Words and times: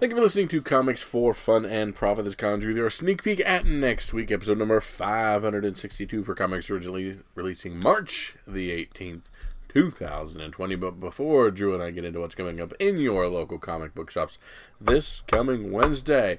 Thank 0.00 0.10
you 0.10 0.16
for 0.16 0.22
listening 0.22 0.46
to 0.48 0.62
Comics 0.62 1.02
for 1.02 1.34
Fun 1.34 1.66
and 1.66 1.92
Profit. 1.92 2.24
This 2.24 2.34
is 2.34 2.60
Drew. 2.60 2.72
There 2.72 2.86
are 2.86 2.90
sneak 2.90 3.24
peek 3.24 3.42
at 3.44 3.66
next 3.66 4.12
week, 4.12 4.30
episode 4.30 4.56
number 4.56 4.80
562 4.80 6.22
for 6.22 6.36
comics 6.36 6.70
originally 6.70 7.18
releasing 7.34 7.76
March 7.76 8.36
the 8.46 8.70
18th, 8.70 9.22
2020. 9.66 10.76
But 10.76 11.00
before 11.00 11.50
Drew 11.50 11.74
and 11.74 11.82
I 11.82 11.90
get 11.90 12.04
into 12.04 12.20
what's 12.20 12.36
coming 12.36 12.60
up 12.60 12.74
in 12.78 12.98
your 12.98 13.26
local 13.26 13.58
comic 13.58 13.92
book 13.92 14.08
shops 14.12 14.38
this 14.80 15.24
coming 15.26 15.72
Wednesday, 15.72 16.38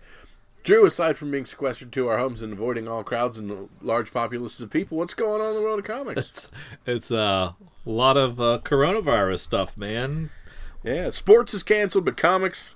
Drew, 0.64 0.86
aside 0.86 1.18
from 1.18 1.30
being 1.30 1.46
sequestered 1.46 1.92
to 1.92 2.08
our 2.08 2.18
homes 2.18 2.42
and 2.42 2.54
avoiding 2.54 2.88
all 2.88 3.04
crowds 3.04 3.38
and 3.38 3.68
large 3.82 4.14
populaces 4.14 4.62
of 4.62 4.70
people, 4.70 4.98
what's 4.98 5.14
going 5.14 5.42
on 5.42 5.50
in 5.50 5.56
the 5.56 5.62
world 5.62 5.80
of 5.80 5.86
comics? 5.86 6.30
It's 6.30 6.50
it's 6.86 7.12
uh, 7.12 7.52
a 7.86 7.90
lot 7.90 8.16
of 8.16 8.40
uh, 8.40 8.60
coronavirus 8.64 9.40
stuff, 9.42 9.78
man. 9.78 10.30
Yeah, 10.82 11.10
sports 11.10 11.54
is 11.54 11.64
canceled, 11.64 12.06
but 12.06 12.16
comics, 12.16 12.74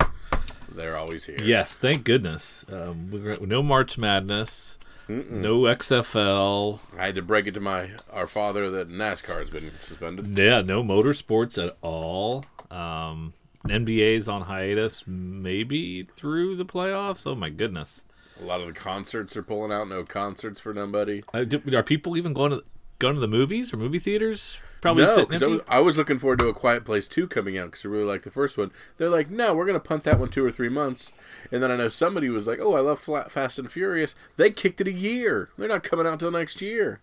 they're 0.76 0.98
always 0.98 1.26
here. 1.26 1.38
Yes, 1.44 1.78
thank 1.78 2.04
goodness. 2.04 2.66
Um, 2.72 3.12
we 3.12 3.20
no 3.46 3.64
March 3.64 3.98
Madness, 3.98 4.78
no 5.08 5.62
XFL. 5.62 6.80
I 6.98 7.08
had 7.08 7.16
to 7.16 7.22
break 7.22 7.48
it 7.48 7.54
to 7.56 7.60
my 7.60 7.92
our 8.12 8.28
father 8.28 8.70
that 8.72 8.90
NASCAR's 8.90 9.50
been 9.50 9.72
suspended. 9.82 10.38
Yeah, 10.38 10.62
no 10.62 10.84
motorsports 10.84 11.64
at 11.64 11.78
all. 11.82 12.46
Um, 12.72 13.34
NBA's 13.66 14.28
on 14.28 14.42
hiatus, 14.42 15.06
maybe 15.08 16.04
through 16.16 16.56
the 16.56 16.66
playoffs. 16.66 17.26
Oh 17.26 17.36
my 17.36 17.50
goodness. 17.50 18.04
A 18.42 18.44
lot 18.44 18.62
of 18.62 18.68
the 18.68 18.74
concerts 18.74 19.38
are 19.38 19.44
pulling 19.44 19.72
out. 19.72 19.88
No 19.88 20.04
concerts 20.04 20.60
for 20.60 20.74
nobody. 20.74 21.24
Uh, 21.34 21.44
do, 21.44 21.62
are 21.76 21.84
people 21.84 22.18
even 22.18 22.34
going 22.34 22.52
to 22.52 22.64
going 23.00 23.16
to 23.16 23.22
the 23.22 23.28
movies 23.28 23.74
or 23.74 23.78
movie 23.78 24.00
theaters? 24.00 24.58
Probably 24.84 25.04
no, 25.04 25.16
sitting 25.16 25.30
'cause 25.32 25.42
I 25.44 25.48
was, 25.48 25.62
I 25.70 25.80
was 25.80 25.98
looking 25.98 26.20
forward 26.20 26.40
to 26.40 26.50
a 26.50 26.54
Quiet 26.54 26.84
Place 26.84 27.08
two 27.08 27.26
coming 27.26 27.58
out 27.58 27.68
because 27.72 27.86
I 27.86 27.88
really 27.88 28.04
like 28.04 28.24
the 28.24 28.32
first 28.32 28.58
one. 28.58 28.70
They're 28.98 29.10
like, 29.10 29.30
no, 29.30 29.56
we're 29.56 29.66
gonna 29.66 29.80
punt 29.80 30.04
that 30.04 30.20
one 30.20 30.28
two 30.28 30.44
or 30.46 30.52
three 30.52 30.68
months, 30.68 31.14
and 31.54 31.64
then 31.64 31.72
I 31.72 31.78
know 31.78 31.88
somebody 31.88 32.28
was 32.30 32.48
like, 32.48 32.60
oh, 32.62 32.76
I 32.76 32.82
love 32.82 33.00
Fla- 33.00 33.30
Fast 33.30 33.58
and 33.58 33.72
Furious. 33.72 34.14
They 34.36 34.52
kicked 34.52 34.82
it 34.82 34.88
a 34.90 34.92
year. 34.92 35.48
They're 35.58 35.70
not 35.70 35.84
coming 35.86 36.06
out 36.06 36.20
till 36.20 36.32
next 36.32 36.62
year. 36.62 37.00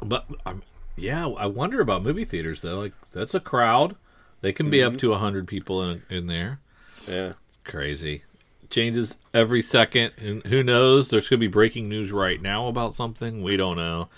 But 0.00 0.26
um, 0.46 0.62
yeah, 0.96 1.26
I 1.26 1.46
wonder 1.46 1.80
about 1.80 2.04
movie 2.04 2.24
theaters 2.24 2.62
though. 2.62 2.78
Like 2.78 2.92
that's 3.10 3.34
a 3.34 3.40
crowd. 3.40 3.96
They 4.40 4.52
can 4.52 4.70
be 4.70 4.80
up 4.82 4.96
to 4.98 5.12
hundred 5.14 5.48
people 5.48 5.82
in 5.82 6.02
in 6.08 6.28
there. 6.28 6.60
Yeah. 7.08 7.32
Crazy. 7.64 8.22
Changes 8.70 9.16
every 9.34 9.62
second, 9.62 10.12
and 10.18 10.44
who 10.46 10.62
knows? 10.62 11.08
There's 11.10 11.28
gonna 11.28 11.40
be 11.40 11.48
breaking 11.48 11.88
news 11.88 12.12
right 12.12 12.40
now 12.40 12.68
about 12.68 12.94
something. 12.94 13.42
We 13.42 13.56
don't 13.56 13.76
know, 13.76 14.08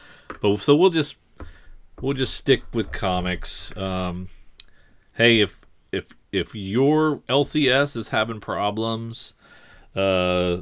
but 0.43 0.59
so 0.59 0.77
we'll 0.77 0.91
just 0.91 1.17
we'll 2.01 2.15
just 2.15 2.35
stick 2.35 2.63
with 2.73 2.93
comics. 2.93 3.77
Um, 3.77 4.29
hey, 5.15 5.41
if 5.41 5.61
if 5.93 6.15
if 6.33 6.55
your 6.55 7.19
LCS 7.29 7.97
is 7.97 8.09
having 8.09 8.41
problems, 8.41 9.35
uh, 9.95 10.59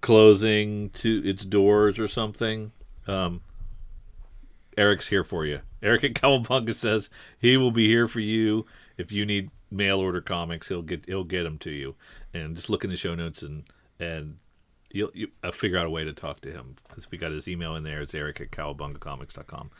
closing 0.00 0.90
to 0.90 1.22
its 1.24 1.44
doors 1.44 1.98
or 1.98 2.08
something, 2.08 2.72
um, 3.06 3.42
Eric's 4.76 5.08
here 5.08 5.24
for 5.24 5.44
you. 5.44 5.60
Eric 5.82 6.04
at 6.04 6.14
Cowabunga 6.14 6.74
says 6.74 7.10
he 7.38 7.56
will 7.56 7.70
be 7.70 7.86
here 7.86 8.08
for 8.08 8.20
you 8.20 8.66
if 8.96 9.12
you 9.12 9.24
need 9.24 9.50
mail 9.70 9.98
order 10.00 10.20
comics. 10.20 10.68
He'll 10.68 10.82
get 10.82 11.06
he'll 11.06 11.24
get 11.24 11.44
them 11.44 11.58
to 11.58 11.70
you, 11.70 11.94
and 12.34 12.56
just 12.56 12.70
look 12.70 12.84
in 12.84 12.90
the 12.90 12.96
show 12.96 13.14
notes 13.14 13.42
and 13.42 13.64
and 13.98 14.38
you'll 14.90 15.10
you, 15.14 15.28
uh, 15.42 15.50
figure 15.50 15.78
out 15.78 15.86
a 15.86 15.90
way 15.90 16.04
to 16.04 16.12
talk 16.12 16.40
to 16.40 16.50
him 16.50 16.76
because 16.88 17.10
we 17.10 17.18
got 17.18 17.32
his 17.32 17.48
email 17.48 17.76
in 17.76 17.84
there. 17.84 18.00
It's 18.00 18.14
Eric 18.14 18.40
at 18.40 18.50
cowabungacomics.com. 18.50 19.70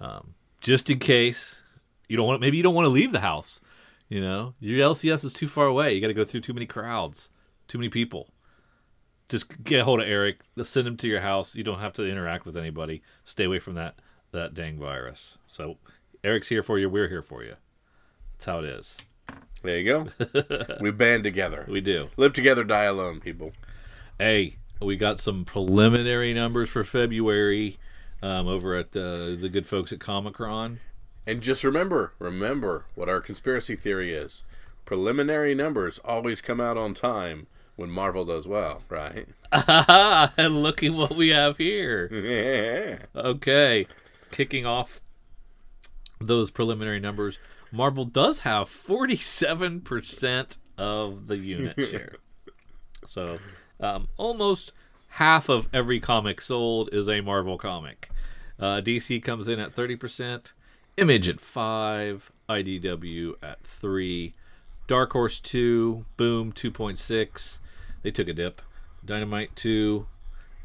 Um, 0.00 0.34
just 0.64 0.90
in 0.90 0.98
case 0.98 1.62
you 2.08 2.16
don't 2.16 2.26
want 2.26 2.40
maybe 2.40 2.56
you 2.56 2.64
don't 2.64 2.74
want 2.74 2.86
to 2.86 2.90
leave 2.90 3.12
the 3.12 3.20
house. 3.20 3.60
You 4.08 4.20
know 4.20 4.54
your 4.58 4.80
LCS 4.90 5.24
is 5.24 5.32
too 5.32 5.46
far 5.46 5.66
away. 5.66 5.94
You 5.94 6.00
got 6.00 6.08
to 6.08 6.14
go 6.14 6.24
through 6.24 6.40
too 6.40 6.54
many 6.54 6.66
crowds, 6.66 7.28
too 7.68 7.78
many 7.78 7.88
people 7.88 8.34
just 9.28 9.62
get 9.62 9.80
a 9.80 9.84
hold 9.84 10.00
of 10.00 10.08
Eric. 10.08 10.40
Let's 10.56 10.70
send 10.70 10.86
him 10.86 10.96
to 10.98 11.08
your 11.08 11.20
house. 11.20 11.54
You 11.54 11.64
don't 11.64 11.80
have 11.80 11.94
to 11.94 12.06
interact 12.08 12.46
with 12.46 12.56
anybody. 12.56 13.02
Stay 13.24 13.44
away 13.44 13.58
from 13.58 13.74
that 13.74 13.96
that 14.32 14.54
dang 14.54 14.78
virus. 14.78 15.38
So 15.46 15.78
Eric's 16.22 16.48
here 16.48 16.62
for 16.62 16.78
you. 16.78 16.88
We're 16.88 17.08
here 17.08 17.22
for 17.22 17.44
you. 17.44 17.54
That's 18.32 18.46
how 18.46 18.58
it 18.60 18.64
is. 18.64 18.96
There 19.62 19.78
you 19.78 19.84
go. 19.84 20.76
we 20.80 20.90
band 20.90 21.24
together. 21.24 21.64
We 21.68 21.80
do. 21.80 22.10
Live 22.16 22.32
together, 22.32 22.64
die 22.64 22.84
alone, 22.84 23.20
people. 23.20 23.52
Hey, 24.18 24.56
we 24.80 24.96
got 24.96 25.20
some 25.20 25.44
preliminary 25.44 26.34
numbers 26.34 26.68
for 26.68 26.84
February 26.84 27.78
um, 28.22 28.48
over 28.48 28.74
at 28.74 28.96
uh, 28.96 29.36
the 29.36 29.50
good 29.52 29.66
folks 29.66 29.92
at 29.92 29.98
Comichron. 29.98 30.78
And 31.26 31.40
just 31.40 31.64
remember, 31.64 32.12
remember 32.18 32.86
what 32.94 33.08
our 33.08 33.20
conspiracy 33.20 33.76
theory 33.76 34.12
is. 34.12 34.42
Preliminary 34.84 35.54
numbers 35.54 35.98
always 36.04 36.40
come 36.40 36.60
out 36.60 36.76
on 36.76 36.92
time 36.92 37.46
when 37.76 37.90
Marvel 37.90 38.24
does 38.24 38.46
well, 38.46 38.82
right? 38.88 39.26
and 39.52 40.62
look 40.62 40.82
at 40.82 40.92
what 40.92 41.16
we 41.16 41.30
have 41.30 41.58
here. 41.58 42.08
Yeah. 42.12 42.98
Okay, 43.20 43.86
kicking 44.30 44.66
off 44.66 45.00
those 46.20 46.50
preliminary 46.50 47.00
numbers, 47.00 47.38
Marvel 47.72 48.04
does 48.04 48.40
have 48.40 48.68
47% 48.68 50.58
of 50.76 51.26
the 51.26 51.38
unit 51.38 51.78
share. 51.78 52.16
So, 53.06 53.38
um, 53.80 54.08
almost 54.16 54.72
half 55.14 55.48
of 55.48 55.68
every 55.72 56.00
comic 56.00 56.40
sold 56.40 56.88
is 56.92 57.08
a 57.08 57.20
Marvel 57.20 57.56
comic. 57.56 58.10
Uh, 58.58 58.80
DC 58.80 59.22
comes 59.22 59.46
in 59.46 59.60
at 59.60 59.74
30%, 59.74 60.52
Image 60.96 61.28
at 61.28 61.40
5, 61.40 62.32
IDW 62.48 63.34
at 63.40 63.64
3, 63.64 64.34
Dark 64.88 65.12
Horse 65.12 65.38
2, 65.38 66.04
Boom 66.16 66.52
2.6. 66.52 67.58
They 68.02 68.10
took 68.10 68.26
a 68.26 68.32
dip. 68.32 68.60
Dynamite 69.04 69.54
2, 69.54 70.04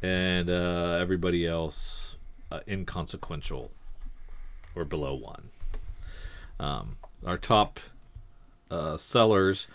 and 0.02 0.50
uh, 0.50 0.98
everybody 1.00 1.46
else 1.46 2.16
uh, 2.52 2.62
inconsequential 2.68 3.70
or 4.76 4.84
below 4.84 5.14
1. 5.14 5.50
Um, 6.60 6.98
our 7.24 7.38
top 7.38 7.80
uh, 8.72 8.98
sellers. 8.98 9.68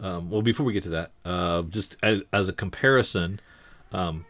Um, 0.00 0.30
well, 0.30 0.42
before 0.42 0.66
we 0.66 0.74
get 0.74 0.82
to 0.82 0.90
that, 0.90 1.12
uh, 1.24 1.62
just 1.62 1.96
as, 2.02 2.22
as 2.32 2.48
a 2.48 2.52
comparison, 2.52 3.40
um, 3.92 4.24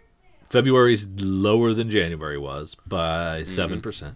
February's 0.48 1.06
lower 1.16 1.74
than 1.74 1.90
January 1.90 2.38
was 2.38 2.76
by 2.86 3.42
7% 3.42 4.14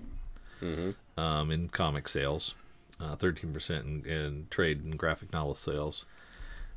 um, 1.19 1.51
in 1.51 1.69
comic 1.69 2.09
sales, 2.09 2.55
uh, 3.01 3.17
13% 3.17 3.81
in, 3.85 4.07
in 4.11 4.47
trade 4.51 4.83
and 4.85 4.97
graphic 4.99 5.33
novel 5.33 5.55
sales. 5.55 6.05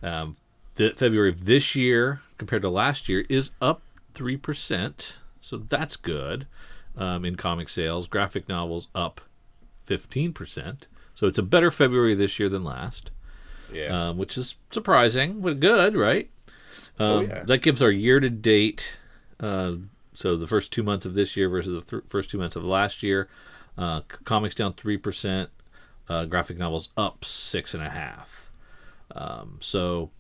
Um, 0.04 0.36
the 0.76 0.92
February 0.98 1.30
of 1.30 1.46
this 1.46 1.76
year 1.76 2.22
compared 2.38 2.64
to 2.64 2.70
last 2.70 3.08
year 3.08 3.26
is 3.30 3.52
up 3.62 3.82
3%, 4.14 5.18
so 5.42 5.58
that's 5.58 5.96
good 5.96 6.48
um, 6.98 7.24
in 7.24 7.36
comic 7.36 7.70
sales. 7.70 8.08
Graphic 8.08 8.50
novels 8.50 8.88
up 8.96 9.22
15%. 9.88 10.84
So 11.14 11.28
it's 11.28 11.38
a 11.38 11.44
better 11.44 11.72
February 11.72 12.16
this 12.16 12.40
year 12.40 12.50
than 12.50 12.64
last 12.64 13.12
Yeah. 13.72 14.10
um, 14.10 14.18
which 14.18 14.38
is 14.38 14.56
surprising, 14.70 15.40
but 15.42 15.60
good, 15.62 15.96
right? 15.96 16.30
Um, 17.00 17.08
Oh, 17.08 17.20
yeah. 17.22 17.44
That 17.44 17.60
gives 17.62 17.82
our 17.82 17.92
year 17.92 18.20
to 18.20 18.30
date. 18.30 18.94
Uh, 19.40 19.74
so 20.14 20.38
the 20.38 20.48
first 20.48 20.72
two 20.72 20.84
months 20.84 21.06
of 21.06 21.14
this 21.14 21.36
year 21.36 21.50
versus 21.50 21.74
the 21.86 21.92
th- 21.98 22.04
first 22.10 22.30
two 22.30 22.38
months 22.38 22.56
of 22.56 22.64
last 22.64 23.04
year. 23.04 23.28
Uh, 23.78 24.02
comics 24.24 24.56
down 24.56 24.74
three 24.74 24.98
percent. 24.98 25.50
Uh, 26.08 26.24
graphic 26.26 26.58
novels 26.58 26.90
up 26.96 27.26
six 27.26 27.74
and 27.74 27.84
a 27.84 27.90
half. 27.90 28.50
Um, 29.14 29.58
so 29.60 30.12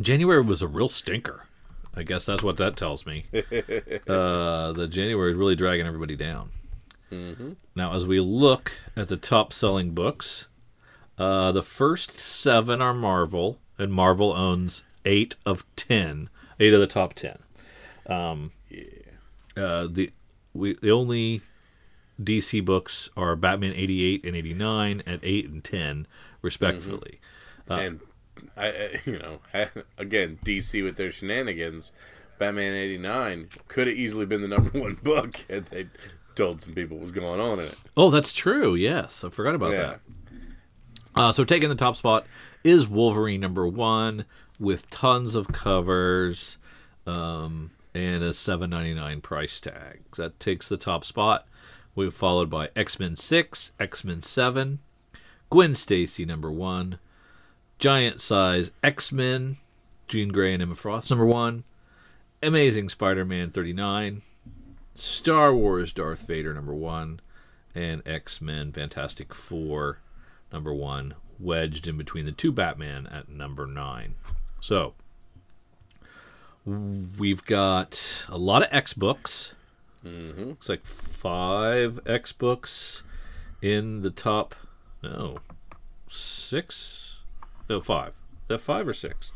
January 0.00 0.42
was 0.42 0.62
a 0.62 0.68
real 0.68 0.88
stinker. 0.88 1.46
I 1.94 2.02
guess 2.04 2.24
that's 2.26 2.42
what 2.42 2.56
that 2.58 2.76
tells 2.76 3.04
me. 3.04 3.26
uh, 3.34 4.72
the 4.72 4.88
January 4.90 5.32
is 5.32 5.36
really 5.36 5.56
dragging 5.56 5.86
everybody 5.86 6.16
down. 6.16 6.50
Now, 7.76 7.92
as 7.94 8.06
we 8.06 8.20
look 8.20 8.72
at 8.96 9.08
the 9.08 9.18
top 9.18 9.52
selling 9.52 9.90
books, 9.92 10.46
uh, 11.18 11.52
the 11.52 11.60
first 11.62 12.18
seven 12.18 12.80
are 12.80 12.94
Marvel, 12.94 13.58
and 13.78 13.92
Marvel 13.92 14.32
owns 14.32 14.84
eight 15.04 15.36
of 15.46 15.64
ten, 15.76 16.28
eight 16.60 16.72
of 16.72 16.80
the 16.80 16.86
top 16.86 17.14
ten. 17.14 17.38
Um, 18.06 18.52
uh, 19.56 19.86
the 19.90 20.10
we 20.54 20.74
the 20.80 20.90
only 20.90 21.42
DC 22.22 22.64
books 22.64 23.08
are 23.16 23.34
Batman 23.36 23.72
eighty 23.74 24.04
eight 24.04 24.24
and 24.24 24.36
eighty 24.36 24.54
nine 24.54 25.02
at 25.06 25.20
eight 25.22 25.48
and 25.48 25.62
ten, 25.62 26.06
respectively. 26.42 27.20
and 27.68 28.00
I, 28.56 28.66
I, 28.68 29.00
you 29.04 29.18
know, 29.18 29.38
again, 29.98 30.38
DC 30.44 30.82
with 30.82 30.96
their 30.96 31.10
shenanigans. 31.10 31.92
Batman 32.38 32.74
'89 32.74 33.50
could 33.68 33.86
have 33.86 33.96
easily 33.96 34.26
been 34.26 34.42
the 34.42 34.48
number 34.48 34.70
one 34.80 34.94
book 35.02 35.44
had 35.48 35.66
they 35.66 35.86
told 36.34 36.60
some 36.60 36.74
people 36.74 36.96
what 36.96 37.02
was 37.02 37.12
going 37.12 37.38
on 37.40 37.60
in 37.60 37.66
it. 37.66 37.76
Oh, 37.96 38.10
that's 38.10 38.32
true. 38.32 38.74
Yes, 38.74 39.22
I 39.22 39.28
forgot 39.28 39.54
about 39.54 39.72
Yeah. 39.72 39.82
that. 39.82 40.00
Uh, 41.14 41.30
so 41.30 41.44
taking 41.44 41.68
the 41.68 41.74
top 41.76 41.94
spot 41.94 42.26
is 42.64 42.88
Wolverine 42.88 43.40
number 43.40 43.66
one 43.68 44.24
with 44.62 44.88
tons 44.90 45.34
of 45.34 45.48
covers 45.48 46.56
um, 47.04 47.72
and 47.94 48.22
a 48.22 48.32
seven 48.32 48.70
ninety 48.70 48.94
nine 48.94 49.20
price 49.20 49.60
tag. 49.60 50.00
That 50.16 50.38
takes 50.38 50.68
the 50.68 50.76
top 50.76 51.04
spot. 51.04 51.46
We're 51.94 52.12
followed 52.12 52.48
by 52.48 52.70
X 52.76 52.98
Men 53.00 53.16
six, 53.16 53.72
X 53.80 54.04
Men 54.04 54.22
seven, 54.22 54.78
Gwen 55.50 55.74
Stacy 55.74 56.24
number 56.24 56.50
one, 56.50 56.98
giant 57.78 58.20
size 58.20 58.70
X 58.82 59.10
Men, 59.10 59.58
Jean 60.06 60.28
Grey 60.28 60.54
and 60.54 60.62
Emma 60.62 60.76
Frost, 60.76 61.10
number 61.10 61.26
one. 61.26 61.64
Amazing 62.42 62.88
Spider 62.88 63.24
Man 63.24 63.50
39. 63.50 64.22
Star 64.94 65.54
Wars 65.54 65.92
Darth 65.92 66.26
Vader, 66.26 66.52
number 66.52 66.74
one. 66.74 67.20
And 67.74 68.02
X 68.06 68.40
Men 68.40 68.72
Fantastic 68.72 69.34
Four, 69.34 69.98
number 70.52 70.72
one, 70.72 71.14
wedged 71.38 71.88
in 71.88 71.96
between 71.96 72.26
the 72.26 72.32
two 72.32 72.52
Batman 72.52 73.06
at 73.06 73.28
number 73.28 73.66
nine. 73.66 74.14
So, 74.62 74.94
we've 76.64 77.44
got 77.44 78.24
a 78.28 78.38
lot 78.38 78.62
of 78.62 78.68
X 78.70 78.92
books. 78.92 79.54
Mm-hmm. 80.06 80.44
Looks 80.44 80.68
like 80.68 80.86
five 80.86 81.98
X 82.06 82.30
books 82.30 83.02
in 83.60 84.02
the 84.02 84.10
top. 84.10 84.54
No, 85.02 85.38
six. 86.08 87.18
No, 87.68 87.80
five. 87.80 88.10
Is 88.10 88.48
that 88.48 88.60
five 88.60 88.86
or 88.86 88.94
six? 88.94 89.32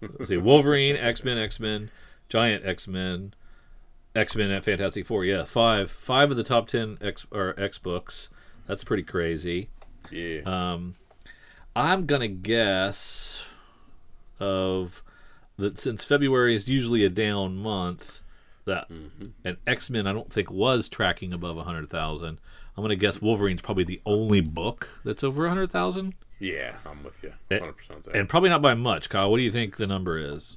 Let's 0.00 0.28
see, 0.28 0.36
Wolverine, 0.36 0.94
X 1.00 1.24
Men, 1.24 1.38
X 1.38 1.58
Men, 1.58 1.90
Giant 2.28 2.64
X 2.64 2.86
Men, 2.86 3.34
X 4.14 4.36
Men 4.36 4.52
at 4.52 4.64
Fantastic 4.64 5.06
Four. 5.06 5.24
Yeah, 5.24 5.42
five. 5.42 5.90
Five 5.90 6.30
of 6.30 6.36
the 6.36 6.44
top 6.44 6.68
ten 6.68 6.98
X 7.00 7.26
or 7.32 7.58
X 7.58 7.78
books. 7.78 8.28
That's 8.68 8.84
pretty 8.84 9.02
crazy. 9.02 9.70
Yeah. 10.12 10.42
Um, 10.46 10.94
I'm 11.74 12.06
gonna 12.06 12.28
guess 12.28 13.42
of 14.40 15.02
that 15.56 15.78
since 15.78 16.04
February 16.04 16.54
is 16.54 16.68
usually 16.68 17.04
a 17.04 17.08
down 17.08 17.56
month, 17.56 18.20
that 18.64 18.90
and 18.90 19.56
X 19.66 19.90
Men 19.90 20.06
I 20.06 20.12
don't 20.12 20.32
think 20.32 20.50
was 20.50 20.88
tracking 20.88 21.32
above 21.32 21.56
hundred 21.64 21.88
thousand. 21.90 22.38
I'm 22.76 22.84
gonna 22.84 22.96
guess 22.96 23.20
Wolverine's 23.20 23.62
probably 23.62 23.84
the 23.84 24.00
only 24.06 24.40
book 24.40 24.88
that's 25.04 25.24
over 25.24 25.48
hundred 25.48 25.70
thousand, 25.70 26.14
yeah, 26.38 26.76
I'm 26.86 27.02
with 27.02 27.22
you. 27.22 27.32
Eh, 27.50 27.58
100% 27.58 28.14
and 28.14 28.28
probably 28.28 28.50
not 28.50 28.62
by 28.62 28.74
much. 28.74 29.08
Kyle, 29.08 29.30
what 29.30 29.38
do 29.38 29.42
you 29.42 29.50
think 29.50 29.76
the 29.76 29.86
number 29.86 30.18
is? 30.18 30.56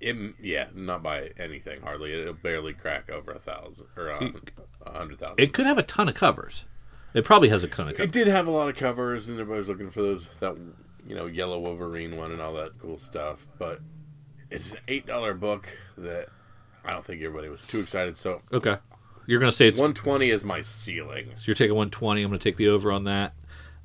It, 0.00 0.34
yeah, 0.40 0.66
not 0.74 1.02
by 1.02 1.30
anything 1.38 1.80
hardly. 1.80 2.12
It'll 2.12 2.34
barely 2.34 2.74
crack 2.74 3.08
over 3.10 3.32
a 3.32 3.38
thousand 3.38 3.86
or 3.96 4.12
uh, 4.12 4.30
a 4.84 4.98
hundred 4.98 5.20
thousand. 5.20 5.40
It 5.40 5.52
could 5.52 5.66
have 5.66 5.78
a 5.78 5.82
ton 5.82 6.08
of 6.08 6.14
covers. 6.14 6.64
It 7.14 7.24
probably 7.24 7.48
has 7.48 7.64
a 7.64 7.68
ton 7.68 7.88
of 7.88 7.96
Covers. 7.96 8.08
It 8.08 8.12
did 8.12 8.26
have 8.26 8.46
a 8.46 8.50
lot 8.50 8.68
of 8.68 8.76
covers, 8.76 9.26
and 9.26 9.40
everybody's 9.40 9.68
looking 9.68 9.90
for 9.90 10.02
those 10.02 10.26
that 10.38 10.56
you 11.10 11.16
know 11.16 11.26
yellow 11.26 11.58
Wolverine 11.58 12.16
one 12.16 12.30
and 12.30 12.40
all 12.40 12.54
that 12.54 12.78
cool 12.78 12.96
stuff. 12.96 13.46
But 13.58 13.80
it's 14.48 14.70
an 14.70 14.78
eight 14.86 15.06
dollar 15.06 15.34
book 15.34 15.68
that 15.98 16.28
I 16.84 16.92
don't 16.92 17.04
think 17.04 17.20
everybody 17.20 17.48
was 17.48 17.62
too 17.62 17.80
excited. 17.80 18.16
So 18.16 18.42
Okay, 18.52 18.76
you're 19.26 19.40
gonna 19.40 19.50
say 19.50 19.66
it's 19.66 19.80
one 19.80 19.92
twenty 19.92 20.30
is 20.30 20.44
my 20.44 20.62
ceiling. 20.62 21.32
So 21.36 21.42
you're 21.46 21.56
taking 21.56 21.74
120. 21.74 22.22
I'm 22.22 22.28
going 22.30 22.38
to 22.38 22.42
take 22.42 22.56
the 22.56 22.68
over 22.68 22.92
on 22.92 23.04
that. 23.04 23.34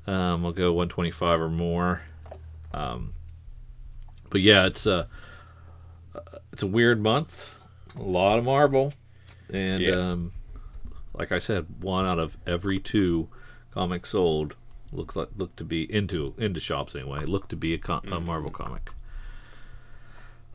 Um, 0.06 0.44
we'll 0.44 0.52
go 0.52 0.72
125 0.72 1.40
or 1.40 1.48
more. 1.48 2.02
Um, 2.72 3.12
but 4.30 4.40
yeah, 4.40 4.66
it's 4.66 4.86
a 4.86 5.08
it's 6.52 6.62
a 6.62 6.66
weird 6.68 7.02
month. 7.02 7.58
A 7.98 8.02
lot 8.02 8.38
of 8.38 8.44
Marvel, 8.44 8.92
and 9.52 9.82
Yeah. 9.82 9.94
um, 10.12 10.32
like 11.12 11.32
I 11.32 11.38
said, 11.38 11.66
one 11.80 12.06
out 12.06 12.18
of 12.20 12.36
every 12.46 12.78
two 12.78 13.28
comics 13.72 14.10
sold 14.10 14.54
look 14.96 15.14
like 15.16 15.28
look 15.36 15.54
to 15.56 15.64
be 15.64 15.90
into 15.92 16.34
into 16.38 16.60
shops 16.60 16.94
anyway. 16.94 17.24
Look 17.24 17.48
to 17.48 17.56
be 17.56 17.74
a, 17.74 17.78
com- 17.78 18.06
a 18.10 18.20
Marvel 18.20 18.50
comic. 18.50 18.90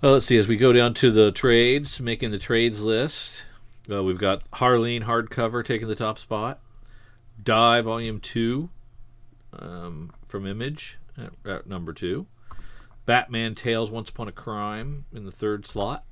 Uh, 0.04 0.14
let's 0.14 0.26
see 0.26 0.38
as 0.38 0.48
we 0.48 0.58
go 0.58 0.74
down 0.74 0.94
to 0.96 1.12
the 1.12 1.32
trades, 1.32 2.00
making 2.00 2.32
the 2.32 2.38
trades 2.38 2.82
list. 2.82 3.44
Uh, 3.90 4.04
we've 4.04 4.18
got 4.18 4.50
Harleen 4.52 5.04
hardcover 5.04 5.64
taking 5.64 5.88
the 5.88 5.96
top 5.96 6.18
spot. 6.18 6.60
Die 7.44 7.82
Volume 7.82 8.20
Two 8.20 8.70
um, 9.54 10.12
from 10.28 10.46
Image 10.46 10.98
at, 11.18 11.32
at 11.46 11.68
number 11.68 11.94
two. 11.94 12.26
Batman 13.06 13.56
Tales 13.56 13.92
Once 13.92 14.10
Upon 14.10 14.28
a 14.28 14.32
Crime 14.32 15.06
in 15.14 15.26
the 15.26 15.32
third 15.32 15.66
slot. 15.66 16.06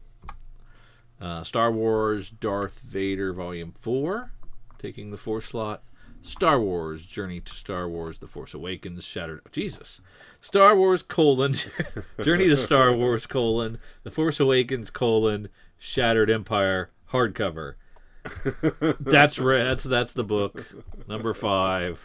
Uh, 1.21 1.43
Star 1.43 1.71
Wars 1.71 2.29
Darth 2.29 2.79
Vader 2.79 3.33
Volume 3.33 3.71
4 3.71 4.31
taking 4.79 5.11
the 5.11 5.17
fourth 5.17 5.45
slot. 5.45 5.83
Star 6.21 6.59
Wars 6.59 7.05
Journey 7.05 7.39
to 7.41 7.53
Star 7.53 7.87
Wars 7.87 8.19
The 8.19 8.27
Force 8.27 8.53
Awakens 8.53 9.03
Shattered 9.03 9.41
Jesus. 9.51 10.01
Star 10.41 10.75
Wars 10.75 11.01
colon 11.01 11.55
Journey 12.23 12.47
to 12.47 12.55
Star 12.55 12.93
Wars 12.93 13.25
colon 13.25 13.79
The 14.03 14.11
Force 14.11 14.39
Awakens 14.39 14.89
colon 14.89 15.49
Shattered 15.77 16.29
Empire 16.29 16.91
hardcover. 17.11 17.75
that's. 18.99 19.37
That's 19.37 19.83
that's 19.83 20.13
the 20.13 20.23
book 20.23 20.65
number 21.07 21.33
five. 21.33 22.03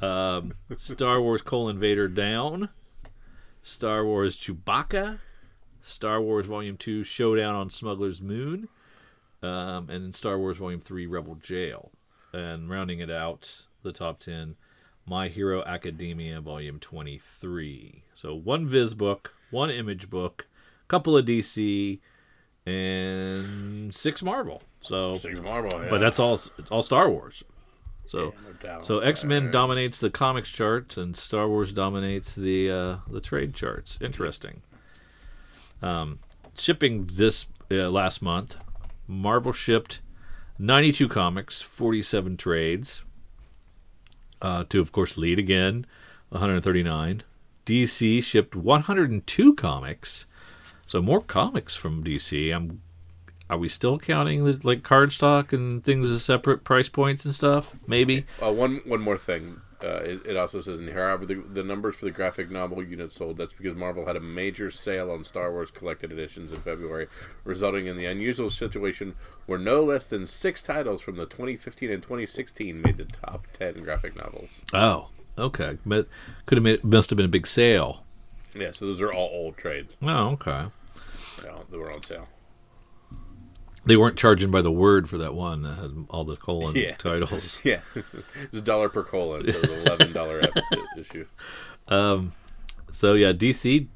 Um, 0.00 0.54
Star 0.76 1.20
Wars 1.20 1.42
colon 1.42 1.78
Vader 1.78 2.08
down. 2.08 2.68
Star 3.62 4.04
Wars 4.04 4.36
Chewbacca. 4.36 5.18
Star 5.80 6.20
Wars 6.20 6.46
Volume 6.46 6.76
Two 6.76 7.02
Showdown 7.02 7.54
on 7.54 7.70
Smuggler's 7.70 8.22
Moon. 8.22 8.68
Um, 9.42 9.90
and 9.90 10.04
then 10.04 10.12
Star 10.12 10.38
Wars 10.38 10.58
Volume 10.58 10.80
Three 10.80 11.06
Rebel 11.06 11.34
Jail. 11.36 11.90
And 12.32 12.70
rounding 12.70 13.00
it 13.00 13.10
out, 13.10 13.64
the 13.82 13.92
top 13.92 14.18
ten, 14.20 14.56
My 15.06 15.28
Hero 15.28 15.62
Academia 15.64 16.40
Volume 16.40 16.78
Twenty 16.78 17.18
Three. 17.18 18.04
So 18.14 18.34
one 18.34 18.66
Viz 18.66 18.94
book, 18.94 19.34
one 19.50 19.70
Image 19.70 20.08
book, 20.08 20.46
a 20.84 20.86
couple 20.88 21.16
of 21.16 21.26
DC, 21.26 22.00
and 22.66 23.94
six 23.94 24.22
Marvel. 24.22 24.62
So, 24.80 25.14
Six 25.14 25.40
Marvel, 25.40 25.80
yeah. 25.80 25.90
but 25.90 26.00
that's 26.00 26.18
all. 26.18 26.34
It's 26.34 26.70
all 26.70 26.82
Star 26.82 27.08
Wars. 27.08 27.44
So. 28.04 28.18
Yeah, 28.18 28.30
no 28.46 28.52
doubt. 28.60 28.86
So 28.86 28.98
X 28.98 29.24
Men 29.24 29.50
dominates 29.50 30.00
the 30.00 30.10
comics 30.10 30.48
charts, 30.50 30.96
and 30.96 31.16
Star 31.16 31.48
Wars 31.48 31.72
dominates 31.72 32.34
the 32.34 32.70
uh, 32.70 32.96
the 33.08 33.20
trade 33.20 33.54
charts. 33.54 33.98
Interesting. 34.00 34.62
Um, 35.82 36.18
shipping 36.58 37.02
this 37.02 37.46
uh, 37.70 37.90
last 37.90 38.22
month, 38.22 38.56
Marvel 39.06 39.52
shipped 39.52 40.00
92 40.58 41.08
comics, 41.08 41.60
47 41.60 42.36
trades. 42.36 43.02
Uh, 44.40 44.64
to 44.68 44.80
of 44.80 44.90
course 44.90 45.16
lead 45.16 45.38
again, 45.38 45.86
139. 46.30 47.22
DC 47.64 48.22
shipped 48.24 48.56
102 48.56 49.54
comics, 49.54 50.26
so 50.86 51.00
more 51.00 51.20
comics 51.20 51.76
from 51.76 52.02
DC. 52.02 52.54
I'm. 52.54 52.82
Are 53.48 53.58
we 53.58 53.68
still 53.68 53.98
counting 53.98 54.44
the, 54.44 54.58
like 54.62 54.82
card 54.82 55.12
stock 55.12 55.52
and 55.52 55.84
things 55.84 56.08
as 56.08 56.24
separate 56.24 56.64
price 56.64 56.88
points 56.88 57.24
and 57.24 57.34
stuff? 57.34 57.76
Maybe. 57.86 58.24
Uh, 58.42 58.50
one 58.50 58.80
one 58.84 59.00
more 59.00 59.18
thing. 59.18 59.60
Uh, 59.82 59.96
it, 60.04 60.26
it 60.26 60.36
also 60.36 60.60
says 60.60 60.78
in 60.78 60.86
here, 60.86 61.06
however, 61.08 61.26
the, 61.26 61.34
the 61.34 61.62
numbers 61.64 61.96
for 61.96 62.04
the 62.04 62.10
graphic 62.10 62.50
novel 62.50 62.82
units 62.82 63.16
sold, 63.16 63.36
that's 63.36 63.52
because 63.52 63.74
Marvel 63.74 64.06
had 64.06 64.16
a 64.16 64.20
major 64.20 64.70
sale 64.70 65.10
on 65.10 65.24
Star 65.24 65.50
Wars 65.50 65.70
collected 65.70 66.12
editions 66.12 66.52
in 66.52 66.60
February, 66.60 67.08
resulting 67.44 67.86
in 67.86 67.96
the 67.96 68.06
unusual 68.06 68.48
situation 68.50 69.14
where 69.46 69.58
no 69.58 69.82
less 69.82 70.04
than 70.04 70.26
six 70.26 70.62
titles 70.62 71.02
from 71.02 71.16
the 71.16 71.26
2015 71.26 71.90
and 71.90 72.02
2016 72.02 72.80
made 72.80 72.96
the 72.96 73.04
top 73.04 73.46
10 73.54 73.82
graphic 73.82 74.14
novels. 74.16 74.60
Oh, 74.72 75.10
okay. 75.36 75.78
But 75.84 76.06
could 76.46 76.58
have 76.58 76.62
made, 76.64 76.84
must 76.84 77.10
have 77.10 77.16
been 77.16 77.26
a 77.26 77.28
big 77.28 77.46
sale. 77.46 78.04
Yeah, 78.54 78.72
so 78.72 78.86
those 78.86 79.00
are 79.00 79.12
all 79.12 79.30
old 79.32 79.56
trades 79.56 79.96
Oh, 80.02 80.28
okay. 80.32 80.66
yeah, 81.42 81.58
that 81.70 81.78
were 81.78 81.90
on 81.90 82.02
sale. 82.02 82.28
They 83.84 83.96
weren't 83.96 84.16
charging 84.16 84.50
by 84.52 84.62
the 84.62 84.70
word 84.70 85.08
for 85.10 85.18
that 85.18 85.34
one 85.34 85.62
that 85.62 85.74
had 85.74 86.06
all 86.08 86.24
the 86.24 86.36
colon 86.36 86.76
Yeah. 86.76 86.94
titles. 86.96 87.58
Yeah, 87.64 87.80
it's 88.42 88.58
a 88.58 88.60
dollar 88.60 88.88
per 88.88 89.02
colon, 89.02 89.50
so 89.52 89.58
it's 89.60 89.68
eleven 89.86 90.12
dollar 90.12 90.40
issue. 90.96 91.26
So 91.88 93.14
yeah, 93.14 93.32
DC 93.32 93.86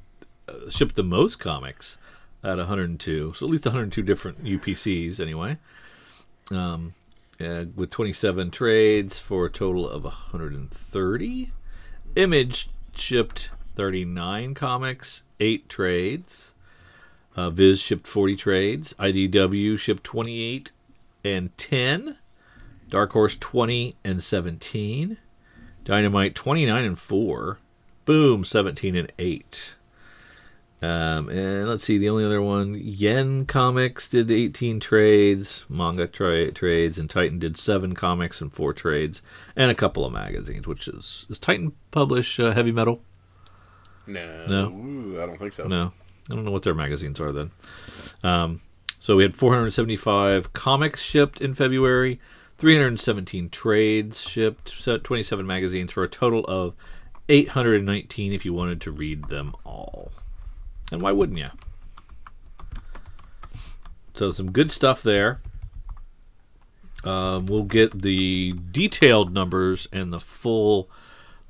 uh, 0.48 0.70
shipped 0.70 0.94
the 0.96 1.04
most 1.04 1.36
comics 1.38 1.98
at 2.42 2.56
102. 2.58 3.34
So 3.34 3.46
at 3.46 3.50
least 3.50 3.64
102 3.66 4.02
different 4.02 4.42
UPCs 4.44 5.20
anyway. 5.20 5.58
Um, 6.50 6.94
yeah, 7.38 7.64
with 7.74 7.90
27 7.90 8.50
trades 8.50 9.18
for 9.18 9.46
a 9.46 9.50
total 9.50 9.88
of 9.88 10.04
130. 10.04 11.52
Image 12.16 12.70
shipped 12.96 13.50
39 13.74 14.54
comics, 14.54 15.22
eight 15.40 15.68
trades. 15.68 16.54
Uh, 17.36 17.50
Viz 17.50 17.80
shipped 17.80 18.06
40 18.06 18.34
trades. 18.34 18.94
IDW 18.98 19.78
shipped 19.78 20.02
28 20.02 20.72
and 21.22 21.56
10. 21.58 22.18
Dark 22.88 23.12
Horse 23.12 23.36
20 23.36 23.94
and 24.04 24.24
17. 24.24 25.18
Dynamite 25.84 26.34
29 26.34 26.84
and 26.84 26.98
4. 26.98 27.58
Boom 28.06 28.44
17 28.44 28.96
and 28.96 29.12
8. 29.18 29.74
Um, 30.82 31.28
and 31.30 31.68
let's 31.68 31.84
see, 31.84 31.96
the 31.96 32.08
only 32.10 32.24
other 32.24 32.42
one, 32.42 32.74
Yen 32.74 33.46
Comics 33.46 34.08
did 34.08 34.30
18 34.30 34.78
trades, 34.78 35.64
manga 35.70 36.06
tra- 36.06 36.52
trades, 36.52 36.98
and 36.98 37.08
Titan 37.08 37.38
did 37.38 37.56
7 37.56 37.94
comics 37.94 38.42
and 38.42 38.52
4 38.52 38.74
trades, 38.74 39.22
and 39.56 39.70
a 39.70 39.74
couple 39.74 40.04
of 40.04 40.12
magazines, 40.12 40.66
which 40.66 40.86
is. 40.86 41.24
Does 41.28 41.38
Titan 41.38 41.72
publish 41.90 42.38
uh, 42.38 42.52
heavy 42.52 42.72
metal? 42.72 43.00
No, 44.06 44.46
No. 44.46 44.68
Ooh, 44.68 45.20
I 45.20 45.26
don't 45.26 45.38
think 45.38 45.54
so. 45.54 45.66
No. 45.66 45.92
I 46.30 46.34
don't 46.34 46.44
know 46.44 46.50
what 46.50 46.62
their 46.62 46.74
magazines 46.74 47.20
are 47.20 47.32
then. 47.32 47.50
Um, 48.22 48.60
so 48.98 49.16
we 49.16 49.22
had 49.22 49.36
475 49.36 50.52
comics 50.52 51.00
shipped 51.00 51.40
in 51.40 51.54
February, 51.54 52.20
317 52.58 53.50
trades 53.50 54.20
shipped, 54.20 54.84
27 54.84 55.46
magazines 55.46 55.92
for 55.92 56.02
a 56.02 56.08
total 56.08 56.44
of 56.46 56.74
819 57.28 58.32
if 58.32 58.44
you 58.44 58.52
wanted 58.52 58.80
to 58.80 58.90
read 58.90 59.28
them 59.28 59.54
all. 59.64 60.10
And 60.90 61.02
why 61.02 61.12
wouldn't 61.12 61.38
you? 61.38 61.50
So, 64.14 64.30
some 64.30 64.50
good 64.50 64.70
stuff 64.70 65.02
there. 65.02 65.40
Um, 67.04 67.46
we'll 67.46 67.64
get 67.64 68.02
the 68.02 68.54
detailed 68.72 69.32
numbers 69.32 69.86
and 69.92 70.12
the 70.12 70.20
full 70.20 70.88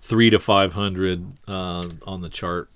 three 0.00 0.30
to 0.30 0.38
500 0.38 1.32
uh, 1.48 1.88
on 2.06 2.20
the 2.20 2.28
chart 2.28 2.68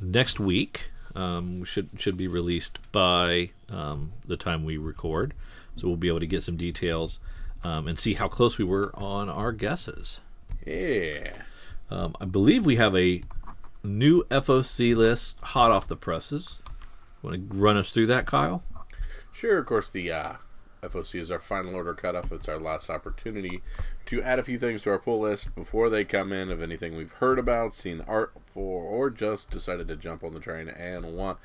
next 0.00 0.40
week. 0.40 0.90
Um, 1.16 1.64
should 1.64 1.88
should 1.98 2.18
be 2.18 2.28
released 2.28 2.78
by 2.92 3.50
um, 3.70 4.12
the 4.26 4.36
time 4.36 4.64
we 4.64 4.76
record, 4.76 5.32
so 5.76 5.88
we'll 5.88 5.96
be 5.96 6.08
able 6.08 6.20
to 6.20 6.26
get 6.26 6.42
some 6.42 6.58
details 6.58 7.20
um, 7.64 7.88
and 7.88 7.98
see 7.98 8.14
how 8.14 8.28
close 8.28 8.58
we 8.58 8.64
were 8.64 8.90
on 8.94 9.30
our 9.30 9.50
guesses. 9.50 10.20
Yeah. 10.66 11.32
Um, 11.90 12.14
I 12.20 12.26
believe 12.26 12.66
we 12.66 12.76
have 12.76 12.94
a 12.94 13.22
new 13.82 14.24
FOC 14.24 14.94
list 14.94 15.34
hot 15.42 15.70
off 15.70 15.88
the 15.88 15.96
presses. 15.96 16.60
Want 17.22 17.50
to 17.50 17.56
run 17.56 17.76
us 17.76 17.90
through 17.90 18.08
that, 18.08 18.26
Kyle? 18.26 18.62
Sure, 19.32 19.58
of 19.58 19.66
course, 19.66 19.88
the 19.88 20.12
uh, 20.12 20.32
FOC 20.88 21.20
is 21.20 21.30
our 21.30 21.38
final 21.38 21.74
order 21.74 21.94
cutoff. 21.94 22.32
It's 22.32 22.48
our 22.48 22.58
last 22.58 22.90
opportunity 22.90 23.62
to 24.06 24.22
add 24.22 24.38
a 24.38 24.44
few 24.44 24.58
things 24.58 24.82
to 24.82 24.90
our 24.90 24.98
pull 24.98 25.20
list 25.20 25.54
before 25.54 25.90
they 25.90 26.04
come 26.04 26.32
in 26.32 26.50
of 26.50 26.62
anything 26.62 26.96
we've 26.96 27.12
heard 27.12 27.38
about, 27.38 27.74
seen 27.74 28.02
art 28.06 28.32
for, 28.46 28.82
or 28.82 29.10
just 29.10 29.50
decided 29.50 29.88
to 29.88 29.96
jump 29.96 30.22
on 30.22 30.34
the 30.34 30.40
train 30.40 30.68
and 30.68 31.16
want. 31.16 31.38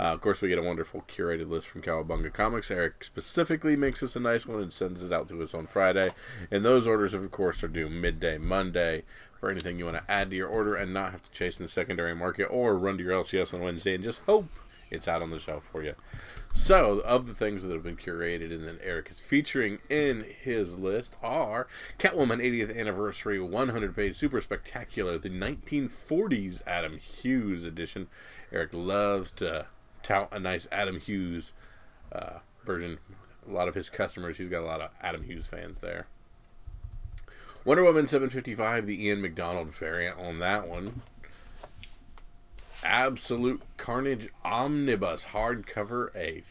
Uh, 0.00 0.04
of 0.04 0.20
course, 0.20 0.42
we 0.42 0.48
get 0.48 0.58
a 0.58 0.62
wonderful 0.62 1.04
curated 1.08 1.48
list 1.48 1.68
from 1.68 1.82
Cowabunga 1.82 2.32
Comics. 2.32 2.70
Eric 2.70 3.04
specifically 3.04 3.76
makes 3.76 4.02
us 4.02 4.16
a 4.16 4.20
nice 4.20 4.46
one 4.46 4.60
and 4.60 4.72
sends 4.72 5.02
it 5.02 5.12
out 5.12 5.28
to 5.28 5.42
us 5.42 5.54
on 5.54 5.66
Friday. 5.66 6.10
And 6.50 6.64
those 6.64 6.88
orders, 6.88 7.14
of 7.14 7.30
course, 7.30 7.62
are 7.62 7.68
due 7.68 7.88
midday 7.88 8.38
Monday 8.38 9.04
for 9.38 9.50
anything 9.50 9.78
you 9.78 9.84
want 9.84 9.98
to 9.98 10.10
add 10.10 10.30
to 10.30 10.36
your 10.36 10.48
order 10.48 10.74
and 10.74 10.92
not 10.92 11.12
have 11.12 11.22
to 11.22 11.30
chase 11.30 11.58
in 11.58 11.64
the 11.64 11.70
secondary 11.70 12.14
market 12.14 12.46
or 12.46 12.76
run 12.76 12.98
to 12.98 13.04
your 13.04 13.22
LCS 13.22 13.54
on 13.54 13.60
Wednesday 13.60 13.94
and 13.94 14.02
just 14.02 14.22
hope 14.22 14.48
it's 14.90 15.08
out 15.08 15.22
on 15.22 15.30
the 15.30 15.38
shelf 15.38 15.64
for 15.64 15.82
you. 15.82 15.94
So, 16.52 17.00
of 17.00 17.26
the 17.26 17.34
things 17.34 17.62
that 17.62 17.72
have 17.72 17.82
been 17.82 17.96
curated 17.96 18.52
and 18.52 18.66
that 18.66 18.80
Eric 18.82 19.10
is 19.10 19.20
featuring 19.20 19.78
in 19.88 20.24
his 20.40 20.78
list 20.78 21.16
are 21.22 21.66
Catwoman 21.98 22.38
80th 22.38 22.78
Anniversary 22.78 23.40
100 23.40 23.94
page 23.96 24.16
super 24.16 24.40
spectacular, 24.40 25.18
the 25.18 25.30
1940s 25.30 26.62
Adam 26.66 26.98
Hughes 26.98 27.64
edition. 27.64 28.08
Eric 28.52 28.70
loves 28.72 29.30
to 29.32 29.66
tout 30.02 30.28
a 30.32 30.38
nice 30.38 30.68
Adam 30.70 31.00
Hughes 31.00 31.52
uh, 32.12 32.38
version. 32.64 32.98
A 33.46 33.50
lot 33.50 33.68
of 33.68 33.74
his 33.74 33.90
customers, 33.90 34.38
he's 34.38 34.48
got 34.48 34.62
a 34.62 34.66
lot 34.66 34.80
of 34.80 34.90
Adam 35.00 35.24
Hughes 35.24 35.46
fans 35.46 35.78
there. 35.80 36.06
Wonder 37.64 37.82
Woman 37.82 38.06
755, 38.06 38.86
the 38.86 39.06
Ian 39.06 39.20
McDonald 39.20 39.74
variant 39.74 40.20
on 40.20 40.38
that 40.38 40.68
one. 40.68 41.02
Absolute 42.86 43.62
Carnage 43.76 44.28
Omnibus 44.44 45.24
hardcover, 45.26 46.14
a 46.14 46.44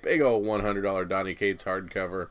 big 0.00 0.22
old 0.22 0.46
$100 0.46 1.06
Donny 1.06 1.34
Cates 1.34 1.64
hardcover. 1.64 2.28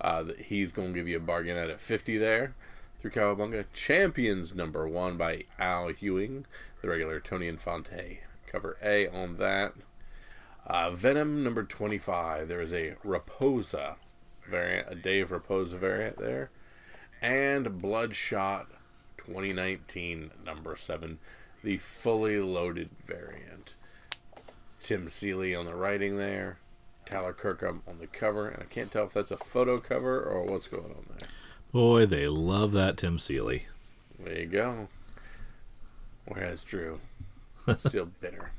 Uh, 0.00 0.22
that 0.22 0.42
he's 0.42 0.70
going 0.70 0.92
to 0.92 0.94
give 0.94 1.08
you 1.08 1.16
a 1.16 1.20
bargain 1.20 1.56
at 1.56 1.70
at 1.70 1.80
50 1.80 2.18
there 2.18 2.54
through 2.98 3.10
Cowabunga. 3.10 3.64
Champions 3.72 4.54
number 4.54 4.86
one 4.86 5.16
by 5.16 5.44
Al 5.58 5.90
Ewing, 5.90 6.46
the 6.82 6.88
regular 6.88 7.20
Toni 7.20 7.48
Infante 7.48 8.20
cover 8.46 8.76
A 8.82 9.08
on 9.08 9.38
that. 9.38 9.72
Uh, 10.66 10.90
Venom 10.90 11.42
number 11.42 11.64
25, 11.64 12.46
there 12.48 12.60
is 12.60 12.72
a 12.72 12.94
Rapoza 13.04 13.96
variant, 14.48 14.88
a 14.90 14.94
Dave 14.94 15.30
Rapoza 15.30 15.78
variant 15.78 16.18
there. 16.18 16.50
And 17.20 17.80
Bloodshot 17.80 18.68
2019 19.18 20.30
number 20.44 20.76
7 20.76 21.18
the 21.64 21.78
fully 21.78 22.38
loaded 22.38 22.90
variant. 23.06 23.74
Tim 24.80 25.08
Seeley 25.08 25.54
on 25.54 25.64
the 25.64 25.74
writing 25.74 26.18
there, 26.18 26.58
Tyler 27.06 27.32
Kirkham 27.32 27.82
on 27.88 27.98
the 27.98 28.06
cover, 28.06 28.48
and 28.48 28.62
I 28.62 28.66
can't 28.66 28.90
tell 28.92 29.04
if 29.04 29.14
that's 29.14 29.30
a 29.30 29.38
photo 29.38 29.78
cover 29.78 30.22
or 30.22 30.44
what's 30.44 30.68
going 30.68 30.84
on 30.84 31.06
there. 31.18 31.28
Boy, 31.72 32.04
they 32.04 32.28
love 32.28 32.72
that 32.72 32.98
Tim 32.98 33.18
Seeley. 33.18 33.66
There 34.18 34.40
you 34.40 34.46
go. 34.46 34.88
Whereas 36.26 36.62
Drew, 36.62 37.00
still 37.78 38.10
bitter. 38.20 38.52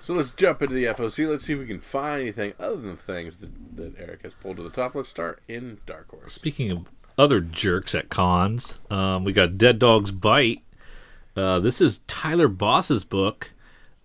so 0.00 0.14
let's 0.14 0.30
jump 0.30 0.62
into 0.62 0.74
the 0.74 0.84
FOC. 0.84 1.28
Let's 1.28 1.44
see 1.44 1.54
if 1.54 1.58
we 1.58 1.66
can 1.66 1.80
find 1.80 2.22
anything 2.22 2.54
other 2.60 2.76
than 2.76 2.96
things 2.96 3.38
that, 3.38 3.76
that 3.76 3.98
Eric 3.98 4.22
has 4.22 4.36
pulled 4.36 4.58
to 4.58 4.62
the 4.62 4.70
top. 4.70 4.94
Let's 4.94 5.08
start 5.08 5.42
in 5.48 5.80
Dark 5.86 6.10
Horse. 6.10 6.34
Speaking 6.34 6.70
of 6.70 6.86
other 7.18 7.40
jerks 7.40 7.96
at 7.96 8.10
cons, 8.10 8.80
um, 8.90 9.24
we 9.24 9.32
got 9.32 9.58
Dead 9.58 9.80
Dog's 9.80 10.12
Bite 10.12 10.62
uh, 11.36 11.60
this 11.60 11.80
is 11.80 12.00
Tyler 12.06 12.48
Boss's 12.48 13.04
book. 13.04 13.52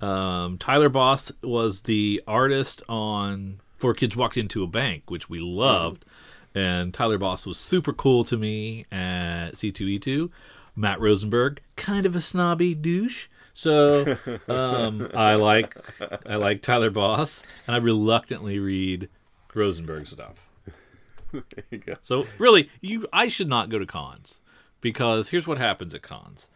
Um, 0.02 0.58
Tyler 0.58 0.90
Boss 0.90 1.32
was 1.42 1.82
the 1.84 2.22
artist 2.28 2.84
on 2.88 3.60
Four 3.74 3.94
Kids 3.94 4.16
Walked 4.16 4.38
Into 4.38 4.64
a 4.64 4.68
Bank, 4.68 5.04
which 5.10 5.30
we 5.30 5.40
loved. 5.40 6.02
Mm-hmm. 6.02 6.60
And 6.60 6.94
Tyler 6.94 7.18
Boss 7.18 7.46
was 7.46 7.58
super 7.58 7.94
cool 7.94 8.24
to 8.26 8.38
me 8.38 8.86
at 8.92 9.52
C2E2. 9.52 10.30
Matt 10.76 11.00
Rosenberg, 11.02 11.62
kind 11.76 12.06
of 12.06 12.16
a 12.16 12.22
snobby 12.22 12.76
douche. 12.76 13.28
So 13.54 14.18
um, 14.48 15.10
I 15.16 15.34
like 15.34 15.76
I 16.28 16.36
like 16.36 16.62
Tyler 16.62 16.92
Boss, 16.92 17.42
and 17.66 17.76
I 17.76 17.80
reluctantly 17.80 18.60
read 18.60 19.10
Rosenberg 19.56 20.06
stuff. 20.06 20.48
so 22.02 22.28
really, 22.38 22.70
you 22.80 23.08
I 23.12 23.28
should 23.28 23.50
not 23.50 23.70
go 23.70 23.80
to 23.80 23.88
cons 23.88 24.38
because 24.80 25.30
here's 25.30 25.48
what 25.48 25.58
happens 25.58 25.96
at 25.96 26.04
cons 26.04 26.48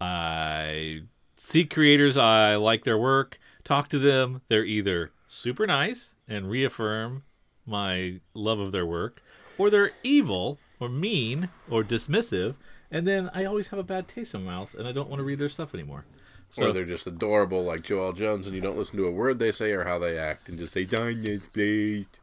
I 0.00 1.02
see 1.36 1.64
creators, 1.64 2.16
I 2.16 2.56
like 2.56 2.84
their 2.84 2.98
work, 2.98 3.38
talk 3.64 3.88
to 3.90 3.98
them. 3.98 4.42
They're 4.48 4.64
either 4.64 5.12
super 5.28 5.66
nice 5.66 6.10
and 6.28 6.50
reaffirm 6.50 7.22
my 7.64 8.20
love 8.34 8.58
of 8.58 8.72
their 8.72 8.86
work, 8.86 9.22
or 9.58 9.70
they're 9.70 9.92
evil 10.02 10.58
or 10.78 10.88
mean 10.88 11.48
or 11.70 11.82
dismissive, 11.82 12.54
and 12.90 13.06
then 13.06 13.30
I 13.34 13.44
always 13.44 13.68
have 13.68 13.78
a 13.78 13.84
bad 13.84 14.08
taste 14.08 14.34
in 14.34 14.44
my 14.44 14.52
mouth 14.52 14.74
and 14.74 14.86
I 14.86 14.92
don't 14.92 15.08
want 15.08 15.20
to 15.20 15.24
read 15.24 15.38
their 15.38 15.48
stuff 15.48 15.74
anymore. 15.74 16.04
So, 16.50 16.66
or 16.68 16.72
they're 16.72 16.84
just 16.84 17.06
adorable 17.06 17.64
like 17.64 17.82
Joëlle 17.82 18.16
Jones 18.16 18.46
and 18.46 18.54
you 18.54 18.62
don't 18.62 18.78
listen 18.78 18.96
to 18.98 19.06
a 19.06 19.10
word 19.10 19.38
they 19.38 19.50
say 19.50 19.72
or 19.72 19.84
how 19.84 19.98
they 19.98 20.16
act 20.16 20.48
and 20.48 20.58
just 20.58 20.72
say, 20.72 20.84
Dinah 20.84 21.40
State. 21.40 22.20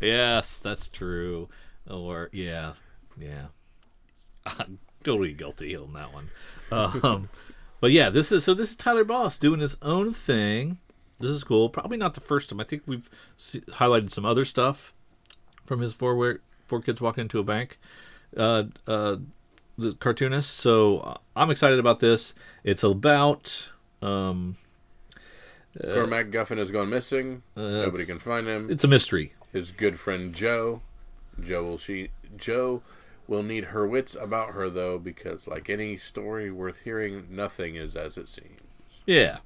Yes, 0.00 0.60
that's 0.60 0.88
true. 0.88 1.48
Or, 1.90 2.30
yeah, 2.32 2.74
yeah. 3.18 3.46
Totally 5.04 5.32
guilty 5.32 5.76
on 5.76 5.92
that 5.92 6.12
one. 6.12 6.30
Um, 6.70 7.28
but 7.80 7.90
yeah, 7.92 8.10
this 8.10 8.32
is 8.32 8.44
so. 8.44 8.54
This 8.54 8.70
is 8.70 8.76
Tyler 8.76 9.04
Boss 9.04 9.38
doing 9.38 9.60
his 9.60 9.76
own 9.82 10.14
thing. 10.14 10.78
This 11.18 11.30
is 11.30 11.44
cool. 11.44 11.68
Probably 11.68 11.96
not 11.96 12.14
the 12.14 12.20
first 12.20 12.48
time. 12.50 12.60
I 12.60 12.64
think 12.64 12.82
we've 12.86 13.08
see, 13.36 13.60
highlighted 13.60 14.10
some 14.10 14.24
other 14.24 14.44
stuff 14.44 14.92
from 15.66 15.80
his 15.80 15.94
four 15.94 16.16
where 16.16 16.40
four 16.66 16.80
kids 16.80 17.00
walking 17.00 17.22
into 17.22 17.38
a 17.38 17.44
bank. 17.44 17.78
Uh, 18.36 18.64
uh, 18.86 19.16
the 19.78 19.94
cartoonist. 19.94 20.50
So 20.50 20.98
uh, 20.98 21.18
I'm 21.36 21.50
excited 21.50 21.78
about 21.78 22.00
this. 22.00 22.34
It's 22.64 22.82
about. 22.82 23.68
Um, 24.00 24.56
uh, 25.82 25.94
Cormac 25.94 26.30
Guffin 26.30 26.58
has 26.58 26.70
gone 26.70 26.90
missing. 26.90 27.42
Uh, 27.56 27.62
Nobody 27.62 28.04
can 28.04 28.18
find 28.18 28.46
him. 28.46 28.70
It's 28.70 28.84
a 28.84 28.88
mystery. 28.88 29.34
His 29.52 29.70
good 29.70 29.98
friend 29.98 30.34
Joe. 30.34 30.82
Joe 31.40 31.64
will 31.64 31.78
she 31.78 32.10
Joe 32.36 32.82
will 33.32 33.42
need 33.42 33.64
her 33.64 33.86
wits 33.86 34.14
about 34.14 34.50
her, 34.50 34.68
though, 34.68 34.98
because, 34.98 35.48
like 35.48 35.70
any 35.70 35.96
story 35.96 36.50
worth 36.50 36.80
hearing, 36.80 37.26
nothing 37.30 37.76
is 37.76 37.96
as 37.96 38.18
it 38.18 38.28
seems. 38.28 38.60
Yeah. 39.06 39.38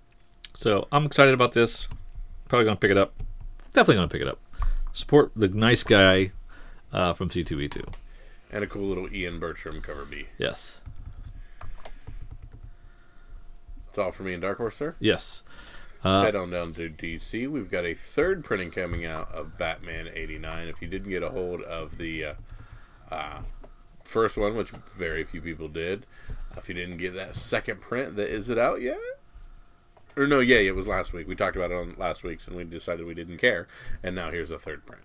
So 0.56 0.88
I'm 0.90 1.06
excited 1.06 1.32
about 1.32 1.52
this. 1.52 1.86
Probably 2.48 2.64
going 2.64 2.76
to 2.76 2.80
pick 2.80 2.90
it 2.90 2.98
up. 2.98 3.14
Definitely 3.66 3.94
going 3.94 4.08
to 4.08 4.12
pick 4.12 4.22
it 4.22 4.28
up. 4.28 4.40
Support 4.92 5.30
the 5.36 5.46
nice 5.46 5.84
guy 5.84 6.32
uh, 6.92 7.12
from 7.12 7.30
C2E2. 7.30 7.94
And 8.50 8.64
a 8.64 8.66
cool 8.66 8.88
little 8.88 9.12
Ian 9.14 9.38
Bertram 9.38 9.80
cover 9.80 10.04
B. 10.04 10.26
Yes. 10.36 10.80
That's 13.86 13.98
all 13.98 14.10
for 14.10 14.24
me 14.24 14.32
and 14.32 14.42
Dark 14.42 14.58
Horse, 14.58 14.76
sir? 14.76 14.96
Yes. 14.98 15.44
Uh, 16.04 16.10
Let's 16.10 16.24
head 16.24 16.36
on 16.36 16.50
down 16.50 16.74
to 16.74 16.90
DC. 16.90 17.48
We've 17.48 17.70
got 17.70 17.84
a 17.84 17.94
third 17.94 18.42
printing 18.42 18.72
coming 18.72 19.06
out 19.06 19.30
of 19.32 19.56
Batman 19.56 20.08
89. 20.12 20.66
If 20.68 20.82
you 20.82 20.88
didn't 20.88 21.10
get 21.10 21.22
a 21.22 21.30
hold 21.30 21.62
of 21.62 21.98
the 21.98 22.24
uh, 22.24 22.34
uh, 23.10 23.38
first 24.06 24.36
one, 24.36 24.56
which 24.56 24.70
very 24.70 25.24
few 25.24 25.40
people 25.40 25.68
did. 25.68 26.06
Uh, 26.30 26.58
if 26.58 26.68
you 26.68 26.74
didn't 26.74 26.98
get 26.98 27.14
that 27.14 27.36
second 27.36 27.80
print, 27.80 28.16
that 28.16 28.28
is 28.28 28.48
it 28.48 28.58
out 28.58 28.80
yet? 28.80 28.98
Or 30.16 30.26
no, 30.26 30.40
yeah, 30.40 30.58
it 30.58 30.74
was 30.74 30.88
last 30.88 31.12
week. 31.12 31.28
We 31.28 31.34
talked 31.36 31.56
about 31.56 31.70
it 31.70 31.74
on 31.74 31.94
last 31.98 32.24
week's, 32.24 32.48
and 32.48 32.56
we 32.56 32.64
decided 32.64 33.06
we 33.06 33.14
didn't 33.14 33.38
care. 33.38 33.66
And 34.02 34.16
now 34.16 34.30
here's 34.30 34.48
the 34.48 34.58
third 34.58 34.86
print. 34.86 35.04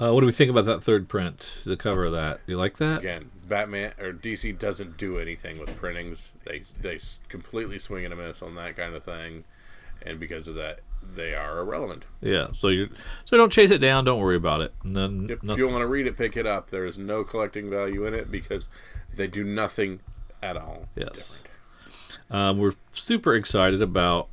Uh, 0.00 0.12
what 0.12 0.20
do 0.20 0.26
we 0.26 0.32
think 0.32 0.48
about 0.48 0.64
that 0.66 0.84
third 0.84 1.08
print? 1.08 1.54
The 1.66 1.76
cover 1.76 2.04
of 2.04 2.12
that, 2.12 2.38
you 2.46 2.56
like 2.56 2.76
that? 2.76 3.00
Again, 3.00 3.32
Batman 3.48 3.94
or 3.98 4.12
DC 4.12 4.56
doesn't 4.56 4.96
do 4.96 5.18
anything 5.18 5.58
with 5.58 5.74
printings. 5.76 6.32
They 6.44 6.62
they 6.80 7.00
completely 7.28 7.80
swing 7.80 8.04
and 8.04 8.14
a 8.14 8.16
miss 8.16 8.40
on 8.40 8.54
that 8.54 8.76
kind 8.76 8.94
of 8.94 9.02
thing, 9.02 9.42
and 10.02 10.20
because 10.20 10.46
of 10.46 10.54
that, 10.54 10.80
they 11.02 11.34
are 11.34 11.58
irrelevant. 11.58 12.04
Yeah, 12.20 12.48
so 12.54 12.68
you 12.68 12.88
so 13.24 13.36
don't 13.36 13.52
chase 13.52 13.70
it 13.70 13.78
down. 13.78 14.04
Don't 14.04 14.20
worry 14.20 14.36
about 14.36 14.60
it. 14.60 14.74
None, 14.84 15.28
if 15.30 15.42
nothing. 15.42 15.58
you 15.58 15.68
want 15.68 15.82
to 15.82 15.86
read 15.86 16.06
it, 16.06 16.16
pick 16.16 16.36
it 16.36 16.46
up. 16.46 16.70
There 16.70 16.86
is 16.86 16.98
no 16.98 17.24
collecting 17.24 17.70
value 17.70 18.06
in 18.06 18.14
it 18.14 18.30
because 18.30 18.68
they 19.14 19.26
do 19.26 19.44
nothing 19.44 20.00
at 20.42 20.56
all. 20.56 20.86
Yes. 20.94 21.40
Um, 22.30 22.58
we're 22.58 22.74
super 22.92 23.34
excited 23.34 23.80
about 23.80 24.28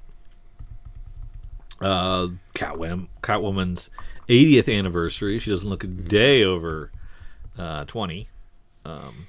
uh, 1.82 2.28
Catwoman, 2.54 3.08
Catwoman's 3.22 3.90
80th 4.28 4.74
anniversary. 4.78 5.40
She 5.40 5.50
doesn't 5.50 5.70
look 5.70 5.84
a 5.84 5.88
day 5.88 6.44
over 6.44 6.92
uh, 7.58 7.86
20. 7.86 8.28
Um, 8.84 9.28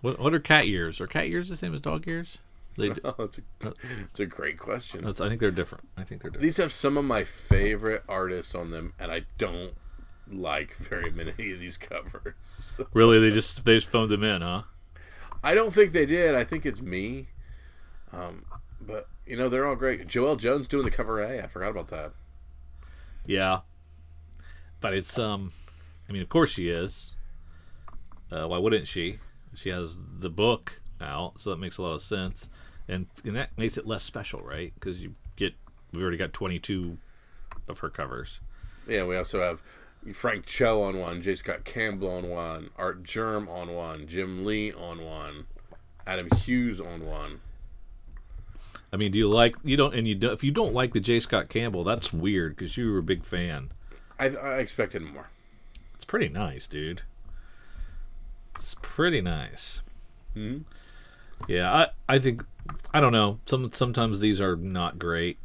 what, 0.00 0.18
what 0.18 0.34
are 0.34 0.40
cat 0.40 0.68
years? 0.68 1.00
Are 1.00 1.06
cat 1.06 1.28
years 1.28 1.48
the 1.48 1.56
same 1.56 1.74
as 1.74 1.80
dog 1.80 2.06
years? 2.06 2.38
They, 2.76 2.88
d- 2.94 3.00
Oh, 3.04 3.14
it's 3.24 3.38
a, 3.38 3.72
it's 4.10 4.20
a 4.20 4.26
great 4.26 4.58
question. 4.58 5.02
that's, 5.04 5.20
I 5.20 5.28
think 5.28 5.40
they're 5.40 5.50
different. 5.50 5.88
I 5.96 6.02
think 6.04 6.22
they're 6.22 6.30
different. 6.30 6.42
These 6.42 6.56
have 6.58 6.72
some 6.72 6.96
of 6.96 7.04
my 7.04 7.24
favorite 7.24 8.02
artists 8.08 8.54
on 8.54 8.70
them, 8.70 8.94
and 8.98 9.10
I 9.12 9.22
don't 9.38 9.74
like 10.30 10.74
very 10.76 11.10
many 11.10 11.52
of 11.52 11.60
these 11.60 11.76
covers. 11.78 12.76
Really, 12.92 13.18
they 13.20 13.30
just 13.34 13.64
they 13.64 13.76
just 13.76 13.88
phoned 13.88 14.10
them 14.10 14.24
in, 14.24 14.42
huh? 14.42 14.62
I 15.42 15.54
don't 15.54 15.72
think 15.72 15.92
they 15.92 16.06
did. 16.06 16.34
I 16.34 16.42
think 16.44 16.64
it's 16.64 16.80
me. 16.82 17.28
Um, 18.12 18.44
but 18.80 19.08
you 19.26 19.36
know 19.36 19.48
they're 19.48 19.66
all 19.66 19.76
great. 19.76 20.06
Joëlle 20.06 20.38
Jones 20.38 20.68
doing 20.68 20.84
the 20.84 20.90
cover 20.90 21.20
A. 21.20 21.42
I 21.42 21.46
forgot 21.46 21.70
about 21.70 21.88
that. 21.88 22.12
Yeah, 23.26 23.60
but 24.80 24.94
it's 24.94 25.18
um, 25.18 25.52
I 26.08 26.12
mean, 26.12 26.22
of 26.22 26.28
course 26.28 26.50
she 26.50 26.68
is. 26.68 27.14
Uh, 28.30 28.46
why 28.48 28.58
wouldn't 28.58 28.88
she? 28.88 29.18
She 29.54 29.68
has 29.70 29.98
the 30.18 30.30
book 30.30 30.80
out, 31.00 31.40
so 31.40 31.50
that 31.50 31.56
makes 31.58 31.78
a 31.78 31.82
lot 31.82 31.92
of 31.94 32.02
sense, 32.02 32.48
and 32.88 33.06
and 33.24 33.36
that 33.36 33.56
makes 33.56 33.76
it 33.76 33.86
less 33.86 34.02
special, 34.02 34.40
right? 34.40 34.72
Because 34.74 35.00
you 35.00 35.14
get 35.36 35.54
we've 35.92 36.02
already 36.02 36.16
got 36.16 36.32
twenty 36.32 36.58
two 36.58 36.98
of 37.68 37.78
her 37.78 37.90
covers. 37.90 38.40
Yeah, 38.86 39.04
we 39.04 39.16
also 39.16 39.40
have 39.40 39.62
Frank 40.12 40.44
Cho 40.46 40.82
on 40.82 40.98
one, 40.98 41.22
J. 41.22 41.34
Scott 41.34 41.64
Campbell 41.64 42.10
on 42.10 42.28
one, 42.28 42.70
Artgerm 42.76 43.48
on 43.48 43.72
one, 43.72 44.06
Jim 44.06 44.44
Lee 44.44 44.72
on 44.72 45.02
one, 45.02 45.46
Adam 46.06 46.28
Hughes 46.36 46.80
on 46.80 47.06
one. 47.06 47.40
I 48.92 48.96
mean, 48.96 49.10
do 49.10 49.18
you 49.18 49.28
like 49.28 49.56
you 49.64 49.76
don't 49.76 49.94
and 49.94 50.06
you 50.06 50.14
do, 50.14 50.30
if 50.30 50.44
you 50.44 50.52
don't 50.52 50.74
like 50.74 50.92
the 50.92 51.00
J. 51.00 51.20
Scott 51.20 51.48
Campbell, 51.48 51.82
that's 51.84 52.12
weird 52.12 52.56
because 52.56 52.76
you 52.76 52.92
were 52.92 52.98
a 52.98 53.02
big 53.02 53.24
fan. 53.24 53.70
I, 54.18 54.26
I 54.36 54.58
expected 54.58 55.02
more. 55.02 55.30
It's 55.96 56.04
pretty 56.04 56.28
nice, 56.28 56.66
dude. 56.66 57.02
It's 58.54 58.76
pretty 58.82 59.20
nice. 59.20 59.80
Mhm. 60.36 60.64
Yeah, 61.48 61.72
I 61.72 62.14
I 62.14 62.18
think 62.18 62.44
I 62.92 63.00
don't 63.00 63.12
know. 63.12 63.40
Some 63.46 63.72
sometimes 63.72 64.20
these 64.20 64.40
are 64.40 64.56
not 64.56 64.98
great. 64.98 65.38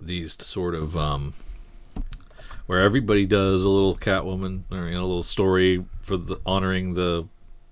These 0.00 0.36
sort 0.40 0.74
of 0.74 0.96
um 0.96 1.34
where 2.66 2.80
everybody 2.80 3.26
does 3.26 3.64
a 3.64 3.68
little 3.68 3.96
Catwoman 3.96 4.62
or 4.70 4.88
you 4.88 4.94
know, 4.94 5.00
a 5.00 5.02
little 5.02 5.22
story 5.22 5.84
for 6.02 6.16
the 6.16 6.38
honoring 6.46 6.94
the 6.94 7.26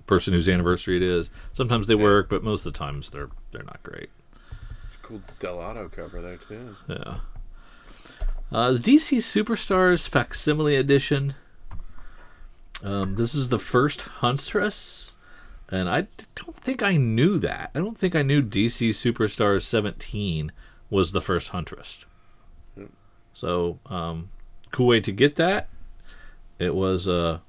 person 0.06 0.32
whose 0.32 0.48
anniversary 0.48 0.96
it 0.96 1.02
is. 1.02 1.30
Sometimes 1.52 1.87
they 1.87 1.94
work, 1.94 2.28
but 2.28 2.42
most 2.42 2.66
of 2.66 2.72
the 2.72 2.78
times 2.78 3.10
they're 3.10 3.30
they're 3.52 3.62
not 3.62 3.82
great. 3.82 4.10
It's 4.87 4.96
a 4.96 4.98
cool 4.98 5.22
Dell'Otto 5.38 5.92
cover 5.92 6.20
there 6.20 6.38
too. 6.38 6.76
Yeah. 6.88 7.18
Uh, 8.50 8.72
the 8.72 8.78
DC 8.78 9.18
Superstars 9.18 10.08
facsimile 10.08 10.75
edition. 10.75 11.34
Um, 12.82 13.16
this 13.16 13.34
is 13.34 13.50
the 13.50 13.58
first 13.58 14.02
Huntress, 14.02 15.12
and 15.70 15.88
I 15.88 16.06
don't 16.34 16.56
think 16.56 16.82
I 16.82 16.96
knew 16.96 17.38
that. 17.38 17.70
I 17.75 17.78
don't 17.78 17.98
think 17.98 18.14
I 18.16 18.22
knew 18.22 18.42
DC 18.42 18.90
Superstars 18.90 19.62
17 19.62 20.52
was 20.90 21.12
the 21.12 21.20
first 21.20 21.50
Huntress. 21.50 22.06
So, 23.34 23.78
um, 23.87 24.30
cool 24.72 24.88
way 24.88 25.00
to 25.00 25.12
get 25.12 25.37
that. 25.37 25.68
It 26.58 26.75
was 26.75 27.06
a 27.06 27.40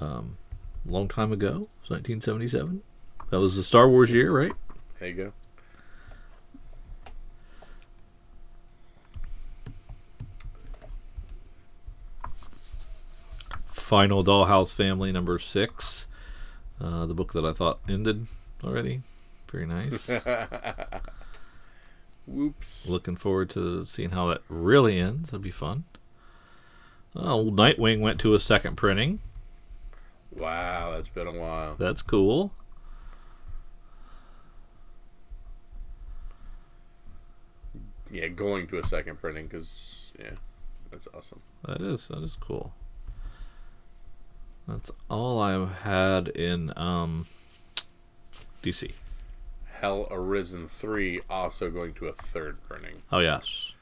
um, 0.00 0.36
long 0.84 1.08
time 1.08 1.32
ago. 1.32 1.48
It 1.48 1.90
was 1.90 1.90
1977. 1.90 2.82
That 3.30 3.38
was 3.38 3.56
the 3.56 3.62
Star 3.62 3.88
Wars 3.88 4.10
year, 4.10 4.32
right? 4.32 4.52
There 4.98 5.08
you 5.08 5.14
go. 5.14 5.32
Final 13.70 14.24
Dollhouse 14.24 14.74
Family 14.74 15.12
number 15.12 15.38
six. 15.38 16.06
Uh, 16.82 17.06
the 17.06 17.14
book 17.14 17.32
that 17.32 17.44
I 17.44 17.52
thought 17.52 17.78
ended 17.88 18.26
already. 18.64 19.02
Very 19.50 19.66
nice. 19.66 20.08
Whoops. 22.26 22.88
Looking 22.88 23.14
forward 23.14 23.50
to 23.50 23.86
seeing 23.86 24.10
how 24.10 24.26
that 24.28 24.42
really 24.48 24.98
ends. 24.98 25.30
That'd 25.30 25.42
be 25.42 25.52
fun. 25.52 25.84
Oh, 27.14 27.50
Nightwing 27.50 28.00
went 28.00 28.18
to 28.20 28.34
a 28.34 28.40
second 28.40 28.76
printing. 28.76 29.20
Wow, 30.32 30.92
that's 30.92 31.10
been 31.10 31.26
a 31.26 31.38
while. 31.38 31.76
That's 31.78 32.02
cool. 32.02 32.52
Yeah, 38.10 38.28
going 38.28 38.66
to 38.68 38.78
a 38.78 38.84
second 38.84 39.20
printing 39.20 39.46
because 39.46 40.12
yeah, 40.18 40.32
that's 40.90 41.06
awesome. 41.14 41.40
That 41.66 41.80
is 41.80 42.08
that 42.08 42.22
is 42.22 42.36
cool. 42.40 42.72
That's 44.66 44.90
all 45.08 45.40
I've 45.40 45.70
had 45.80 46.28
in 46.28 46.72
um, 46.76 47.26
DC. 48.62 48.92
Hell 49.66 50.06
Arisen 50.10 50.68
three 50.68 51.20
also 51.28 51.68
going 51.68 51.94
to 51.94 52.06
a 52.06 52.12
third 52.12 52.62
printing. 52.62 53.02
Oh 53.10 53.18
yes, 53.18 53.72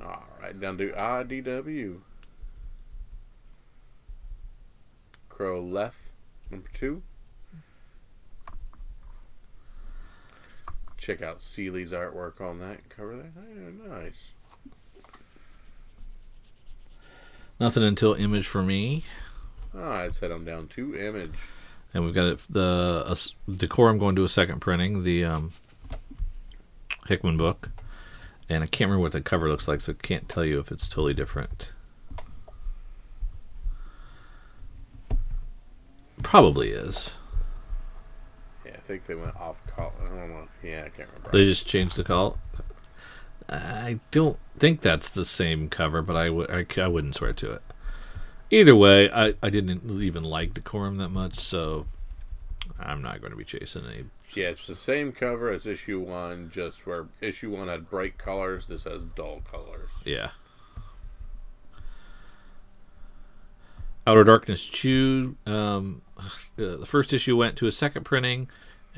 All 0.00 0.24
right, 0.40 0.58
down 0.58 0.78
to 0.78 0.92
IDW. 0.92 1.98
Crow 5.28 5.60
left, 5.60 6.12
number 6.50 6.68
two. 6.72 7.02
Check 10.96 11.22
out 11.22 11.42
Seeley's 11.42 11.92
artwork 11.92 12.40
on 12.40 12.58
that 12.60 12.88
cover 12.88 13.16
there. 13.16 13.32
Yeah, 13.36 13.88
nice. 13.88 14.32
Nothing 17.60 17.82
until 17.82 18.14
Image 18.14 18.46
for 18.46 18.62
me. 18.62 19.04
All 19.74 19.80
right, 19.82 20.04
let's 20.04 20.18
head 20.20 20.32
on 20.32 20.44
down 20.44 20.66
to 20.68 20.94
Image. 20.96 21.34
and 21.94 22.04
we've 22.04 22.14
got 22.14 22.26
it, 22.26 22.46
the 22.50 23.04
uh, 23.06 23.14
decorum 23.50 23.98
going 23.98 24.16
to 24.16 24.24
a 24.24 24.28
second 24.28 24.60
printing 24.60 25.02
the 25.04 25.24
um, 25.24 25.52
hickman 27.06 27.36
book 27.36 27.70
and 28.50 28.62
i 28.62 28.66
can't 28.66 28.88
remember 28.90 29.02
what 29.02 29.12
the 29.12 29.20
cover 29.20 29.48
looks 29.48 29.66
like 29.68 29.80
so 29.80 29.94
can't 29.94 30.28
tell 30.28 30.44
you 30.44 30.58
if 30.58 30.70
it's 30.70 30.86
totally 30.88 31.14
different 31.14 31.72
probably 36.22 36.70
is 36.70 37.10
Yeah, 38.64 38.72
I 38.74 38.78
think 38.80 39.06
they 39.06 39.14
went 39.14 39.36
off 39.36 39.60
call. 39.66 39.92
I 40.00 40.04
don't 40.08 40.30
know. 40.30 40.48
Yeah, 40.62 40.84
I 40.86 40.88
can't 40.90 41.08
remember. 41.08 41.30
they 41.32 41.44
just 41.44 41.66
changed 41.66 41.96
the 41.96 42.04
call 42.04 42.38
i 43.48 43.98
don't 44.10 44.38
think 44.60 44.80
that's 44.80 45.08
the 45.08 45.24
same 45.24 45.68
cover 45.68 46.02
but 46.02 46.16
I 46.16 46.30
would 46.30 46.50
I, 46.50 46.66
I 46.80 46.88
wouldn't 46.88 47.16
swear 47.16 47.32
to 47.34 47.52
it 47.52 47.62
either 48.50 48.74
way 48.74 49.10
I, 49.10 49.34
I 49.42 49.50
didn't 49.50 49.82
even 50.02 50.24
like 50.24 50.54
decorum 50.54 50.96
that 50.98 51.10
much 51.10 51.38
so 51.38 51.86
i'm 52.78 53.02
not 53.02 53.20
going 53.20 53.30
to 53.32 53.36
be 53.36 53.44
chasing 53.44 53.84
any 53.86 54.04
Yeah, 54.34 54.48
it's 54.48 54.64
the 54.64 54.74
same 54.74 55.12
cover 55.12 55.50
as 55.50 55.66
issue 55.66 56.00
one, 56.00 56.50
just 56.52 56.86
where 56.86 57.06
issue 57.20 57.50
one 57.56 57.68
had 57.68 57.88
bright 57.88 58.18
colors. 58.18 58.66
This 58.66 58.84
has 58.84 59.02
dull 59.04 59.40
colors. 59.50 59.90
Yeah. 60.04 60.30
Outer 64.06 64.24
Darkness 64.24 64.64
Chew. 64.66 65.36
Um, 65.46 66.02
uh, 66.18 66.28
the 66.56 66.86
first 66.86 67.12
issue 67.12 67.36
went 67.36 67.56
to 67.56 67.66
a 67.66 67.72
second 67.72 68.04
printing, 68.04 68.48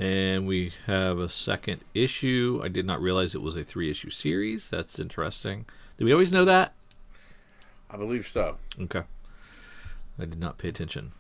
and 0.01 0.47
we 0.47 0.73
have 0.87 1.19
a 1.19 1.29
second 1.29 1.83
issue. 1.93 2.59
I 2.65 2.69
did 2.69 2.87
not 2.87 3.03
realize 3.03 3.35
it 3.35 3.43
was 3.43 3.55
a 3.55 3.63
three 3.63 3.91
issue 3.91 4.09
series. 4.09 4.71
That's 4.71 4.99
interesting. 4.99 5.67
Do 5.99 6.07
we 6.07 6.13
always 6.13 6.33
know 6.33 6.47
that? 6.47 6.73
I 7.91 7.99
believe 7.99 8.27
so. 8.27 8.57
Okay. 8.81 9.03
I 10.19 10.25
did 10.25 10.41
not 10.41 10.57
pay 10.57 10.69
attention. 10.69 11.13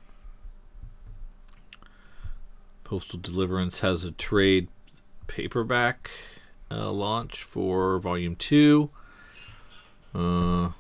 Postal 2.83 3.19
Deliverance 3.19 3.81
has 3.81 4.03
a 4.03 4.12
trade 4.12 4.69
paperback 5.27 6.11
uh, 6.71 6.90
launch 6.90 7.43
for 7.43 7.99
Volume 7.99 8.35
2. 8.35 8.88
Uh, 10.14 10.19
I 10.19 10.73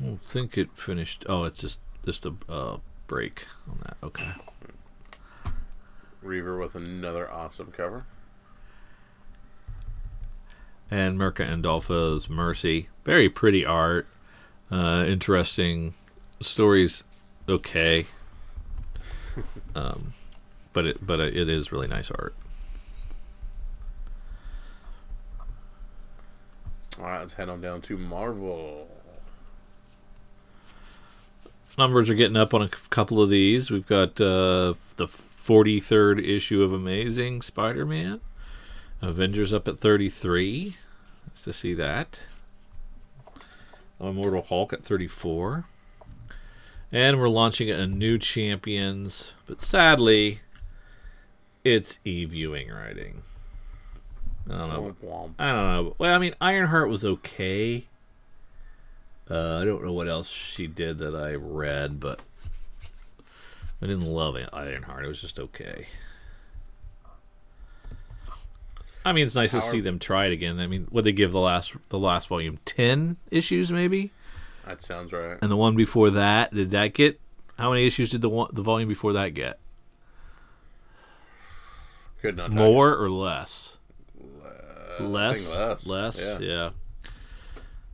don't 0.00 0.20
think 0.30 0.56
it 0.56 0.68
finished. 0.76 1.26
Oh, 1.28 1.44
it's 1.44 1.60
just 1.60 1.80
just 2.04 2.24
a 2.24 2.32
uh, 2.48 2.78
break 3.08 3.44
on 3.68 3.78
that. 3.82 3.96
Okay. 4.02 4.32
Reaver 6.22 6.58
with 6.58 6.74
another 6.74 7.30
awesome 7.30 7.72
cover. 7.72 8.04
And 10.90 11.18
Mirka 11.18 11.48
Andolfo's 11.48 12.28
Mercy. 12.28 12.88
Very 13.04 13.28
pretty 13.28 13.64
art. 13.64 14.06
Uh, 14.70 15.04
interesting 15.06 15.94
stories. 16.40 17.04
Okay. 17.48 18.06
um, 19.74 20.14
but 20.72 20.86
it 20.86 21.06
but 21.06 21.20
it 21.20 21.48
is 21.48 21.72
really 21.72 21.88
nice 21.88 22.10
art. 22.10 22.34
All 26.98 27.06
right, 27.06 27.20
let's 27.20 27.34
head 27.34 27.48
on 27.48 27.60
down 27.60 27.80
to 27.82 27.96
Marvel. 27.96 28.88
numbers 31.78 32.10
are 32.10 32.14
getting 32.14 32.36
up 32.36 32.52
on 32.52 32.62
a 32.62 32.68
couple 32.68 33.22
of 33.22 33.30
these. 33.30 33.70
We've 33.70 33.86
got 33.86 34.20
uh, 34.20 34.74
the 34.96 35.06
43rd 35.50 36.24
issue 36.24 36.62
of 36.62 36.72
Amazing 36.72 37.42
Spider-Man. 37.42 38.20
Avengers 39.02 39.52
up 39.52 39.66
at 39.66 39.80
33. 39.80 40.76
Nice 41.26 41.42
to 41.42 41.52
see 41.52 41.74
that. 41.74 42.22
Immortal 43.98 44.42
Hulk 44.42 44.72
at 44.72 44.84
34. 44.84 45.64
And 46.92 47.18
we're 47.18 47.28
launching 47.28 47.68
a 47.68 47.84
new 47.84 48.16
Champions, 48.16 49.32
but 49.46 49.60
sadly, 49.60 50.38
it's 51.64 51.98
Eve 52.04 52.32
Ewing 52.32 52.68
writing. 52.70 53.22
I 54.48 54.56
don't 54.56 54.68
know. 54.68 55.34
I 55.36 55.46
don't 55.50 55.66
know. 55.66 55.96
Well, 55.98 56.14
I 56.14 56.18
mean, 56.18 56.36
Ironheart 56.40 56.88
was 56.88 57.04
okay. 57.04 57.86
Uh, 59.28 59.58
I 59.58 59.64
don't 59.64 59.84
know 59.84 59.92
what 59.92 60.06
else 60.06 60.28
she 60.28 60.68
did 60.68 60.98
that 60.98 61.16
I 61.16 61.34
read, 61.34 61.98
but 61.98 62.20
I 63.82 63.86
didn't 63.86 64.06
love 64.06 64.36
it, 64.36 64.48
Ironheart. 64.52 65.04
It 65.04 65.08
was 65.08 65.20
just 65.20 65.38
okay. 65.38 65.86
I 69.04 69.12
mean, 69.12 69.26
it's 69.26 69.34
nice 69.34 69.52
to 69.52 69.60
see 69.62 69.80
them 69.80 69.98
try 69.98 70.26
it 70.26 70.32
again. 70.32 70.60
I 70.60 70.66
mean, 70.66 70.86
what 70.90 71.04
they 71.04 71.12
give 71.12 71.32
the 71.32 71.40
last 71.40 71.74
the 71.88 71.98
last 71.98 72.28
volume 72.28 72.58
ten 72.66 73.16
issues 73.30 73.72
maybe, 73.72 74.12
That 74.66 74.82
sounds 74.82 75.12
right. 75.12 75.38
and 75.40 75.50
the 75.50 75.56
one 75.56 75.74
before 75.74 76.10
that 76.10 76.52
did 76.54 76.70
that 76.72 76.92
get 76.92 77.18
how 77.58 77.70
many 77.70 77.86
issues 77.86 78.10
did 78.10 78.20
the 78.20 78.28
one 78.28 78.50
the 78.52 78.62
volume 78.62 78.88
before 78.88 79.14
that 79.14 79.30
get? 79.30 79.58
Could 82.20 82.36
not. 82.36 82.50
More 82.50 82.94
or 82.94 83.08
less? 83.08 83.76
I 84.98 85.02
less, 85.02 85.48
think 85.48 85.58
less. 85.58 85.86
less, 85.86 86.22
Yeah. 86.22 86.38
yeah. 86.40 86.70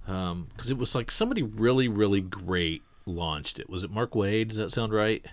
Um, 0.09 0.49
because 0.55 0.71
it 0.71 0.79
was 0.79 0.95
like 0.97 1.11
somebody 1.13 1.43
really, 1.43 1.87
really 1.87 2.21
great 2.21 2.83
launched 3.07 3.61
it. 3.61 3.71
Was 3.71 3.85
it 3.85 3.91
Mark 3.93 4.13
Waid? 4.13 4.49
Does 4.49 4.57
that 4.57 4.71
sound 4.73 4.93
right? 4.93 5.25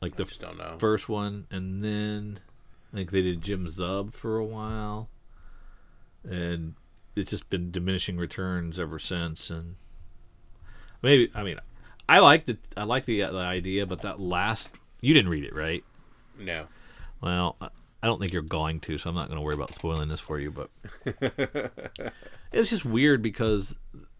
Like 0.00 0.16
the 0.16 0.24
don't 0.24 0.58
know. 0.58 0.76
first 0.78 1.08
one, 1.08 1.46
and 1.50 1.84
then 1.84 2.40
I 2.92 2.96
think 2.96 3.10
they 3.10 3.22
did 3.22 3.42
Jim 3.42 3.66
Zub 3.66 4.14
for 4.14 4.38
a 4.38 4.44
while, 4.44 5.10
and 6.24 6.74
it's 7.14 7.30
just 7.30 7.50
been 7.50 7.70
diminishing 7.70 8.16
returns 8.16 8.78
ever 8.78 8.98
since. 8.98 9.50
And 9.50 9.76
maybe 11.02 11.30
I 11.34 11.42
mean, 11.42 11.58
I 12.08 12.20
like 12.20 12.46
the 12.46 12.56
I 12.76 12.84
like 12.84 13.04
the, 13.04 13.20
the 13.20 13.36
idea, 13.36 13.84
but 13.84 14.02
that 14.02 14.18
last 14.18 14.70
you 15.00 15.12
didn't 15.12 15.30
read 15.30 15.44
it, 15.44 15.54
right? 15.54 15.84
No. 16.38 16.66
Well, 17.20 17.56
I 17.60 18.06
don't 18.06 18.18
think 18.18 18.32
you're 18.32 18.42
going 18.42 18.80
to, 18.80 18.96
so 18.96 19.10
I'm 19.10 19.16
not 19.16 19.28
going 19.28 19.36
to 19.36 19.42
worry 19.42 19.54
about 19.54 19.74
spoiling 19.74 20.08
this 20.08 20.20
for 20.20 20.38
you. 20.38 20.50
But 20.50 20.70
it 21.04 22.12
was 22.54 22.70
just 22.70 22.84
weird 22.84 23.22
because 23.22 23.74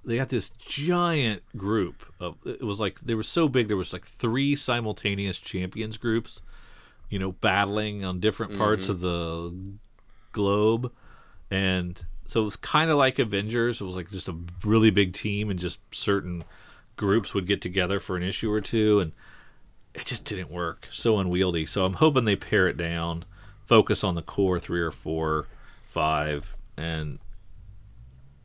they 0.05 0.17
got 0.17 0.29
this 0.29 0.51
giant 0.59 1.43
group 1.57 2.05
of. 2.19 2.37
It 2.45 2.63
was 2.63 2.81
like 2.81 3.01
they 3.01 3.15
were 3.15 3.23
so 3.23 3.49
big. 3.49 3.69
There 3.69 3.77
was 3.77 3.93
like 3.93 4.07
three 4.07 4.57
simultaneous 4.57 5.39
champions 5.39 5.99
groups, 5.99 6.41
you 7.09 7.19
know, 7.19 7.33
battling 7.33 8.05
on 8.05 8.21
different 8.21 8.57
parts 8.57 8.85
mm-hmm. 8.85 8.93
of 8.93 9.01
the 9.01 9.55
globe, 10.33 10.93
and 11.51 12.03
so 12.27 12.41
it 12.43 12.45
was 12.45 12.57
kind 12.57 12.91
of 12.91 12.97
like 12.97 13.19
Avengers. 13.19 13.81
It 13.81 13.85
was 13.85 13.97
like 13.97 14.11
just 14.11 14.29
a 14.29 14.37
really 14.65 14.91
big 14.91 15.13
team, 15.13 15.51
and 15.51 15.59
just 15.59 15.81
certain 15.93 16.45
groups 16.97 17.35
would 17.35 17.47
get 17.47 17.61
together 17.61 17.99
for 17.99 18.17
an 18.17 18.23
issue 18.23 18.51
or 18.53 18.61
two, 18.61 19.01
and 19.01 19.13
it 19.95 20.07
just 20.07 20.25
didn't 20.25 20.51
work. 20.51 20.89
So 20.91 21.19
unwieldy. 21.19 21.67
So 21.67 21.85
I'm 21.85 21.95
hoping 21.95 22.25
they 22.25 22.37
pare 22.37 22.69
it 22.69 22.77
down, 22.77 23.25
focus 23.65 24.05
on 24.05 24.15
the 24.15 24.23
core 24.23 24.61
three 24.61 24.81
or 24.81 24.91
four, 24.91 25.47
five, 25.87 26.57
and 26.77 27.19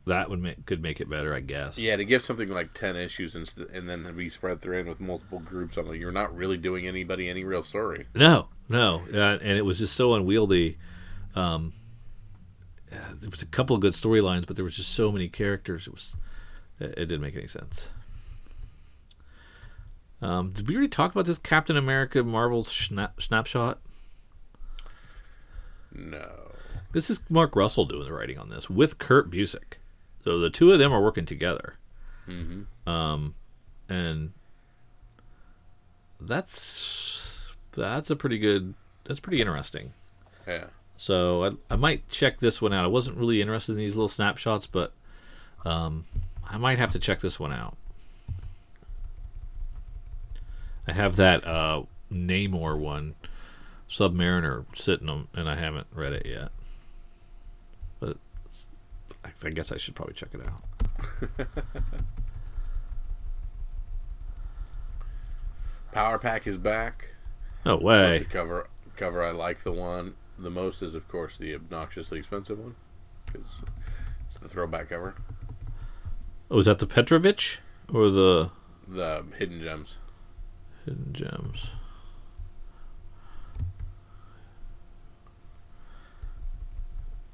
that 0.06 0.30
would 0.30 0.40
make 0.40 0.64
could 0.66 0.80
make 0.80 1.00
it 1.00 1.10
better, 1.10 1.34
I 1.34 1.40
guess. 1.40 1.78
Yeah, 1.78 1.96
to 1.96 2.04
give 2.04 2.22
something 2.22 2.48
like 2.48 2.72
ten 2.74 2.96
issues 2.96 3.34
and, 3.34 3.52
and 3.72 3.88
then 3.88 4.16
be 4.16 4.30
spread 4.30 4.60
through 4.60 4.84
with 4.84 5.00
multiple 5.00 5.40
groups, 5.40 5.76
I'm 5.76 5.88
like, 5.88 5.98
you're 5.98 6.12
not 6.12 6.34
really 6.34 6.56
doing 6.56 6.86
anybody 6.86 7.28
any 7.28 7.44
real 7.44 7.62
story. 7.62 8.06
No, 8.14 8.48
no, 8.68 9.02
uh, 9.12 9.38
and 9.42 9.58
it 9.58 9.64
was 9.64 9.78
just 9.78 9.94
so 9.94 10.14
unwieldy. 10.14 10.78
Um, 11.34 11.72
uh, 12.92 12.96
there 13.20 13.30
was 13.30 13.42
a 13.42 13.46
couple 13.46 13.74
of 13.74 13.82
good 13.82 13.92
storylines, 13.92 14.46
but 14.46 14.56
there 14.56 14.64
was 14.64 14.76
just 14.76 14.92
so 14.92 15.10
many 15.10 15.28
characters. 15.28 15.86
It 15.86 15.92
was, 15.92 16.14
it, 16.78 16.90
it 16.90 17.06
didn't 17.06 17.20
make 17.20 17.36
any 17.36 17.48
sense. 17.48 17.88
Um, 20.22 20.52
did 20.52 20.66
we 20.68 20.76
already 20.76 20.88
talk 20.88 21.12
about 21.12 21.26
this 21.26 21.36
Captain 21.36 21.76
America 21.76 22.22
Marvel 22.22 22.64
snap, 22.64 23.20
snapshot? 23.20 23.80
No. 25.92 26.52
This 26.92 27.10
is 27.10 27.20
Mark 27.28 27.54
Russell 27.56 27.84
doing 27.84 28.04
the 28.04 28.12
writing 28.12 28.38
on 28.38 28.48
this 28.48 28.70
with 28.70 28.98
Kurt 28.98 29.30
Busiek. 29.30 29.74
So 30.26 30.40
the 30.40 30.50
two 30.50 30.72
of 30.72 30.80
them 30.80 30.92
are 30.92 31.00
working 31.00 31.24
together. 31.24 31.74
Mm-hmm. 32.26 32.90
Um, 32.90 33.36
and 33.88 34.32
that's 36.20 37.44
that's 37.70 38.10
a 38.10 38.16
pretty 38.16 38.38
good. 38.38 38.74
That's 39.04 39.20
pretty 39.20 39.40
interesting. 39.40 39.92
Yeah. 40.44 40.64
So 40.96 41.44
I, 41.44 41.50
I 41.70 41.76
might 41.76 42.08
check 42.08 42.40
this 42.40 42.60
one 42.60 42.72
out. 42.72 42.82
I 42.82 42.88
wasn't 42.88 43.18
really 43.18 43.40
interested 43.40 43.70
in 43.74 43.78
these 43.78 43.94
little 43.94 44.08
snapshots, 44.08 44.66
but 44.66 44.92
um, 45.64 46.06
I 46.44 46.58
might 46.58 46.80
have 46.80 46.90
to 46.94 46.98
check 46.98 47.20
this 47.20 47.38
one 47.38 47.52
out. 47.52 47.76
I 50.88 50.92
have 50.92 51.14
that 51.16 51.46
uh, 51.46 51.84
Namor 52.12 52.76
one, 52.76 53.14
Submariner, 53.88 54.64
sitting 54.74 55.08
on, 55.08 55.28
and 55.34 55.48
I 55.48 55.54
haven't 55.54 55.86
read 55.94 56.14
it 56.14 56.26
yet. 56.26 56.50
I, 59.44 59.50
guess 59.50 59.72
I 59.72 59.76
should 59.76 59.94
probably 59.94 60.14
check 60.14 60.30
it 60.34 60.40
out. 60.46 61.46
Power 65.92 66.18
Pack 66.18 66.46
is 66.46 66.58
back. 66.58 67.14
No 67.64 67.76
way. 67.76 68.18
The 68.18 68.24
cover 68.24 68.68
cover 68.96 69.22
I 69.22 69.30
like 69.30 69.58
the 69.58 69.72
one 69.72 70.14
the 70.38 70.50
most 70.50 70.82
is 70.82 70.94
of 70.94 71.06
course 71.06 71.36
the 71.36 71.54
obnoxiously 71.54 72.18
expensive 72.18 72.58
one 72.58 72.74
because 73.26 73.60
it's 74.26 74.38
the 74.38 74.48
throwback 74.48 74.88
cover. 74.88 75.14
Oh, 76.50 76.58
is 76.58 76.66
that 76.66 76.78
the 76.78 76.86
Petrovich 76.86 77.58
or 77.92 78.10
the 78.10 78.50
The 78.86 79.24
hidden 79.36 79.62
gems. 79.62 79.96
Hidden 80.84 81.12
Gems? 81.12 81.66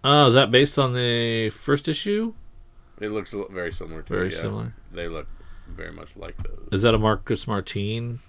Oh, 0.05 0.27
is 0.27 0.35
that 0.35 0.51
based 0.51 0.79
on 0.79 0.95
the 0.95 1.51
first 1.51 1.89
issue? 1.89 2.35
It 3.01 3.09
looks 3.09 3.35
very 3.51 3.73
similar 3.73 4.03
to 4.03 4.13
Very 4.13 4.29
it, 4.29 4.35
yeah. 4.35 4.41
similar. 4.41 4.75
They 4.93 5.09
look 5.09 5.27
very 5.69 5.93
much 5.93 6.17
like 6.17 6.37
those. 6.43 6.69
Is 6.73 6.83
that 6.83 6.95
a 6.95 6.99
Marcus 6.99 7.47
Martin? 7.47 8.21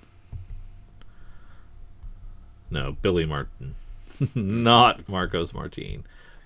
No, 2.69 2.97
Billy 3.01 3.25
Martin. 3.25 3.75
Not 4.35 5.07
Marcos 5.07 5.53
Martin. 5.53 6.05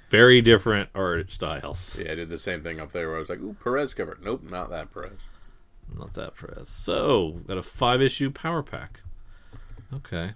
Very 0.10 0.42
different 0.42 0.90
art 0.96 1.32
styles. 1.32 2.00
Yeah, 2.02 2.14
I 2.14 2.16
did 2.16 2.30
the 2.30 2.38
same 2.38 2.64
thing 2.64 2.80
up 2.80 2.92
there 2.92 3.08
where 3.08 3.18
I 3.18 3.20
was 3.20 3.30
like, 3.30 3.40
"Ooh, 3.40 3.56
Perez 3.62 3.94
cover." 3.94 4.18
Nope, 4.22 4.44
not 4.44 4.70
that 4.70 4.94
Perez. 4.94 5.26
Not 5.96 6.14
that 6.14 6.36
press. 6.36 6.70
So, 6.70 7.42
got 7.48 7.58
a 7.58 7.62
five 7.62 8.02
issue 8.02 8.30
power 8.32 8.64
pack. 8.64 9.02
Okay. 9.94 10.34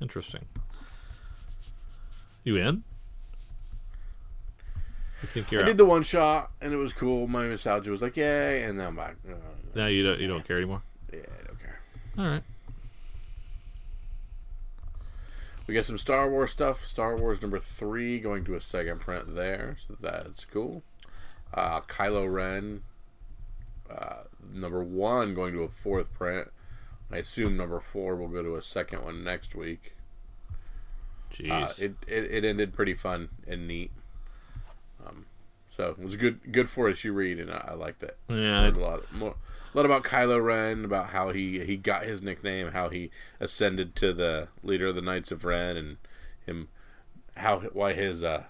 Interesting. 0.00 0.46
You 2.46 2.56
in? 2.58 2.84
I 5.20 5.26
think 5.26 5.50
you're 5.50 5.62
I 5.62 5.64
out. 5.64 5.66
did 5.66 5.78
the 5.78 5.84
one 5.84 6.04
shot 6.04 6.52
and 6.60 6.72
it 6.72 6.76
was 6.76 6.92
cool. 6.92 7.26
My 7.26 7.44
nostalgia 7.48 7.90
was 7.90 8.00
like, 8.00 8.16
"Yay!" 8.16 8.62
And 8.62 8.78
then 8.78 8.86
I'm 8.86 8.94
back. 8.96 9.16
Uh, 9.28 9.34
now 9.74 9.86
you 9.86 10.04
don't 10.06 10.20
you 10.20 10.28
don't 10.28 10.46
care 10.46 10.56
anymore. 10.56 10.82
yeah, 11.12 11.18
I 11.20 11.44
don't 11.44 11.60
care. 11.60 11.80
All 12.16 12.24
right. 12.24 12.42
We 15.66 15.74
got 15.74 15.84
some 15.86 15.98
Star 15.98 16.30
Wars 16.30 16.52
stuff. 16.52 16.84
Star 16.86 17.16
Wars 17.16 17.42
number 17.42 17.58
three 17.58 18.20
going 18.20 18.44
to 18.44 18.54
a 18.54 18.60
second 18.60 19.00
print 19.00 19.34
there, 19.34 19.76
so 19.84 19.96
that's 20.00 20.44
cool. 20.44 20.84
Uh, 21.52 21.80
Kylo 21.80 22.32
Ren 22.32 22.82
uh, 23.90 24.22
number 24.52 24.84
one 24.84 25.34
going 25.34 25.52
to 25.54 25.62
a 25.64 25.68
fourth 25.68 26.14
print. 26.14 26.52
I 27.10 27.16
assume 27.16 27.56
number 27.56 27.80
four 27.80 28.14
will 28.14 28.28
go 28.28 28.44
to 28.44 28.54
a 28.54 28.62
second 28.62 29.02
one 29.04 29.24
next 29.24 29.56
week. 29.56 29.95
Jeez. 31.38 31.50
Uh, 31.50 31.72
it, 31.78 31.94
it 32.06 32.24
it 32.30 32.44
ended 32.44 32.72
pretty 32.74 32.94
fun 32.94 33.28
and 33.46 33.66
neat. 33.68 33.90
Um, 35.06 35.26
so 35.70 35.90
it 35.90 35.98
was 35.98 36.16
good 36.16 36.52
good 36.52 36.68
for 36.68 36.88
issue 36.88 37.12
read, 37.12 37.38
and 37.38 37.50
I, 37.50 37.68
I 37.68 37.74
liked 37.74 38.02
it. 38.02 38.16
yeah. 38.28 38.60
Learned 38.60 38.76
a 38.76 38.80
lot 38.80 39.12
more, 39.12 39.34
a 39.72 39.76
lot 39.76 39.84
about 39.86 40.02
Kylo 40.04 40.42
Ren, 40.42 40.84
about 40.84 41.10
how 41.10 41.30
he 41.30 41.64
he 41.64 41.76
got 41.76 42.04
his 42.04 42.22
nickname, 42.22 42.72
how 42.72 42.88
he 42.88 43.10
ascended 43.40 43.94
to 43.96 44.12
the 44.12 44.48
leader 44.62 44.86
of 44.88 44.94
the 44.94 45.02
Knights 45.02 45.30
of 45.30 45.44
Ren, 45.44 45.76
and 45.76 45.96
him 46.46 46.68
how 47.36 47.60
why 47.60 47.92
his 47.92 48.24
uh 48.24 48.44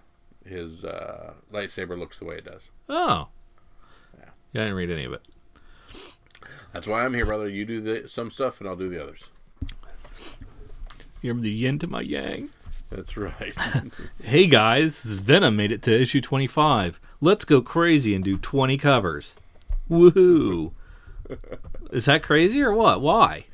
his 0.45 0.85
uh 0.85 1.35
lightsaber 1.53 1.99
looks 1.99 2.19
the 2.19 2.25
way 2.25 2.37
it 2.37 2.45
does. 2.45 2.71
Oh. 2.89 3.29
Yeah. 4.19 4.31
Yeah, 4.53 4.61
I 4.63 4.65
didn't 4.67 4.77
read 4.77 4.91
any 4.91 5.05
of 5.05 5.13
it. 5.13 5.27
That's 6.73 6.87
why 6.87 7.05
I'm 7.05 7.15
here, 7.15 7.27
brother. 7.27 7.49
You 7.49 7.65
do 7.65 7.81
the 7.81 8.09
some 8.09 8.31
stuff, 8.31 8.61
and 8.61 8.69
I'll 8.69 8.77
do 8.77 8.89
the 8.89 9.03
others. 9.03 9.29
You're 11.23 11.35
the 11.35 11.51
yin 11.51 11.79
to 11.81 11.87
my 11.87 12.03
yang. 12.03 12.51
That's 12.91 13.17
right. 13.17 13.55
Hey 14.23 14.47
guys, 14.47 15.03
this 15.03 15.13
is 15.13 15.19
Venom 15.19 15.57
made 15.57 15.73
it 15.73 15.83
to 15.83 16.01
issue 16.01 16.21
25. 16.21 17.01
Let's 17.21 17.45
go 17.45 17.61
crazy 17.63 18.15
and 18.15 18.25
do 18.25 18.37
20 18.37 18.77
covers. 18.79 19.37
Woohoo! 19.89 20.73
Is 21.93 22.07
that 22.07 22.23
crazy 22.23 22.63
or 22.63 22.73
what? 22.73 23.01
Why? 23.01 23.47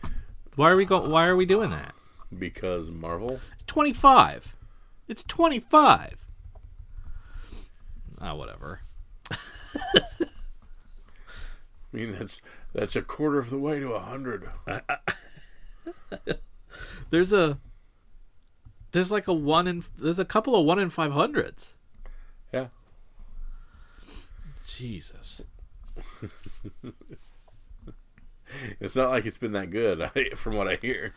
Why 0.57 0.71
are 0.71 0.77
we 0.77 0.85
go? 0.85 1.09
Why 1.09 1.27
are 1.27 1.37
we 1.37 1.47
doing 1.47 1.71
that? 1.71 1.95
Because 2.37 2.91
Marvel. 2.91 3.41
Twenty 3.67 3.93
five. 3.93 4.55
It's 5.09 5.23
twenty 5.23 5.61
five. 5.61 6.17
Ah, 8.21 8.35
whatever. 8.35 8.81
I 9.31 9.37
mean, 11.93 12.13
that's 12.13 12.43
that's 12.75 12.97
a 12.97 13.03
quarter 13.03 13.39
of 13.39 13.51
the 13.51 13.59
way 13.59 13.81
to 13.81 13.93
a 13.93 14.01
hundred. 14.01 14.49
There's 17.11 17.33
a. 17.33 17.59
There's 18.93 19.11
like 19.11 19.29
a 19.29 19.33
one 19.33 19.67
in. 19.67 19.85
There's 19.99 20.19
a 20.19 20.25
couple 20.25 20.55
of 20.55 20.65
one 20.65 20.79
in 20.79 20.91
five 20.91 21.13
hundreds. 21.13 21.75
Yeah. 22.53 22.69
Jesus. 24.67 25.43
It's 28.81 28.97
not 28.97 29.11
like 29.11 29.27
it's 29.27 29.39
been 29.39 29.53
that 29.53 29.71
good, 29.71 30.11
from 30.37 30.57
what 30.57 30.69
I 30.69 30.77
hear. 30.77 31.15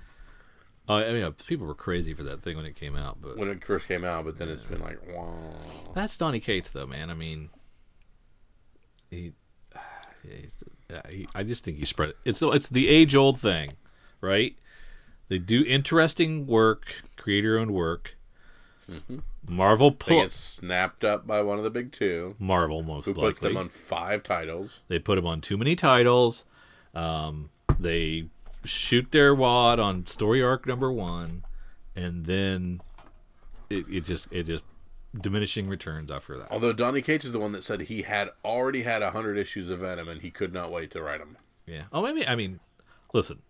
Oh, 0.88 0.96
I 0.96 1.12
mean, 1.12 1.24
uh, 1.24 1.32
people 1.48 1.66
were 1.66 1.76
crazy 1.76 2.14
for 2.14 2.24
that 2.24 2.44
thing 2.44 2.58
when 2.58 2.66
it 2.66 2.76
came 2.76 2.96
out, 2.96 3.18
but 3.20 3.38
When 3.38 3.50
it 3.50 3.66
first 3.66 3.88
came 3.88 4.04
out, 4.04 4.26
but 4.26 4.38
then 4.38 4.50
it's 4.50 4.66
been 4.66 4.82
like, 4.82 5.00
wow. 5.16 5.34
that's 5.96 6.16
Donny 6.16 6.40
Cates, 6.40 6.70
though, 6.70 6.86
man. 6.86 7.10
I 7.10 7.16
mean, 7.16 7.50
he, 9.10 9.34
yeah, 9.76 10.36
he's, 10.42 10.64
yeah, 10.90 11.02
he, 11.10 11.28
I 11.34 11.42
just 11.44 11.64
think 11.64 11.78
he 11.78 11.86
spread 11.86 12.10
it. 12.10 12.18
It's 12.24 12.42
it's 12.42 12.70
the 12.70 12.88
age 12.88 13.16
old 13.16 13.40
thing, 13.40 13.72
right? 14.22 14.56
They 15.28 15.40
do 15.40 15.64
interesting 15.66 16.46
work, 16.46 16.94
creator 17.26 17.58
owned 17.58 17.72
work. 17.74 18.16
Marvel 19.50 19.90
They 19.90 19.96
pull 19.96 20.30
snapped 20.30 21.04
up 21.04 21.26
by 21.26 21.42
one 21.42 21.58
of 21.58 21.64
the 21.64 21.72
big 21.72 21.92
two, 21.92 22.36
Marvel 22.38 22.84
most 22.84 23.06
who 23.06 23.16
puts 23.16 23.42
likely. 23.42 23.50
them 23.50 23.58
on 23.58 23.70
five 23.70 24.22
titles. 24.22 24.84
They 24.90 25.00
put 25.00 25.16
them 25.16 25.26
on 25.26 25.42
too 25.42 25.58
many 25.58 25.76
titles. 25.76 26.44
Um, 26.94 27.50
they 27.80 28.28
shoot 28.64 29.12
their 29.12 29.34
wad 29.34 29.80
on 29.80 30.06
story 30.06 30.44
arc 30.44 30.68
number 30.68 30.92
one, 30.92 31.46
and 31.96 32.26
then 32.28 32.80
it, 33.72 33.86
it 33.90 34.06
just 34.06 34.28
it 34.32 34.44
just 34.44 34.64
diminishing 35.20 35.68
returns 35.68 36.12
after 36.12 36.38
that. 36.38 36.52
Although 36.52 36.74
Donny 36.74 37.02
Cates 37.02 37.26
is 37.26 37.32
the 37.32 37.40
one 37.40 37.54
that 37.54 37.64
said 37.64 37.82
he 37.82 38.04
had 38.04 38.30
already 38.44 38.84
had 38.84 39.02
a 39.02 39.10
hundred 39.12 39.36
issues 39.40 39.72
of 39.72 39.80
Venom 39.80 40.08
and 40.08 40.22
he 40.22 40.30
could 40.30 40.54
not 40.54 40.72
wait 40.72 40.92
to 40.92 41.02
write 41.02 41.20
them. 41.20 41.38
Yeah. 41.66 41.84
Oh, 41.92 42.04
maybe. 42.04 42.28
I 42.28 42.36
mean, 42.36 42.60
listen. 43.14 43.42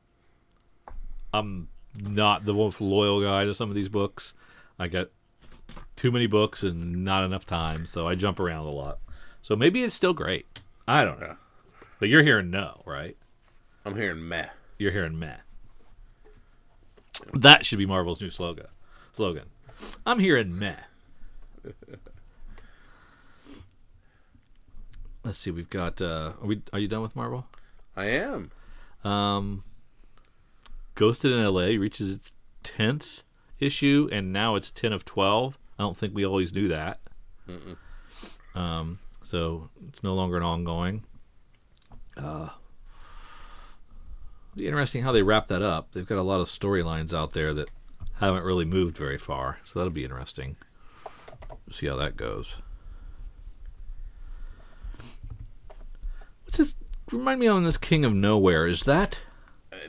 I'm 1.34 1.68
not 2.02 2.46
the 2.46 2.54
most 2.54 2.82
loyal 2.82 3.22
guy 3.22 3.46
to 3.46 3.56
some 3.56 3.70
of 3.70 3.76
these 3.76 3.90
books. 3.90 4.34
I 4.78 4.88
got 4.88 5.10
too 5.96 6.12
many 6.12 6.28
books 6.28 6.64
and 6.64 7.04
not 7.04 7.24
enough 7.24 7.46
time, 7.46 7.86
so 7.86 8.08
I 8.08 8.16
jump 8.16 8.40
around 8.40 8.66
a 8.66 8.72
lot. 8.72 9.00
So 9.42 9.56
maybe 9.56 9.84
it's 9.84 9.96
still 9.96 10.14
great. 10.14 10.46
I 10.88 11.04
don't 11.06 11.20
know. 11.20 11.38
But 12.00 12.10
you're 12.10 12.24
hearing 12.24 12.50
no, 12.52 12.82
right? 12.86 13.16
I'm 13.86 13.96
hearing 13.96 14.28
meh. 14.28 14.50
You're 14.78 14.92
hearing 14.92 15.18
meh. 15.18 15.38
That 17.34 17.66
should 17.66 17.78
be 17.78 17.86
Marvel's 17.86 18.22
new 18.22 18.30
slogan. 18.30 18.68
Slogan. 19.14 19.46
I'm 20.06 20.20
hearing 20.20 20.58
meh. 20.58 20.76
Let's 25.24 25.38
see. 25.40 25.52
We've 25.52 25.70
got. 25.70 26.02
Uh, 26.02 26.34
are 26.42 26.48
we? 26.48 26.62
Are 26.72 26.80
you 26.80 26.88
done 26.88 27.02
with 27.02 27.16
Marvel? 27.16 27.48
I 27.96 28.06
am. 28.06 28.52
Um, 29.04 29.64
Ghosted 30.96 31.32
in 31.32 31.40
L.A. 31.40 31.78
reaches 31.78 32.12
its 32.12 32.32
tenth 32.64 33.24
issue, 33.60 34.10
and 34.12 34.32
now 34.34 34.56
it's 34.56 34.72
ten 34.72 34.94
of 34.94 35.06
twelve. 35.06 35.58
I 35.78 35.84
don't 35.84 35.98
think 35.98 36.16
we 36.16 36.26
always 36.26 36.54
knew 36.54 36.68
that. 36.70 37.00
Um, 38.56 39.00
so 39.22 39.70
it's 39.90 40.02
no 40.04 40.14
longer 40.14 40.38
an 40.38 40.44
ongoing. 40.44 41.04
Uh, 42.16 42.50
be 44.56 44.68
interesting 44.68 45.04
how 45.04 45.12
they 45.12 45.22
wrap 45.22 45.48
that 45.48 45.62
up. 45.62 45.92
They've 45.92 46.06
got 46.06 46.18
a 46.18 46.22
lot 46.24 46.40
of 46.40 46.48
storylines 46.48 47.14
out 47.14 47.34
there 47.34 47.54
that 47.54 47.70
haven't 48.20 48.44
really 48.44 48.64
moved 48.64 48.98
very 48.98 49.18
far, 49.18 49.60
so 49.66 49.80
that'll 49.80 49.92
be 49.92 50.06
interesting. 50.06 50.56
See 51.72 51.88
how 51.88 51.98
that 51.98 52.16
goes. 52.16 52.56
What's 56.46 56.58
this? 56.58 56.76
Remind 57.12 57.40
me 57.40 57.48
on 57.48 57.66
this 57.66 57.78
King 57.78 58.06
of 58.06 58.14
Nowhere. 58.14 58.66
Is 58.66 58.84
that? 58.84 59.20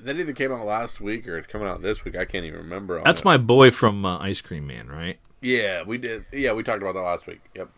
That 0.00 0.16
either 0.16 0.32
came 0.32 0.52
out 0.52 0.66
last 0.66 1.00
week 1.00 1.26
or 1.28 1.38
it's 1.38 1.46
coming 1.46 1.68
out 1.68 1.82
this 1.82 2.04
week. 2.04 2.16
I 2.16 2.24
can't 2.24 2.44
even 2.44 2.60
remember. 2.60 3.02
That's 3.04 3.24
my 3.24 3.36
boy 3.36 3.70
from 3.70 4.04
uh, 4.04 4.18
Ice 4.18 4.40
Cream 4.40 4.66
Man, 4.66 4.88
right? 4.88 5.18
Yeah, 5.40 5.82
we 5.84 5.98
did. 5.98 6.24
Yeah, 6.32 6.52
we 6.52 6.62
talked 6.62 6.82
about 6.82 6.94
that 6.94 7.02
last 7.02 7.26
week. 7.26 7.40
Yep. 7.54 7.70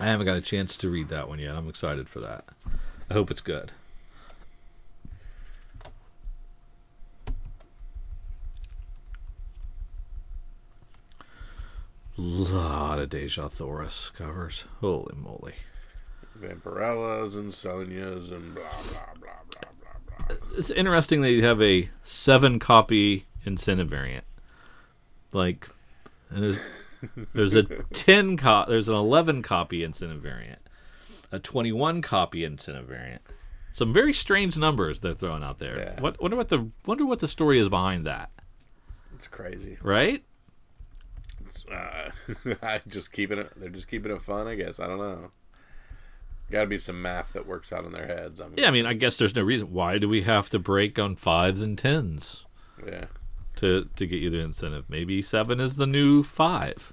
I 0.00 0.06
haven't 0.06 0.26
got 0.26 0.36
a 0.36 0.40
chance 0.40 0.76
to 0.76 0.90
read 0.90 1.08
that 1.08 1.28
one 1.28 1.38
yet. 1.38 1.54
I'm 1.54 1.68
excited 1.68 2.08
for 2.08 2.20
that. 2.20 2.44
I 3.10 3.14
hope 3.14 3.30
it's 3.30 3.40
good. 3.40 3.72
Lot 12.16 12.98
of 12.98 13.10
Dejah 13.10 13.50
Thoris 13.50 14.10
covers. 14.10 14.64
Holy 14.80 15.14
moly. 15.16 15.54
Vampirellas 16.36 17.36
and 17.36 17.52
Sonjas 17.52 18.32
and 18.32 18.54
blah 18.54 18.64
blah 18.90 19.14
blah 19.20 19.30
blah. 19.50 19.77
It's 20.56 20.70
interesting 20.70 21.20
they 21.20 21.40
have 21.40 21.60
a 21.62 21.88
seven 22.04 22.58
copy 22.58 23.26
incentive 23.44 23.88
variant. 23.88 24.24
Like, 25.32 25.68
and 26.30 26.42
there's 26.42 26.60
there's 27.34 27.54
a 27.54 27.62
ten 27.92 28.36
co- 28.36 28.64
there's 28.68 28.88
an 28.88 28.94
eleven 28.94 29.42
copy 29.42 29.84
incentive 29.84 30.20
variant, 30.20 30.58
a 31.32 31.38
twenty 31.38 31.72
one 31.72 32.02
copy 32.02 32.44
incentive 32.44 32.86
variant. 32.86 33.22
Some 33.72 33.92
very 33.92 34.12
strange 34.12 34.58
numbers 34.58 35.00
they're 35.00 35.14
throwing 35.14 35.42
out 35.44 35.58
there. 35.58 35.78
Yeah. 35.78 36.00
What 36.00 36.20
wonder 36.20 36.36
what 36.36 36.48
the 36.48 36.68
wonder 36.86 37.06
what 37.06 37.20
the 37.20 37.28
story 37.28 37.58
is 37.60 37.68
behind 37.68 38.06
that, 38.06 38.30
It's 39.14 39.28
crazy. 39.28 39.78
right? 39.82 40.24
It's, 41.46 41.64
uh, 41.66 42.10
I 42.62 42.80
just 42.88 43.12
keeping 43.12 43.38
it. 43.38 43.52
They're 43.56 43.68
just 43.68 43.88
keeping 43.88 44.10
it 44.12 44.20
fun. 44.20 44.46
I 44.48 44.54
guess. 44.56 44.80
I 44.80 44.86
don't 44.86 44.98
know. 44.98 45.30
Got 46.50 46.62
to 46.62 46.66
be 46.66 46.78
some 46.78 47.02
math 47.02 47.34
that 47.34 47.46
works 47.46 47.72
out 47.72 47.84
in 47.84 47.92
their 47.92 48.06
heads. 48.06 48.40
I'm, 48.40 48.54
Yeah, 48.56 48.68
I 48.68 48.70
mean, 48.70 48.86
I 48.86 48.94
guess 48.94 49.18
there's 49.18 49.36
no 49.36 49.42
reason 49.42 49.70
why 49.72 49.98
do 49.98 50.08
we 50.08 50.22
have 50.22 50.48
to 50.50 50.58
break 50.58 50.98
on 50.98 51.14
fives 51.14 51.60
and 51.60 51.76
tens 51.76 52.44
yeah. 52.86 53.04
to 53.56 53.88
to 53.96 54.06
get 54.06 54.20
you 54.20 54.30
the 54.30 54.38
incentive. 54.38 54.86
Maybe 54.88 55.20
seven 55.20 55.60
is 55.60 55.76
the 55.76 55.86
new 55.86 56.22
five. 56.22 56.92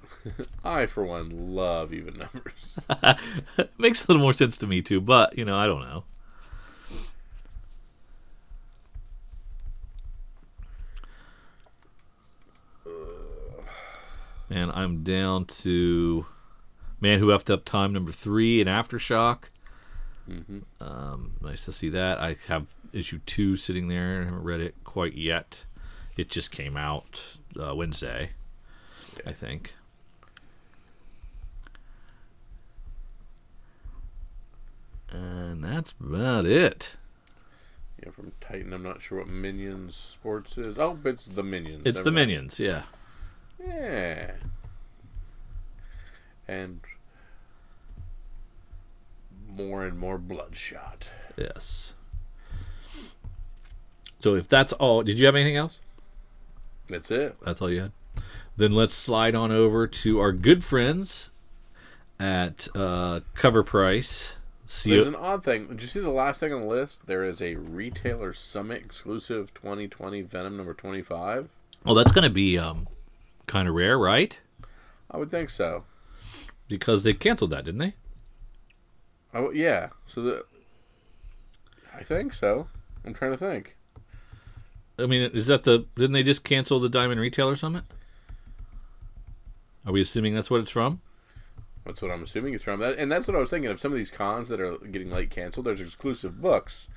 I, 0.64 0.84
for 0.84 1.04
one, 1.04 1.54
love 1.54 1.94
even 1.94 2.18
numbers. 2.18 2.78
Makes 3.78 4.04
a 4.04 4.08
little 4.08 4.22
more 4.22 4.34
sense 4.34 4.58
to 4.58 4.66
me 4.66 4.82
too, 4.82 5.00
but 5.00 5.38
you 5.38 5.44
know, 5.46 5.56
I 5.56 5.66
don't 5.66 5.80
know. 5.80 6.04
And 14.48 14.70
I'm 14.72 15.02
down 15.02 15.46
to 15.46 16.26
Man 17.00 17.18
Who 17.18 17.28
Effed 17.28 17.50
Up 17.52 17.64
Time 17.64 17.92
number 17.92 18.12
three 18.12 18.60
in 18.60 18.66
Aftershock. 18.68 19.44
hmm 20.26 20.60
Um, 20.80 21.32
nice 21.40 21.64
to 21.66 21.72
see 21.72 21.88
that. 21.90 22.18
I 22.18 22.36
have 22.48 22.66
issue 22.92 23.20
two 23.26 23.56
sitting 23.56 23.88
there. 23.88 24.22
I 24.22 24.24
haven't 24.24 24.42
read 24.42 24.60
it 24.60 24.74
quite 24.84 25.14
yet. 25.14 25.64
It 26.16 26.30
just 26.30 26.50
came 26.50 26.76
out 26.76 27.20
uh, 27.60 27.74
Wednesday, 27.74 28.30
I 29.26 29.32
think. 29.32 29.74
And 35.10 35.62
that's 35.62 35.94
about 36.00 36.46
it. 36.46 36.96
Yeah, 38.02 38.10
from 38.10 38.32
Titan. 38.40 38.72
I'm 38.72 38.82
not 38.82 39.00
sure 39.00 39.18
what 39.18 39.28
Minions 39.28 39.94
Sports 39.94 40.58
is. 40.58 40.78
Oh, 40.78 40.98
it's 41.04 41.24
the 41.24 41.42
Minions. 41.42 41.82
It's 41.84 41.96
Never 41.96 42.04
the 42.04 42.10
mind. 42.10 42.28
Minions, 42.28 42.60
yeah. 42.60 42.82
Yeah. 43.64 44.32
And 46.48 46.80
more 49.48 49.84
and 49.84 49.98
more 49.98 50.18
bloodshot. 50.18 51.08
Yes. 51.36 51.92
So 54.20 54.34
if 54.34 54.48
that's 54.48 54.72
all, 54.74 55.02
did 55.02 55.18
you 55.18 55.26
have 55.26 55.34
anything 55.34 55.56
else? 55.56 55.80
That's 56.88 57.10
it. 57.10 57.36
That's 57.44 57.60
all 57.60 57.70
you 57.70 57.80
had. 57.82 57.92
Then 58.56 58.72
let's 58.72 58.94
slide 58.94 59.34
on 59.34 59.52
over 59.52 59.86
to 59.86 60.20
our 60.20 60.32
good 60.32 60.64
friends 60.64 61.30
at 62.18 62.68
uh, 62.74 63.20
CovrPrice. 63.34 64.32
See 64.66 64.90
There's 64.90 65.06
an 65.06 65.14
odd 65.14 65.44
thing. 65.44 65.68
Did 65.68 65.82
you 65.82 65.86
see 65.86 66.00
the 66.00 66.10
last 66.10 66.40
thing 66.40 66.52
on 66.52 66.62
the 66.62 66.66
list? 66.66 67.06
There 67.06 67.22
is 67.22 67.40
a 67.40 67.54
retailer 67.54 68.32
summit 68.32 68.78
exclusive 68.78 69.54
2020 69.54 70.22
Venom 70.22 70.56
number 70.56 70.74
25. 70.74 71.48
well, 71.84 71.94
that's 71.94 72.12
going 72.12 72.24
to 72.24 72.30
be 72.30 72.58
um, 72.58 72.88
kind 73.46 73.68
of 73.68 73.74
rare, 73.74 73.98
right? 73.98 74.40
I 75.10 75.18
would 75.18 75.30
think 75.30 75.50
so. 75.50 75.84
Because 76.68 77.02
they 77.02 77.12
canceled 77.12 77.50
that, 77.50 77.64
didn't 77.64 77.78
they? 77.78 77.94
Oh 79.32 79.50
yeah. 79.50 79.90
So 80.06 80.22
the. 80.22 80.44
I 81.94 82.02
think 82.02 82.34
so. 82.34 82.68
I'm 83.04 83.14
trying 83.14 83.32
to 83.32 83.38
think. 83.38 83.76
I 84.98 85.06
mean, 85.06 85.30
is 85.32 85.46
that 85.46 85.62
the? 85.64 85.86
Didn't 85.96 86.12
they 86.12 86.22
just 86.22 86.44
cancel 86.44 86.80
the 86.80 86.88
Diamond 86.88 87.20
Retailer 87.20 87.56
Summit? 87.56 87.84
Are 89.86 89.92
we 89.92 90.00
assuming 90.00 90.34
that's 90.34 90.50
what 90.50 90.60
it's 90.60 90.70
from? 90.70 91.00
That's 91.84 92.02
what 92.02 92.10
I'm 92.10 92.24
assuming 92.24 92.54
it's 92.54 92.64
from. 92.64 92.80
That, 92.80 92.98
and 92.98 93.10
that's 93.10 93.28
what 93.28 93.36
I 93.36 93.40
was 93.40 93.50
thinking 93.50 93.70
of 93.70 93.78
some 93.78 93.92
of 93.92 93.98
these 93.98 94.10
cons 94.10 94.48
that 94.48 94.60
are 94.60 94.76
getting 94.78 95.10
late 95.10 95.30
canceled. 95.30 95.66
There's 95.66 95.80
exclusive 95.80 96.42
books 96.42 96.88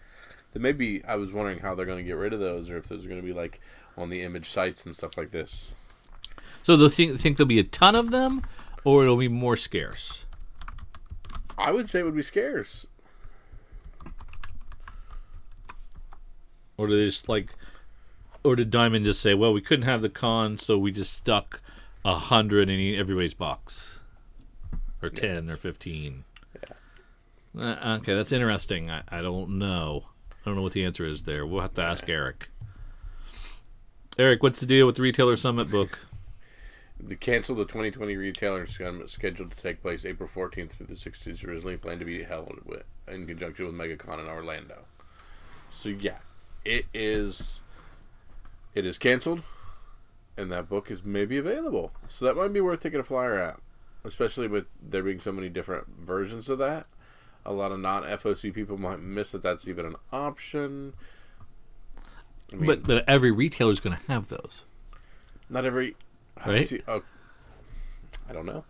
that 0.54 0.60
maybe 0.60 1.04
I 1.06 1.16
was 1.16 1.32
wondering 1.32 1.60
how 1.60 1.76
they're 1.76 1.86
going 1.86 2.00
to 2.00 2.04
get 2.04 2.14
rid 2.14 2.34
of 2.34 2.40
those, 2.40 2.70
or 2.70 2.78
if 2.78 2.88
those 2.88 3.06
are 3.06 3.10
going 3.10 3.22
to 3.22 3.28
be 3.28 3.34
like 3.34 3.60
on 3.96 4.10
the 4.10 4.24
image 4.24 4.50
sites 4.50 4.86
and 4.86 4.96
stuff 4.96 5.16
like 5.16 5.30
this. 5.30 5.70
So 6.64 6.76
they 6.76 6.90
think, 6.90 7.20
think 7.20 7.38
there'll 7.38 7.48
be 7.48 7.60
a 7.60 7.64
ton 7.64 7.96
of 7.96 8.10
them, 8.10 8.42
or 8.84 9.04
it'll 9.04 9.18
be 9.18 9.28
more 9.28 9.58
scarce? 9.58 10.26
I 11.58 11.72
would 11.72 11.90
say 11.90 12.00
it 12.00 12.04
would 12.04 12.16
be 12.16 12.22
scarce. 12.22 12.88
Or 16.78 16.88
do 16.88 16.98
they 16.98 17.08
just 17.08 17.28
like, 17.28 17.54
or 18.44 18.56
did 18.56 18.72
Diamond 18.72 19.04
just 19.04 19.22
say, 19.22 19.34
"Well, 19.34 19.52
we 19.52 19.62
couldn't 19.62 19.84
have 19.84 20.02
the 20.02 20.10
con, 20.10 20.58
so 20.58 20.78
we 20.78 20.92
just 20.92 21.14
stuck 21.14 21.62
a 22.06 22.16
hundred 22.16 22.70
in 22.70 22.96
everybody's 22.96 23.34
box, 23.34 24.00
or 25.02 25.10
ten 25.10 25.50
or 25.50 25.58
fifteen? 25.58 26.24
Yeah. 26.56 27.76
Uh, 27.84 27.98
okay, 28.00 28.16
that's 28.16 28.32
interesting. 28.32 28.90
I, 28.90 29.02
I 29.10 29.22
don't 29.22 29.60
know. 29.60 30.06
I 30.32 30.36
don't 30.46 30.56
know 30.56 30.62
what 30.62 30.72
the 30.72 30.86
answer 30.86 31.06
is 31.06 31.24
there. 31.24 31.46
We'll 31.46 31.60
have 31.60 31.74
to 31.74 31.82
ask 31.82 32.08
Eric. 32.08 32.48
Eric, 34.18 34.42
what's 34.42 34.62
the 34.62 34.66
deal 34.66 34.86
with 34.86 34.96
the 34.96 35.02
Retailer 35.02 35.36
Summit 35.36 35.70
book? 35.70 36.00
The 37.02 37.16
cancel 37.16 37.56
the 37.56 37.64
2020 37.64 38.18
Retailer 38.18 38.66
Summit 38.66 39.10
scheduled 39.10 39.52
to 39.52 39.58
take 39.58 39.82
place 39.82 40.06
April 40.06 40.28
14th 40.28 40.72
through 40.72 40.88
the 40.88 40.96
16th. 40.96 41.48
Originally 41.48 41.78
planned 41.78 42.02
to 42.02 42.06
be 42.06 42.24
held 42.24 42.60
with, 42.66 42.84
in 43.08 43.26
conjunction 43.26 43.66
with 43.66 43.76
MegaCon 43.76 44.20
in 44.20 44.28
Orlando. 44.28 44.80
So 45.72 45.90
yeah, 45.90 46.18
it 46.66 46.86
is. 46.94 47.62
It 48.76 48.86
is 48.86 48.98
canceled, 48.98 49.44
and 50.38 50.52
that 50.52 50.70
book 50.70 50.92
is 50.92 51.06
maybe 51.06 51.38
available. 51.38 51.92
So 52.08 52.26
that 52.26 52.36
might 52.36 52.54
be 52.54 52.62
worth 52.62 52.82
taking 52.82 53.00
a 53.00 53.04
flyer 53.04 53.40
at, 53.40 53.60
especially 54.04 54.48
with 54.48 54.66
there 54.82 55.04
being 55.04 55.20
so 55.20 55.32
many 55.32 55.50
different 55.50 55.88
versions 56.00 56.50
of 56.50 56.60
that. 56.60 56.86
A 57.46 57.54
lot 57.54 57.72
of 57.72 57.80
non 57.80 58.04
FOC 58.04 58.54
people 58.54 58.78
might 58.78 59.00
miss 59.00 59.32
that 59.32 59.42
that's 59.42 59.68
even 59.68 59.86
an 59.86 59.96
option. 60.12 60.94
I 62.52 62.58
mean, 62.58 62.66
but 62.66 62.84
but 62.84 63.08
every 63.08 63.32
retailer 63.32 63.72
is 63.72 63.80
going 63.80 63.98
to 63.98 64.04
have 64.12 64.28
those. 64.28 64.64
Not 65.50 65.66
every, 65.66 65.96
right? 66.46 66.68
See, 66.68 66.82
oh, 66.88 67.04
I 68.30 68.34
don't 68.34 68.46
know. 68.46 68.64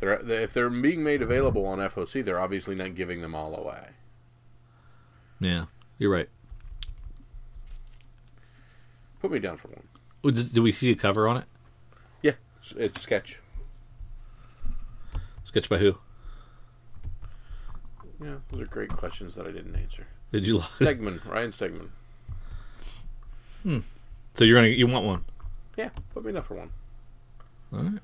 They're 0.00 0.12
if 0.12 0.52
they're 0.52 0.70
being 0.70 1.02
made 1.02 1.22
available 1.22 1.66
on 1.66 1.78
FOC, 1.78 2.24
they're 2.24 2.40
obviously 2.40 2.74
not 2.74 2.94
giving 2.94 3.20
them 3.20 3.34
all 3.34 3.56
away. 3.56 3.90
Yeah, 5.40 5.66
you're 5.98 6.10
right. 6.10 6.28
Put 9.20 9.32
me 9.32 9.38
down 9.38 9.56
for 9.56 9.68
one. 9.68 10.34
Do 10.34 10.62
we 10.62 10.72
see 10.72 10.90
a 10.90 10.94
cover 10.94 11.26
on 11.26 11.38
it? 11.38 11.44
Yeah, 12.22 12.32
it's 12.76 13.00
sketch. 13.00 13.40
Sketch 15.44 15.68
by 15.68 15.78
who? 15.78 15.98
Yeah, 18.22 18.36
those 18.50 18.62
are 18.62 18.66
great 18.66 18.90
questions 18.90 19.34
that 19.36 19.46
I 19.46 19.52
didn't 19.52 19.76
answer. 19.76 20.06
Did 20.32 20.46
you? 20.46 20.58
Like 20.58 20.98
Stegman, 20.98 21.24
Ryan 21.24 21.50
Stegman. 21.50 21.90
Hmm. 23.62 23.78
So 24.34 24.44
you're 24.44 24.56
gonna 24.56 24.68
you 24.68 24.86
want 24.86 25.04
one? 25.04 25.24
Yeah, 25.78 25.90
put 26.12 26.24
me 26.24 26.32
down 26.32 26.42
for 26.42 26.54
one. 26.54 26.72
All 27.72 27.78
right. 27.78 28.00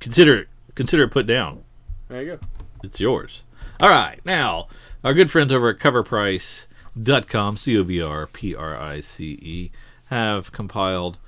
Consider 0.00 0.38
it. 0.38 0.48
Consider 0.74 1.02
it 1.02 1.10
put 1.10 1.26
down. 1.26 1.62
There 2.08 2.22
you 2.22 2.36
go. 2.36 2.38
It's 2.82 3.00
yours. 3.00 3.42
All 3.80 3.90
right. 3.90 4.18
Now, 4.24 4.68
our 5.04 5.12
good 5.12 5.30
friends 5.30 5.52
over 5.52 5.68
at 5.68 5.78
CovrPrice.com, 5.80 7.58
C 7.58 7.78
O 7.78 7.82
V 7.82 8.00
R 8.00 8.26
P 8.26 8.54
R 8.54 8.74
I 8.74 9.00
C 9.00 9.32
E, 9.32 9.70
have 10.06 10.52
compiled 10.52 11.18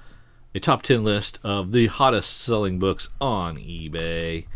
a 0.54 0.58
top 0.58 0.80
10 0.80 1.04
list 1.04 1.38
of 1.44 1.72
the 1.72 1.88
hottest 1.88 2.40
selling 2.40 2.78
books 2.78 3.10
on 3.20 3.58
eBay. 3.58 4.46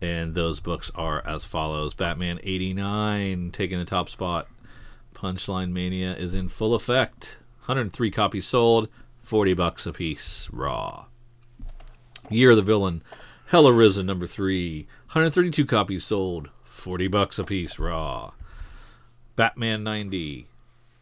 And 0.00 0.32
those 0.32 0.60
books 0.60 0.90
are 0.94 1.22
as 1.26 1.44
follows 1.44 1.92
Batman 1.92 2.40
89 2.42 3.50
taking 3.52 3.78
the 3.78 3.84
top 3.84 4.08
spot. 4.08 4.48
Punchline 5.14 5.72
Mania 5.72 6.16
is 6.16 6.32
in 6.32 6.48
full 6.48 6.74
effect. 6.74 7.36
103 7.66 8.10
copies 8.10 8.46
sold, 8.46 8.88
40 9.26 9.54
bucks 9.54 9.86
a 9.86 9.92
piece, 9.92 10.48
raw. 10.52 11.06
Year 12.30 12.50
of 12.50 12.56
the 12.56 12.62
Villain, 12.62 13.02
Hell 13.46 13.66
Arisen 13.66 14.06
number 14.06 14.24
3, 14.24 14.86
132 15.06 15.66
copies 15.66 16.04
sold, 16.04 16.50
40 16.62 17.08
bucks 17.08 17.36
a 17.40 17.42
piece, 17.42 17.76
raw. 17.76 18.34
Batman 19.34 19.82
90. 19.82 20.46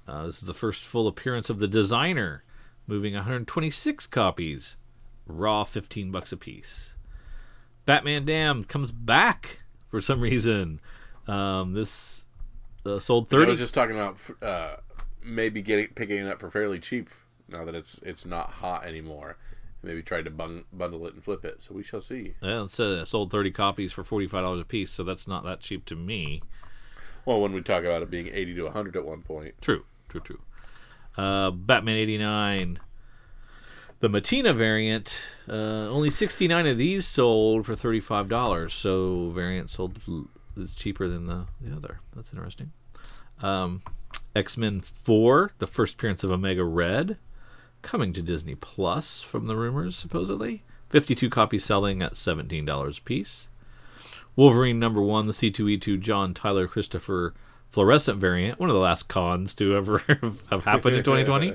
Uh, 0.08 0.24
this 0.24 0.38
is 0.38 0.46
the 0.46 0.54
first 0.54 0.84
full 0.84 1.06
appearance 1.06 1.50
of 1.50 1.58
the 1.58 1.68
designer, 1.68 2.42
moving 2.86 3.12
126 3.12 4.06
copies, 4.06 4.76
raw 5.26 5.62
15 5.62 6.10
bucks 6.10 6.32
a 6.32 6.38
piece. 6.38 6.94
Batman 7.84 8.24
Damned 8.24 8.68
comes 8.68 8.90
back 8.90 9.58
for 9.90 10.00
some 10.00 10.22
reason. 10.22 10.80
Um, 11.28 11.74
this 11.74 12.24
uh, 12.86 12.98
sold 13.00 13.28
thirty. 13.28 13.48
I 13.48 13.50
was 13.50 13.60
just 13.60 13.74
talking 13.74 13.96
about 13.96 14.16
uh, 14.40 14.76
maybe 15.22 15.60
getting 15.60 15.88
picking 15.88 16.16
it 16.16 16.26
up 16.26 16.40
for 16.40 16.50
fairly 16.50 16.78
cheap 16.78 17.10
now 17.48 17.64
that 17.64 17.74
it's 17.74 17.98
it's 18.02 18.24
not 18.24 18.50
hot 18.50 18.84
anymore. 18.84 19.36
Maybe 19.82 20.02
try 20.02 20.22
to 20.22 20.30
bun- 20.30 20.64
bundle 20.72 21.06
it 21.06 21.12
and 21.14 21.22
flip 21.22 21.44
it. 21.44 21.62
So 21.62 21.74
we 21.74 21.82
shall 21.82 22.00
see. 22.00 22.34
Yeah, 22.42 22.62
it 22.64 22.70
said 22.70 22.88
it 22.88 23.06
sold 23.06 23.30
thirty 23.30 23.50
copies 23.50 23.92
for 23.92 24.02
forty 24.02 24.26
five 24.26 24.42
dollars 24.42 24.60
a 24.60 24.64
piece. 24.64 24.90
So 24.90 25.04
that's 25.04 25.28
not 25.28 25.44
that 25.44 25.60
cheap 25.60 25.84
to 25.86 25.96
me. 25.96 26.42
Well, 27.26 27.40
when 27.40 27.52
we 27.52 27.60
talk 27.60 27.84
about 27.84 28.02
it 28.02 28.10
being 28.10 28.28
eighty 28.28 28.54
to 28.54 28.70
hundred 28.70 28.96
at 28.96 29.04
one 29.04 29.22
point. 29.22 29.54
True, 29.60 29.84
true, 30.08 30.20
true. 30.20 30.40
Uh, 31.16 31.50
Batman 31.50 31.96
eighty 31.96 32.18
nine. 32.18 32.78
The 34.00 34.08
Mattina 34.10 34.54
variant, 34.54 35.16
uh, 35.48 35.52
only 35.88 36.10
69 36.10 36.66
of 36.66 36.76
these 36.76 37.06
sold 37.06 37.64
for 37.64 37.74
$35. 37.74 38.70
So 38.70 39.30
variant 39.30 39.70
sold 39.70 39.98
is 40.58 40.74
cheaper 40.74 41.08
than 41.08 41.24
the, 41.26 41.46
the 41.58 41.74
other. 41.74 42.00
That's 42.14 42.30
interesting. 42.30 42.72
Um, 43.40 43.82
X 44.36 44.58
Men 44.58 44.80
4, 44.82 45.52
the 45.58 45.66
first 45.66 45.94
appearance 45.94 46.22
of 46.22 46.30
Omega 46.30 46.64
Red, 46.64 47.16
coming 47.84 48.12
to 48.14 48.22
Disney 48.22 48.54
Plus 48.56 49.22
from 49.22 49.46
the 49.46 49.56
rumors, 49.56 49.94
supposedly. 49.96 50.62
52 50.90 51.30
copies 51.30 51.64
selling 51.64 52.02
at 52.02 52.14
$17 52.14 52.98
a 52.98 53.02
piece. 53.02 53.48
Wolverine 54.36 54.78
number 54.80 55.00
1, 55.00 55.26
the 55.26 55.32
C2E2 55.32 56.00
John 56.00 56.34
Tyler 56.34 56.66
Christopher 56.66 57.34
fluorescent 57.70 58.18
variant, 58.18 58.58
one 58.60 58.68
of 58.70 58.74
the 58.74 58.80
last 58.80 59.08
cons 59.08 59.54
to 59.54 59.76
ever 59.76 59.98
have 60.50 60.64
happened 60.64 60.96
in 60.96 61.04
2020. 61.04 61.46
yeah, 61.48 61.54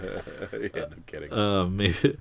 no 0.75 0.87
kidding. 1.05 1.31
Uh, 1.33 1.65
maybe 1.65 2.17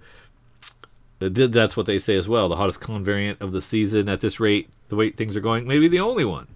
did. 1.18 1.52
That's 1.52 1.76
what 1.76 1.86
they 1.86 1.98
say 1.98 2.16
as 2.16 2.28
well. 2.28 2.48
The 2.48 2.56
hottest 2.56 2.80
con 2.80 3.02
variant 3.04 3.40
of 3.40 3.52
the 3.52 3.60
season 3.60 4.08
at 4.08 4.20
this 4.20 4.38
rate, 4.38 4.68
the 4.88 4.96
way 4.96 5.10
things 5.10 5.36
are 5.36 5.40
going, 5.40 5.66
maybe 5.66 5.88
the 5.88 6.00
only 6.00 6.24
one. 6.24 6.46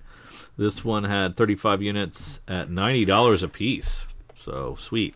This 0.57 0.85
one 0.85 1.05
had 1.05 1.37
35 1.37 1.83
units 1.83 2.41
at 2.47 2.69
$90 2.69 3.43
a 3.43 3.49
piece. 3.49 4.05
So 4.37 4.77
sweet. 4.79 5.15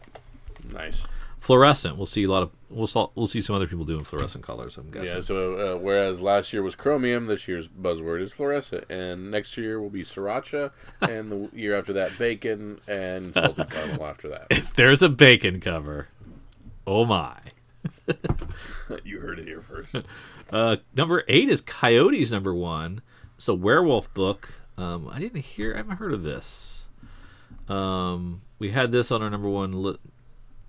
Nice. 0.73 1.05
Fluorescent. 1.47 1.97
We'll 1.97 2.07
see 2.07 2.25
a 2.25 2.29
lot 2.29 2.43
of 2.43 2.51
we'll 2.71 2.89
saw, 2.89 3.09
we'll 3.15 3.29
see 3.29 3.41
some 3.41 3.55
other 3.55 3.69
people 3.69 3.85
doing 3.85 4.03
fluorescent 4.03 4.43
colors. 4.43 4.77
I'm 4.77 4.91
guessing. 4.91 5.15
Yeah. 5.15 5.21
So 5.21 5.77
uh, 5.77 5.79
whereas 5.79 6.21
last 6.21 6.53
year 6.53 6.61
was 6.61 6.75
chromium, 6.75 7.27
this 7.27 7.47
year's 7.47 7.69
buzzword 7.69 8.21
is 8.21 8.35
fluorescent, 8.35 8.91
and 8.91 9.31
next 9.31 9.57
year 9.57 9.81
will 9.81 9.89
be 9.89 10.03
sriracha, 10.03 10.73
and 11.01 11.31
the 11.31 11.49
year 11.57 11.79
after 11.79 11.93
that 11.93 12.19
bacon 12.19 12.81
and 12.89 13.33
salted 13.33 13.71
caramel 13.71 14.07
after 14.07 14.29
that. 14.29 14.47
If 14.51 14.75
there's 14.75 15.03
a 15.03 15.09
bacon 15.09 15.61
cover, 15.61 16.09
oh 16.85 17.05
my. 17.05 17.39
you 19.05 19.21
heard 19.21 19.39
it 19.39 19.47
here 19.47 19.61
first. 19.61 19.95
Uh, 20.51 20.79
number 20.97 21.23
eight 21.29 21.49
is 21.49 21.61
Coyotes. 21.61 22.33
Number 22.33 22.57
one. 22.57 23.03
It's 23.37 23.47
a 23.47 23.55
werewolf 23.55 24.13
book. 24.15 24.49
Um, 24.77 25.09
I 25.13 25.21
didn't 25.21 25.43
hear. 25.43 25.75
I 25.75 25.77
haven't 25.77 25.99
heard 25.99 26.13
of 26.13 26.25
this. 26.25 26.87
Um, 27.69 28.43
we 28.59 28.73
had 28.73 28.91
this 28.91 29.13
on 29.13 29.23
our 29.23 29.31
number 29.31 29.49
one 29.49 29.81
li- 29.81 29.99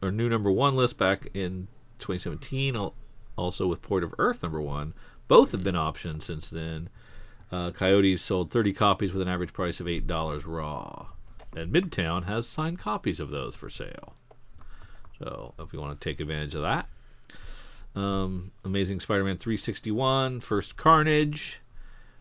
our 0.01 0.11
new 0.11 0.29
number 0.29 0.51
one 0.51 0.75
list 0.75 0.97
back 0.97 1.29
in 1.33 1.67
2017. 1.99 2.91
Also 3.35 3.67
with 3.67 3.81
Port 3.81 4.03
of 4.03 4.13
Earth 4.17 4.43
number 4.43 4.61
one. 4.61 4.93
Both 5.27 5.51
have 5.51 5.63
been 5.63 5.75
optioned 5.75 6.23
since 6.23 6.49
then. 6.49 6.89
Uh, 7.51 7.71
Coyotes 7.71 8.21
sold 8.21 8.51
30 8.51 8.73
copies 8.73 9.13
with 9.13 9.21
an 9.21 9.27
average 9.27 9.53
price 9.53 9.79
of 9.79 9.87
eight 9.87 10.05
dollars 10.05 10.45
raw, 10.45 11.07
and 11.55 11.71
Midtown 11.71 12.25
has 12.25 12.47
signed 12.47 12.79
copies 12.79 13.19
of 13.19 13.29
those 13.29 13.55
for 13.55 13.69
sale. 13.69 14.15
So 15.19 15.53
if 15.59 15.71
you 15.71 15.79
want 15.79 15.99
to 15.99 16.09
take 16.09 16.19
advantage 16.19 16.55
of 16.55 16.63
that, 16.63 16.89
um, 17.95 18.51
Amazing 18.65 18.99
Spider-Man 18.99 19.37
361, 19.37 20.41
First 20.41 20.75
Carnage, 20.75 21.61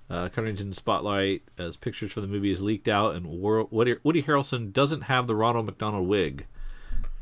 uh, 0.09 0.29
Carnage 0.29 0.61
in 0.61 0.70
the 0.70 0.77
Spotlight, 0.77 1.43
as 1.59 1.77
pictures 1.77 2.12
for 2.12 2.20
the 2.20 2.29
movie 2.29 2.53
is 2.53 2.62
leaked 2.62 2.89
out, 2.89 3.16
and 3.16 3.27
Woody, 3.27 3.97
Woody 4.05 4.22
Harrelson 4.22 4.72
doesn't 4.72 5.03
have 5.03 5.27
the 5.27 5.35
Ronald 5.35 5.66
McDonald 5.66 6.09
wig. 6.09 6.47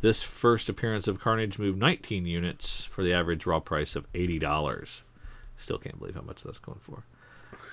This 0.04 0.22
first 0.22 0.68
appearance 0.68 1.08
of 1.08 1.18
Carnage 1.18 1.58
moved 1.58 1.78
19 1.78 2.26
units 2.26 2.84
for 2.84 3.02
the 3.02 3.14
average 3.14 3.46
raw 3.46 3.58
price 3.58 3.96
of 3.96 4.04
$80. 4.12 5.00
Still 5.56 5.78
can't 5.78 5.98
believe 5.98 6.14
how 6.14 6.20
much 6.20 6.42
that's 6.42 6.58
going 6.58 6.80
for. 6.80 7.04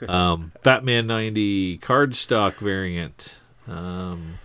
Um, 0.08 0.54
Batman 0.64 1.08
90 1.08 1.80
cardstock 1.80 2.54
variant. 2.54 3.36
Um, 3.68 4.40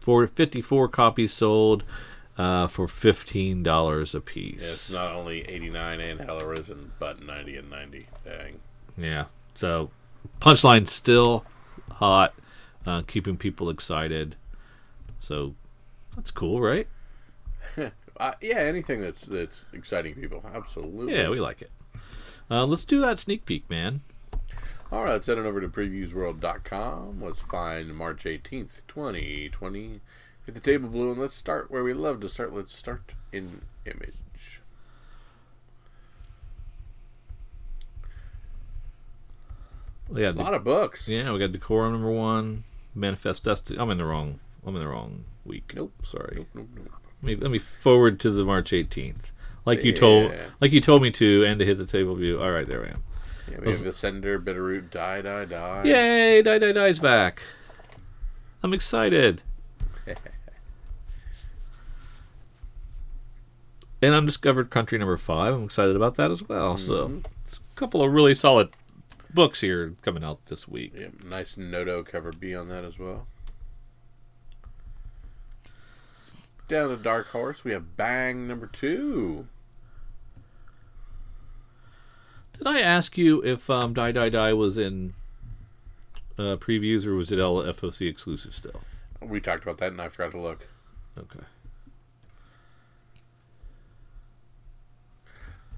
for 0.00 0.26
54 0.26 0.88
copies 0.88 1.34
sold 1.34 1.84
uh, 2.38 2.66
for 2.68 2.86
$15 2.86 4.14
a 4.14 4.20
piece. 4.20 4.62
Yeah, 4.62 4.68
it's 4.68 4.88
not 4.88 5.12
only 5.12 5.42
89 5.42 6.00
and 6.00 6.20
Hell 6.20 6.42
Arisen, 6.42 6.92
but 6.98 7.22
90 7.22 7.58
and 7.58 7.68
90. 7.68 8.06
Dang. 8.24 8.60
Yeah. 8.96 9.26
So, 9.54 9.90
punchline 10.40 10.88
still 10.88 11.44
hot, 11.90 12.32
uh, 12.86 13.02
keeping 13.06 13.36
people 13.36 13.68
excited. 13.68 14.36
So, 15.20 15.54
that's 16.16 16.30
cool, 16.30 16.60
right? 16.60 16.88
Uh, 18.20 18.32
yeah, 18.42 18.58
anything 18.58 19.00
that's 19.00 19.24
that's 19.24 19.64
exciting 19.72 20.14
people, 20.14 20.44
absolutely. 20.54 21.14
Yeah, 21.14 21.30
we 21.30 21.40
like 21.40 21.62
it. 21.62 21.70
Uh, 22.50 22.64
let's 22.66 22.84
do 22.84 23.00
that 23.00 23.18
sneak 23.18 23.46
peek, 23.46 23.68
man. 23.70 24.02
All 24.92 25.04
right, 25.04 25.12
let's 25.12 25.26
head 25.26 25.38
on 25.38 25.46
over 25.46 25.62
to 25.62 25.68
previewsworld.com. 25.68 27.22
Let's 27.22 27.40
find 27.40 27.96
March 27.96 28.24
18th, 28.24 28.82
2020. 28.86 30.00
Hit 30.44 30.54
the 30.54 30.60
table 30.60 30.90
blue 30.90 31.10
and 31.12 31.20
let's 31.20 31.34
start 31.34 31.70
where 31.70 31.82
we 31.82 31.94
love 31.94 32.20
to 32.20 32.28
start. 32.28 32.52
Let's 32.52 32.74
start 32.76 33.12
in 33.32 33.62
image. 33.86 34.60
Yeah, 40.14 40.30
A 40.30 40.32
lot 40.32 40.54
of 40.54 40.64
books. 40.64 41.08
yeah, 41.08 41.32
we 41.32 41.38
got 41.38 41.52
Decorum 41.52 41.92
number 41.92 42.10
one, 42.10 42.64
Manifest 42.94 43.44
Destiny. 43.44 43.78
I'm 43.78 43.90
in 43.90 43.98
the 43.98 44.04
wrong. 44.04 44.38
I'm 44.66 44.76
in 44.76 44.82
the 44.82 44.88
wrong 44.88 45.24
week. 45.46 45.72
Nope. 45.74 45.92
Sorry. 46.04 46.34
Nope, 46.36 46.48
nope, 46.54 46.68
nope. 46.76 46.92
Let 47.22 47.26
me, 47.26 47.36
let 47.36 47.50
me 47.50 47.58
forward 47.58 48.18
to 48.20 48.30
the 48.30 48.44
March 48.44 48.72
18th, 48.72 49.30
like 49.64 49.84
you 49.84 49.92
told, 49.92 50.32
Yeah. 50.32 50.46
like 50.60 50.72
you 50.72 50.80
told 50.80 51.02
me 51.02 51.10
to, 51.12 51.44
and 51.44 51.58
to 51.60 51.64
hit 51.64 51.78
the 51.78 51.86
table 51.86 52.16
view. 52.16 52.42
All 52.42 52.50
right, 52.50 52.66
there 52.66 52.84
I 52.84 52.88
am. 52.88 53.02
Yeah, 53.50 53.60
we 53.60 53.72
have 53.72 53.84
the 53.84 53.92
Sender, 53.92 54.40
Bitterroot, 54.40 54.90
Die, 54.90 55.22
Die, 55.22 55.44
Die. 55.44 55.82
Yay! 55.84 56.42
Die 56.42 56.58
Die 56.58 56.72
Die's 56.72 56.98
back. 56.98 57.42
I'm 58.62 58.74
excited. 58.74 59.42
and 60.06 60.16
Undiscovered 64.14 64.70
Country 64.70 64.98
number 64.98 65.16
five. 65.16 65.54
I'm 65.54 65.64
excited 65.64 65.94
about 65.94 66.16
that 66.16 66.30
as 66.30 66.48
well. 66.48 66.76
So, 66.76 67.08
mm-hmm. 67.08 67.18
it's 67.44 67.56
a 67.56 67.76
couple 67.76 68.02
of 68.02 68.12
really 68.12 68.34
solid 68.34 68.70
books 69.32 69.60
here 69.60 69.94
coming 70.02 70.24
out 70.24 70.44
this 70.46 70.66
week. 70.66 70.92
Yeah, 70.96 71.08
nice 71.24 71.56
Noto 71.56 72.02
cover 72.02 72.32
B 72.32 72.54
on 72.54 72.68
that 72.68 72.84
as 72.84 72.98
well. 72.98 73.28
Down 76.72 76.88
to 76.88 76.96
Dark 76.96 77.28
Horse, 77.32 77.64
we 77.64 77.72
have 77.72 77.98
Bang 77.98 78.48
number 78.48 78.66
two. 78.66 79.46
Did 82.56 82.66
I 82.66 82.80
ask 82.80 83.18
you 83.18 83.44
if 83.44 83.68
um, 83.68 83.92
Die 83.92 84.10
Die 84.10 84.28
Die 84.30 84.52
was 84.54 84.78
in 84.78 85.12
uh, 86.38 86.56
previews 86.56 87.04
or 87.04 87.14
was 87.14 87.30
it 87.30 87.38
all 87.38 87.62
FOC 87.62 88.08
exclusive 88.08 88.54
still? 88.54 88.80
We 89.20 89.38
talked 89.38 89.64
about 89.64 89.76
that 89.80 89.92
and 89.92 90.00
I 90.00 90.08
forgot 90.08 90.30
to 90.30 90.40
look. 90.40 90.66
Okay. 91.18 91.44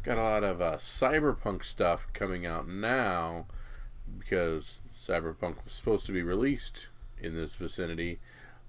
Got 0.04 0.18
a 0.18 0.22
lot 0.22 0.44
of 0.44 0.60
uh, 0.60 0.76
cyberpunk 0.76 1.64
stuff 1.64 2.06
coming 2.12 2.46
out 2.46 2.68
now 2.68 3.46
because 4.16 4.78
cyberpunk 4.96 5.64
was 5.64 5.72
supposed 5.72 6.06
to 6.06 6.12
be 6.12 6.22
released 6.22 6.86
in 7.20 7.34
this 7.34 7.56
vicinity 7.56 8.20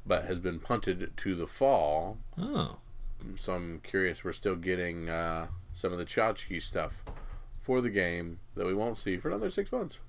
but 0.05 0.25
has 0.25 0.39
been 0.39 0.59
punted 0.59 1.11
to 1.17 1.35
the 1.35 1.47
fall. 1.47 2.17
Oh. 2.37 2.77
So 3.35 3.53
I'm 3.53 3.79
curious, 3.79 4.23
we're 4.23 4.33
still 4.33 4.55
getting 4.55 5.09
uh, 5.09 5.47
some 5.73 5.91
of 5.91 5.97
the 5.97 6.05
tchotchke 6.05 6.61
stuff 6.61 7.03
for 7.59 7.81
the 7.81 7.89
game 7.89 8.39
that 8.55 8.67
we 8.67 8.73
won't 8.73 8.97
see 8.97 9.17
for 9.17 9.29
another 9.29 9.49
six 9.49 9.71
months. 9.71 9.99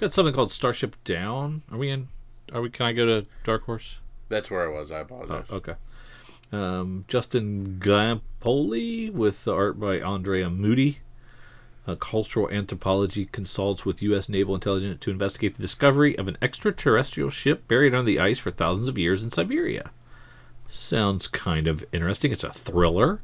Got 0.00 0.12
something 0.12 0.34
called 0.34 0.50
Starship 0.52 0.96
Down. 1.04 1.62
Are 1.72 1.78
we 1.78 1.90
in? 1.90 2.08
Are 2.52 2.60
we? 2.60 2.70
Can 2.70 2.86
I 2.86 2.92
go 2.92 3.06
to 3.06 3.26
Dark 3.44 3.64
Horse? 3.64 3.98
That's 4.28 4.50
where 4.50 4.62
I 4.70 4.72
was. 4.72 4.90
I 4.90 4.98
Oh, 4.98 5.02
apologize. 5.02 5.50
okay. 5.50 5.74
Um, 6.52 7.04
Justin 7.08 7.78
Giampaoli 7.82 9.10
with 9.10 9.44
the 9.44 9.54
art 9.54 9.80
by 9.80 9.98
Andrea 10.00 10.48
Mutti. 10.48 10.96
A 11.88 11.94
cultural 11.94 12.50
anthropology 12.50 13.26
consults 13.26 13.84
with 13.84 14.02
U.S. 14.02 14.28
naval 14.28 14.56
intelligence 14.56 14.98
to 15.00 15.10
investigate 15.10 15.54
the 15.54 15.62
discovery 15.62 16.18
of 16.18 16.26
an 16.26 16.36
extraterrestrial 16.42 17.30
ship 17.30 17.68
buried 17.68 17.94
under 17.94 18.06
the 18.06 18.18
ice 18.18 18.40
for 18.40 18.50
thousands 18.50 18.88
of 18.88 18.98
years 18.98 19.22
in 19.22 19.30
Siberia. 19.30 19.90
Sounds 20.68 21.28
kind 21.28 21.68
of 21.68 21.84
interesting. 21.92 22.32
It's 22.32 22.42
a 22.42 22.52
thriller, 22.52 23.20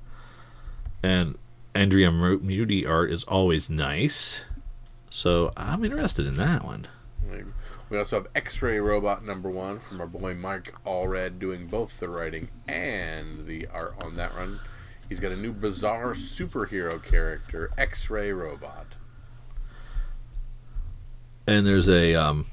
and 1.02 1.36
Andrea 1.74 2.10
Mutti 2.10 2.88
art 2.88 3.10
is 3.10 3.24
always 3.24 3.68
nice. 3.68 4.42
So 5.10 5.52
I'm 5.56 5.84
interested 5.84 6.26
in 6.26 6.36
that 6.36 6.64
one. 6.64 6.86
We 7.90 7.98
also 7.98 8.16
have 8.16 8.28
X-Ray 8.34 8.78
Robot 8.78 9.24
number 9.24 9.50
one 9.50 9.78
from 9.78 10.00
our 10.00 10.06
boy 10.06 10.34
Mike 10.34 10.72
Allred 10.86 11.38
doing 11.38 11.66
both 11.66 12.00
the 12.00 12.08
writing 12.08 12.48
and 12.66 13.46
the 13.46 13.66
art 13.66 13.94
on 14.00 14.14
that 14.14 14.34
run. 14.34 14.60
He's 15.12 15.20
got 15.20 15.32
a 15.32 15.36
new 15.36 15.52
bizarre 15.52 16.14
superhero 16.14 17.04
character, 17.04 17.70
X-Ray 17.76 18.32
Robot. 18.32 18.94
and 21.46 21.66
there's 21.66 21.86
a 21.86 22.14
um, 22.14 22.46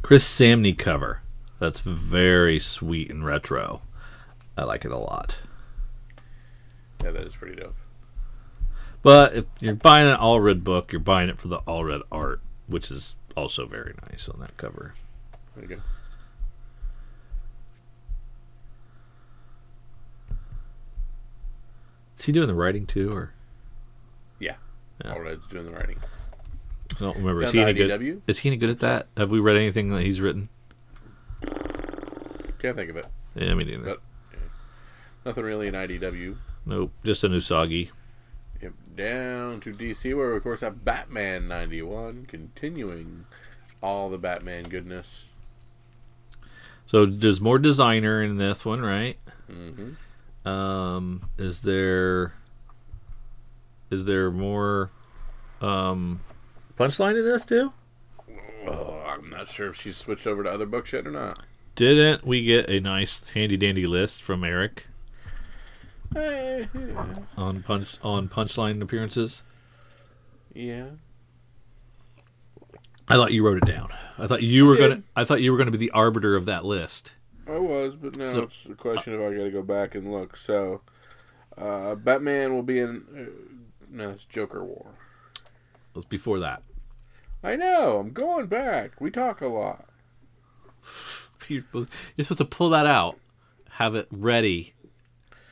Chris 0.00 0.24
Samnee 0.24 0.78
cover 0.78 1.20
that's 1.58 1.80
very 1.80 2.60
sweet 2.60 3.10
and 3.10 3.26
retro. 3.26 3.82
I 4.56 4.62
like 4.66 4.84
it 4.84 4.92
a 4.92 4.98
lot. 4.98 5.38
Yeah, 7.02 7.10
that 7.10 7.26
is 7.26 7.34
pretty 7.34 7.56
dope. 7.56 7.74
But 9.02 9.34
if 9.34 9.44
you're 9.58 9.74
buying 9.74 10.06
an 10.06 10.16
Allred 10.16 10.62
book, 10.62 10.92
you're 10.92 11.00
buying 11.00 11.28
it 11.28 11.40
for 11.40 11.48
the 11.48 11.58
Allred 11.62 12.02
art, 12.12 12.40
which 12.68 12.88
is 12.92 13.16
also 13.36 13.66
very 13.66 13.96
nice 14.08 14.28
on 14.28 14.38
that 14.38 14.56
cover. 14.56 14.94
There 15.56 15.64
you 15.64 15.70
go. 15.74 15.82
Is 22.18 22.24
he 22.24 22.32
doing 22.32 22.48
the 22.48 22.54
writing 22.54 22.86
too, 22.86 23.12
or 23.12 23.32
Yeah. 24.38 24.56
Yeah. 25.04 25.14
Allred's 25.14 25.46
doing 25.46 25.66
the 25.66 25.72
writing. 25.72 25.98
I 26.96 27.00
don't 27.00 27.16
remember? 27.18 27.42
Is 27.42 27.52
he 27.52 27.60
any 27.60 27.72
good? 27.74 28.22
Is 28.26 28.38
he 28.40 28.48
any 28.48 28.56
good 28.56 28.70
at 28.70 28.80
that? 28.80 29.06
Have 29.16 29.30
we 29.30 29.38
read 29.40 29.56
anything 29.56 29.90
that 29.90 30.02
he's 30.02 30.20
written? 30.20 30.48
Can't 32.58 32.76
think 32.76 32.90
of 32.90 32.96
it. 32.96 33.06
Yeah, 33.36 33.54
me 33.54 33.64
neither. 33.64 33.84
But- 33.84 34.00
Nothing 35.24 35.44
really 35.44 35.66
in 35.66 35.74
IDW. 35.74 36.36
Nope, 36.64 36.92
just 37.04 37.22
an 37.22 37.32
Usagi. 37.32 37.90
Yep. 38.62 38.72
Down 38.96 39.60
to 39.60 39.72
DC, 39.72 40.14
where 40.16 40.30
we 40.30 40.36
of 40.36 40.42
course 40.42 40.60
have 40.62 40.84
Batman 40.84 41.46
91, 41.48 42.26
continuing 42.26 43.26
all 43.82 44.08
the 44.10 44.18
Batman 44.18 44.64
goodness. 44.64 45.26
So 46.86 47.04
there's 47.04 47.40
more 47.40 47.58
designer 47.58 48.22
in 48.22 48.38
this 48.38 48.64
one, 48.64 48.80
right? 48.80 49.18
hmm 49.48 49.90
Um, 50.48 51.28
is 51.36 51.60
there 51.62 52.32
is 53.90 54.04
there 54.04 54.30
more 54.30 54.90
um, 55.60 56.20
punchline 56.78 57.18
in 57.18 57.24
this 57.24 57.44
too? 57.44 57.72
Oh, 58.66 59.02
I'm 59.06 59.30
not 59.30 59.48
sure 59.48 59.68
if 59.68 59.76
she's 59.76 59.96
switched 59.96 60.26
over 60.26 60.42
to 60.42 60.50
other 60.50 60.66
books 60.66 60.92
yet 60.92 61.06
or 61.06 61.10
not. 61.10 61.40
Didn't 61.74 62.26
we 62.26 62.42
get 62.44 62.68
a 62.68 62.80
nice 62.80 63.30
handy 63.30 63.56
dandy 63.56 63.86
list 63.86 64.22
from 64.22 64.42
Eric 64.44 64.86
Eh, 66.16 66.64
on 67.36 67.62
punch 67.62 67.96
on 68.02 68.28
punchline 68.28 68.80
appearances? 68.80 69.42
yeah. 70.54 70.86
I 73.10 73.14
thought 73.14 73.32
you 73.32 73.44
wrote 73.44 73.56
it 73.58 73.64
down. 73.66 73.88
I 74.18 74.26
thought 74.26 74.42
you 74.42 74.66
were 74.66 74.76
gonna. 74.76 75.02
I 75.16 75.24
thought 75.24 75.40
you 75.40 75.50
were 75.52 75.56
gonna 75.58 75.70
be 75.70 75.78
the 75.78 75.90
arbiter 75.92 76.36
of 76.36 76.44
that 76.46 76.64
list. 76.66 77.12
I 77.48 77.58
was, 77.58 77.96
but 77.96 78.16
now 78.16 78.26
So- 78.26 78.42
it's 78.42 78.66
a 78.66 78.74
question 78.74 79.14
of 79.14 79.20
I 79.20 79.34
got 79.34 79.44
to 79.44 79.50
go 79.50 79.62
back 79.62 79.94
and 79.94 80.12
look. 80.12 80.36
So, 80.36 80.82
uh, 81.56 81.94
Batman 81.94 82.54
will 82.54 82.62
be 82.62 82.78
in. 82.78 83.04
Uh, 83.16 83.54
no, 83.90 84.10
it's 84.10 84.24
Joker 84.24 84.64
War. 84.64 84.94
It 85.34 85.96
was 85.96 86.04
before 86.04 86.38
that. 86.40 86.62
I 87.42 87.56
know. 87.56 87.98
I'm 87.98 88.12
going 88.12 88.46
back. 88.46 89.00
We 89.00 89.10
talk 89.10 89.40
a 89.40 89.46
lot. 89.46 89.86
You're 91.48 91.64
supposed 92.18 92.38
to 92.38 92.44
pull 92.44 92.70
that 92.70 92.86
out, 92.86 93.18
have 93.70 93.94
it 93.94 94.06
ready 94.10 94.74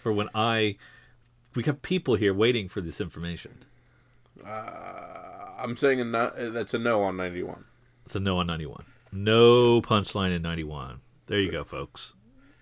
for 0.03 0.13
when 0.13 0.29
I. 0.35 0.77
We 1.55 1.63
have 1.65 1.81
people 1.81 2.17
here 2.17 2.35
waiting 2.35 2.69
for 2.69 2.83
this 2.83 3.01
information. 3.01 3.65
I'm 4.45 5.75
saying 5.77 6.01
a 6.01 6.05
no, 6.05 6.19
uh, 6.27 6.51
that's 6.51 6.75
a 6.75 6.79
no 6.79 7.03
on 7.03 7.17
91. 7.17 7.65
It's 8.05 8.15
a 8.15 8.21
no 8.21 8.39
on 8.39 8.47
91. 8.47 8.85
No 9.11 9.81
punchline 9.81 10.35
in 10.37 10.43
91. 10.43 11.01
There 11.27 11.41
you 11.41 11.51
go, 11.51 11.65
folks. 11.65 12.15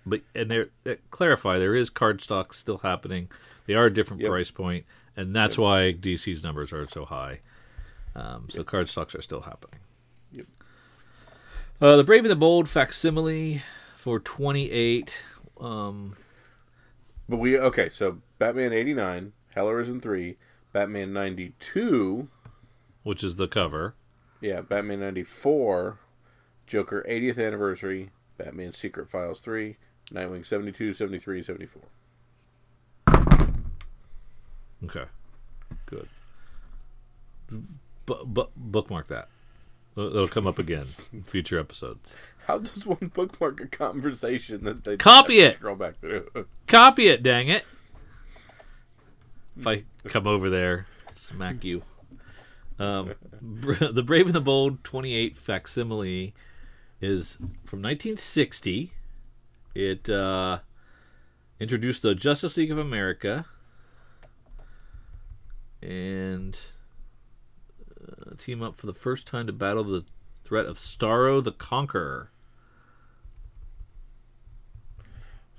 But 0.05 0.21
and 0.35 0.49
there, 0.51 0.69
uh, 0.85 0.95
clarify 1.11 1.57
there 1.59 1.75
is 1.75 1.89
card 1.89 2.21
stock 2.21 2.53
still 2.53 2.77
happening. 2.79 3.29
They 3.65 3.73
are 3.73 3.85
a 3.85 3.93
different 3.93 4.21
Yep. 4.21 4.29
price 4.29 4.51
point, 4.51 4.85
and 5.17 5.35
that's 5.35 5.57
why 5.57 5.91
DC's 5.93 6.43
numbers 6.43 6.71
are 6.73 6.87
so 6.89 7.05
high. 7.05 7.39
Um, 8.15 8.47
so 8.49 8.63
card 8.63 8.89
stocks 8.89 9.15
are 9.15 9.21
still 9.21 9.41
happening. 9.41 9.79
Yep. 10.31 10.45
Uh, 11.81 11.97
the 11.97 12.03
Brave 12.03 12.23
and 12.23 12.31
the 12.31 12.35
Bold 12.35 12.69
facsimile 12.69 13.61
for 13.97 14.19
28. 14.19 15.21
Um, 15.59 16.15
But 17.27 17.37
we 17.37 17.57
okay. 17.59 17.89
So 17.89 18.21
Batman 18.37 18.71
89, 18.73 19.33
Hell 19.55 19.69
Arisen 19.69 19.99
3, 19.99 20.37
Batman 20.71 21.11
92, 21.13 22.27
which 23.03 23.23
is 23.23 23.35
the 23.37 23.47
cover. 23.47 23.95
yeah, 24.41 24.61
Batman 24.61 24.99
94, 24.99 25.97
Joker 26.67 27.03
80th 27.09 27.43
anniversary, 27.43 28.11
Batman 28.37 28.73
Secret 28.73 29.09
Files 29.09 29.39
3, 29.39 29.77
Nightwing 30.11 30.45
72, 30.45 30.93
73, 30.93 31.41
74. 31.41 31.81
Okay, 34.83 35.05
good. 35.85 36.07
Bu- 38.05 38.25
bu- 38.25 38.49
bookmark 38.55 39.07
that. 39.07 39.29
It'll 39.97 40.27
come 40.27 40.45
up 40.45 40.59
again 40.59 40.85
in 41.13 41.23
future 41.27 41.57
episodes. 41.57 42.13
How 42.47 42.57
does 42.59 42.85
one 42.85 43.11
bookmark 43.13 43.61
a 43.61 43.67
conversation 43.67 44.63
that 44.65 44.83
they 44.83 44.97
Copy 44.97 45.39
it. 45.39 45.53
Scroll 45.55 45.75
back 45.75 45.99
through. 45.99 46.27
Copy 46.67 47.07
it, 47.07 47.23
dang 47.23 47.47
it! 47.47 47.63
If 49.57 49.65
I 49.65 49.83
come 50.03 50.27
over 50.27 50.49
there, 50.49 50.85
smack 51.13 51.63
you. 51.63 51.81
Um, 52.77 53.13
the 53.41 54.03
Brave 54.05 54.25
and 54.25 54.35
the 54.35 54.41
Bold 54.41 54.83
28 54.83 55.37
facsimile 55.37 56.33
is 57.01 57.35
from 57.65 57.81
1960. 57.81 58.91
It 59.73 60.09
uh, 60.09 60.59
introduced 61.59 62.01
the 62.01 62.15
Justice 62.15 62.57
League 62.57 62.71
of 62.71 62.77
America 62.77 63.45
and 65.81 66.57
uh, 68.01 68.35
team 68.37 68.61
up 68.63 68.77
for 68.77 68.87
the 68.87 68.93
first 68.93 69.27
time 69.27 69.47
to 69.47 69.53
battle 69.53 69.83
the 69.83 70.05
threat 70.43 70.65
of 70.65 70.77
Starro 70.77 71.43
the 71.43 71.51
Conqueror. 71.51 72.31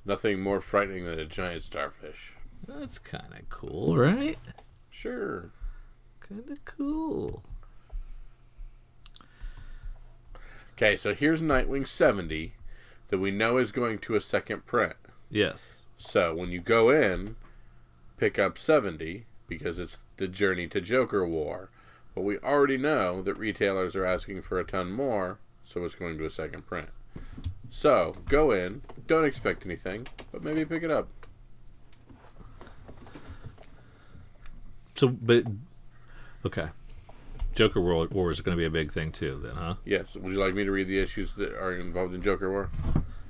Nothing 0.04 0.40
more 0.40 0.60
frightening 0.60 1.04
than 1.04 1.18
a 1.18 1.24
giant 1.24 1.64
starfish. 1.64 2.32
That's 2.66 2.98
kind 2.98 3.32
of 3.32 3.48
cool, 3.48 3.96
right? 3.96 4.38
Sure. 4.88 5.50
Kind 6.20 6.48
of 6.50 6.64
cool. 6.64 7.42
Okay, 10.76 10.94
so 10.98 11.14
here's 11.14 11.40
Nightwing 11.40 11.88
70 11.88 12.52
that 13.08 13.18
we 13.18 13.30
know 13.30 13.56
is 13.56 13.72
going 13.72 13.98
to 14.00 14.14
a 14.14 14.20
second 14.20 14.66
print. 14.66 14.96
Yes. 15.30 15.78
So 15.96 16.34
when 16.34 16.50
you 16.50 16.60
go 16.60 16.90
in, 16.90 17.36
pick 18.18 18.38
up 18.38 18.58
70 18.58 19.24
because 19.48 19.78
it's 19.78 20.00
the 20.18 20.28
Journey 20.28 20.66
to 20.68 20.82
Joker 20.82 21.26
War. 21.26 21.70
But 22.14 22.24
we 22.24 22.36
already 22.40 22.76
know 22.76 23.22
that 23.22 23.38
retailers 23.38 23.96
are 23.96 24.04
asking 24.04 24.42
for 24.42 24.60
a 24.60 24.64
ton 24.64 24.92
more, 24.92 25.38
so 25.64 25.82
it's 25.82 25.94
going 25.94 26.18
to 26.18 26.26
a 26.26 26.30
second 26.30 26.66
print. 26.66 26.90
So 27.70 28.14
go 28.26 28.50
in, 28.50 28.82
don't 29.06 29.24
expect 29.24 29.64
anything, 29.64 30.06
but 30.30 30.42
maybe 30.42 30.66
pick 30.66 30.82
it 30.82 30.90
up. 30.90 31.08
So, 34.94 35.08
but 35.08 35.44
okay, 36.44 36.68
Joker 37.56 37.80
War, 37.80 38.06
War 38.08 38.30
is 38.30 38.40
going 38.40 38.56
to 38.56 38.60
be 38.60 38.66
a 38.66 38.70
big 38.70 38.92
thing 38.92 39.10
too. 39.10 39.40
Then, 39.42 39.56
huh? 39.56 39.74
Yes. 39.84 40.14
Would 40.16 40.32
you 40.32 40.38
like 40.38 40.54
me 40.54 40.64
to 40.64 40.70
read 40.70 40.86
the 40.86 40.98
issues 41.00 41.34
that 41.34 41.52
are 41.54 41.72
involved 41.72 42.14
in 42.14 42.22
Joker 42.22 42.50
War? 42.50 42.70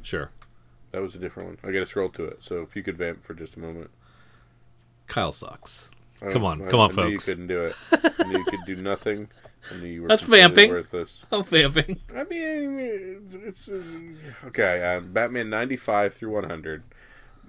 Sure. 0.03 0.31
That 0.93 1.01
was 1.01 1.15
a 1.15 1.19
different 1.19 1.49
one. 1.49 1.59
I 1.63 1.73
got 1.73 1.81
to 1.81 1.87
scroll 1.87 2.09
to 2.11 2.25
it. 2.25 2.43
So 2.43 2.61
if 2.63 2.77
you 2.77 2.83
could 2.83 2.99
vamp 2.99 3.25
for 3.25 3.35
just 3.35 3.57
a 3.57 3.61
moment. 3.61 3.91
Kyle 5.07 5.33
sucks. 5.33 5.91
I- 6.23 6.33
Come 6.33 6.45
on, 6.45 6.63
I- 6.63 6.71
come 6.71 6.81
on, 6.81 6.99
I 6.99 7.05
knew 7.05 7.11
you 7.13 7.19
couldn't 7.19 7.47
do 7.47 7.65
it. 7.65 7.77
I 7.93 8.23
knew 8.25 8.39
you 8.39 8.45
could 8.45 8.61
do 8.67 8.77
nothing. 8.83 9.29
I 9.73 9.77
knew 9.79 9.87
you 9.87 10.03
were 10.03 10.09
That's 10.09 10.23
vamping. 10.23 10.71
worthless. 10.71 11.25
I'm 11.33 11.45
vamping. 11.45 12.01
I 12.15 12.25
mean, 12.25 12.79
it's, 13.45 13.69
it's 13.69 13.71
okay. 14.47 14.97
Uh, 14.97 15.01
Batman 15.01 15.51
95 15.51 16.15
through 16.15 16.31
100, 16.33 16.83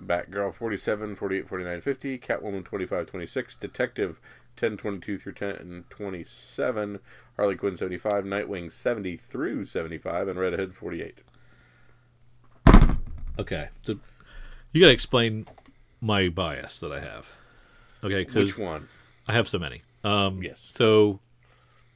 Batgirl 0.03 0.53
47, 0.53 1.15
48, 1.15 1.47
49, 1.47 1.81
50, 1.81 2.17
Catwoman 2.19 2.65
25, 2.65 3.05
26, 3.07 3.55
Detective 3.55 4.19
10, 4.57 4.77
22 4.77 5.17
through 5.17 5.33
10 5.33 5.85
27, 5.89 6.99
Harley 7.37 7.55
Quinn 7.55 7.77
75, 7.77 8.23
Nightwing 8.25 8.71
70 8.71 9.15
through 9.17 9.65
75, 9.65 10.27
and 10.27 10.39
Red 10.39 10.53
Hood 10.53 10.73
48. 10.75 11.19
Okay, 13.39 13.69
so 13.85 13.99
you 14.73 14.81
got 14.81 14.87
to 14.87 14.93
explain 14.93 15.45
my 16.01 16.27
bias 16.29 16.79
that 16.79 16.91
I 16.91 16.99
have. 16.99 17.31
Okay, 18.03 18.25
Which 18.31 18.57
one? 18.57 18.87
I 19.27 19.33
have 19.33 19.47
so 19.47 19.59
many. 19.59 19.83
Um, 20.03 20.41
Yes. 20.41 20.71
So 20.75 21.19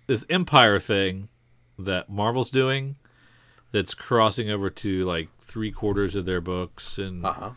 this 0.08 0.26
Empire 0.30 0.80
thing 0.80 1.30
that 1.80 2.10
Marvel's 2.10 2.52
doing, 2.52 2.96
that's 3.72 3.94
crossing 3.96 4.50
over 4.52 4.70
to 4.70 5.06
like 5.06 5.30
three 5.40 5.72
quarters 5.72 6.16
of 6.16 6.26
their 6.26 6.42
books, 6.42 6.98
and 6.98 7.26
Uh 7.26 7.34
huh. 7.34 7.52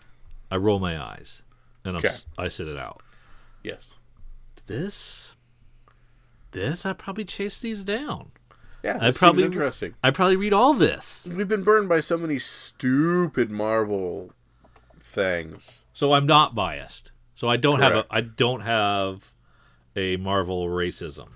I 0.51 0.57
roll 0.57 0.79
my 0.79 1.01
eyes 1.03 1.43
and 1.85 1.97
I'm, 1.97 1.99
Okay. 1.99 2.09
s- 2.09 2.25
I 2.39 2.49
sit 2.49 2.69
it 2.69 2.79
out. 2.79 3.03
Yes. 3.63 3.97
This, 4.67 5.35
this, 6.53 6.87
I 6.87 6.93
probably 6.95 7.25
chase 7.25 7.59
these 7.59 7.85
down. 7.85 8.31
Yeah, 8.83 8.99
I 9.01 9.11
probably- 9.13 9.45
interesting. 9.45 9.95
I 10.03 10.11
probably 10.11 10.37
read 10.37 10.53
all 10.53 10.75
this, 10.75 11.27
We've 11.31 11.49
been 11.49 11.65
burned 11.65 11.89
by 11.89 12.01
so 12.01 12.17
many 12.19 12.39
stupid 12.39 13.51
Marvel 13.51 14.33
things. 15.01 15.85
so 15.93 16.13
I'm 16.13 16.27
not 16.27 16.55
biased. 16.55 17.11
So 17.35 17.49
I 17.49 17.57
don't 17.57 17.81
have 17.81 17.95
a 17.95 18.07
I 18.11 18.21
don't 18.21 18.61
have 18.61 19.33
a 19.97 20.17
Marvel 20.17 20.67
racism. 20.69 21.29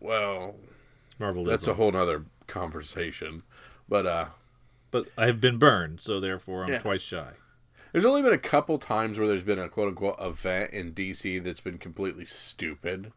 Well, 0.00 0.56
Marvelism. 1.20 1.46
that's 1.46 1.68
a 1.68 1.74
whole 1.74 1.92
nother 1.92 2.24
conversation. 2.46 3.42
But 3.88 4.06
uh 4.06 4.24
but 4.90 5.06
I've 5.18 5.40
been 5.40 5.58
burned, 5.58 6.00
so 6.00 6.20
therefore 6.20 6.64
I'm 6.64 6.70
Yeah. 6.70 6.78
twice 6.78 7.02
shy. 7.02 7.32
There's 7.92 8.04
only 8.04 8.22
been 8.22 8.32
a 8.32 8.38
couple 8.38 8.78
times 8.78 9.18
where 9.18 9.28
there's 9.28 9.42
been 9.42 9.58
a 9.58 9.68
quote 9.68 9.88
unquote 9.88 10.16
event 10.20 10.72
in 10.72 10.92
DC 10.92 11.42
that's 11.44 11.60
been 11.60 11.78
completely 11.78 12.24
stupid. 12.24 13.12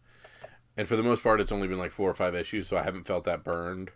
And 0.77 0.87
for 0.87 0.95
the 0.95 1.03
most 1.03 1.23
part, 1.23 1.39
it's 1.39 1.51
only 1.51 1.67
been 1.67 1.77
like 1.79 1.91
four 1.91 2.09
or 2.09 2.15
five 2.15 2.35
issues, 2.35 2.67
so 2.67 2.77
I 2.77 2.83
haven't 2.83 3.07
felt 3.07 3.23
that 3.23 3.43
burned. 3.43 3.91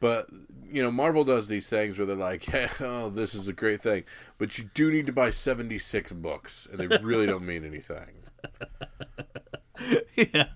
But, 0.00 0.28
you 0.70 0.82
know, 0.82 0.90
Marvel 0.90 1.24
does 1.24 1.48
these 1.48 1.68
things 1.68 1.98
where 1.98 2.06
they're 2.06 2.16
like, 2.16 2.44
hey, 2.44 2.68
oh, 2.80 3.10
this 3.10 3.34
is 3.34 3.48
a 3.48 3.52
great 3.52 3.82
thing. 3.82 4.04
But 4.38 4.56
you 4.56 4.70
do 4.72 4.90
need 4.90 5.06
to 5.06 5.12
buy 5.12 5.30
76 5.30 6.12
books, 6.12 6.66
and 6.70 6.78
they 6.78 6.86
really 6.98 7.26
don't 7.26 7.44
mean 7.44 7.64
anything. 7.64 8.22
yeah, 10.14 10.46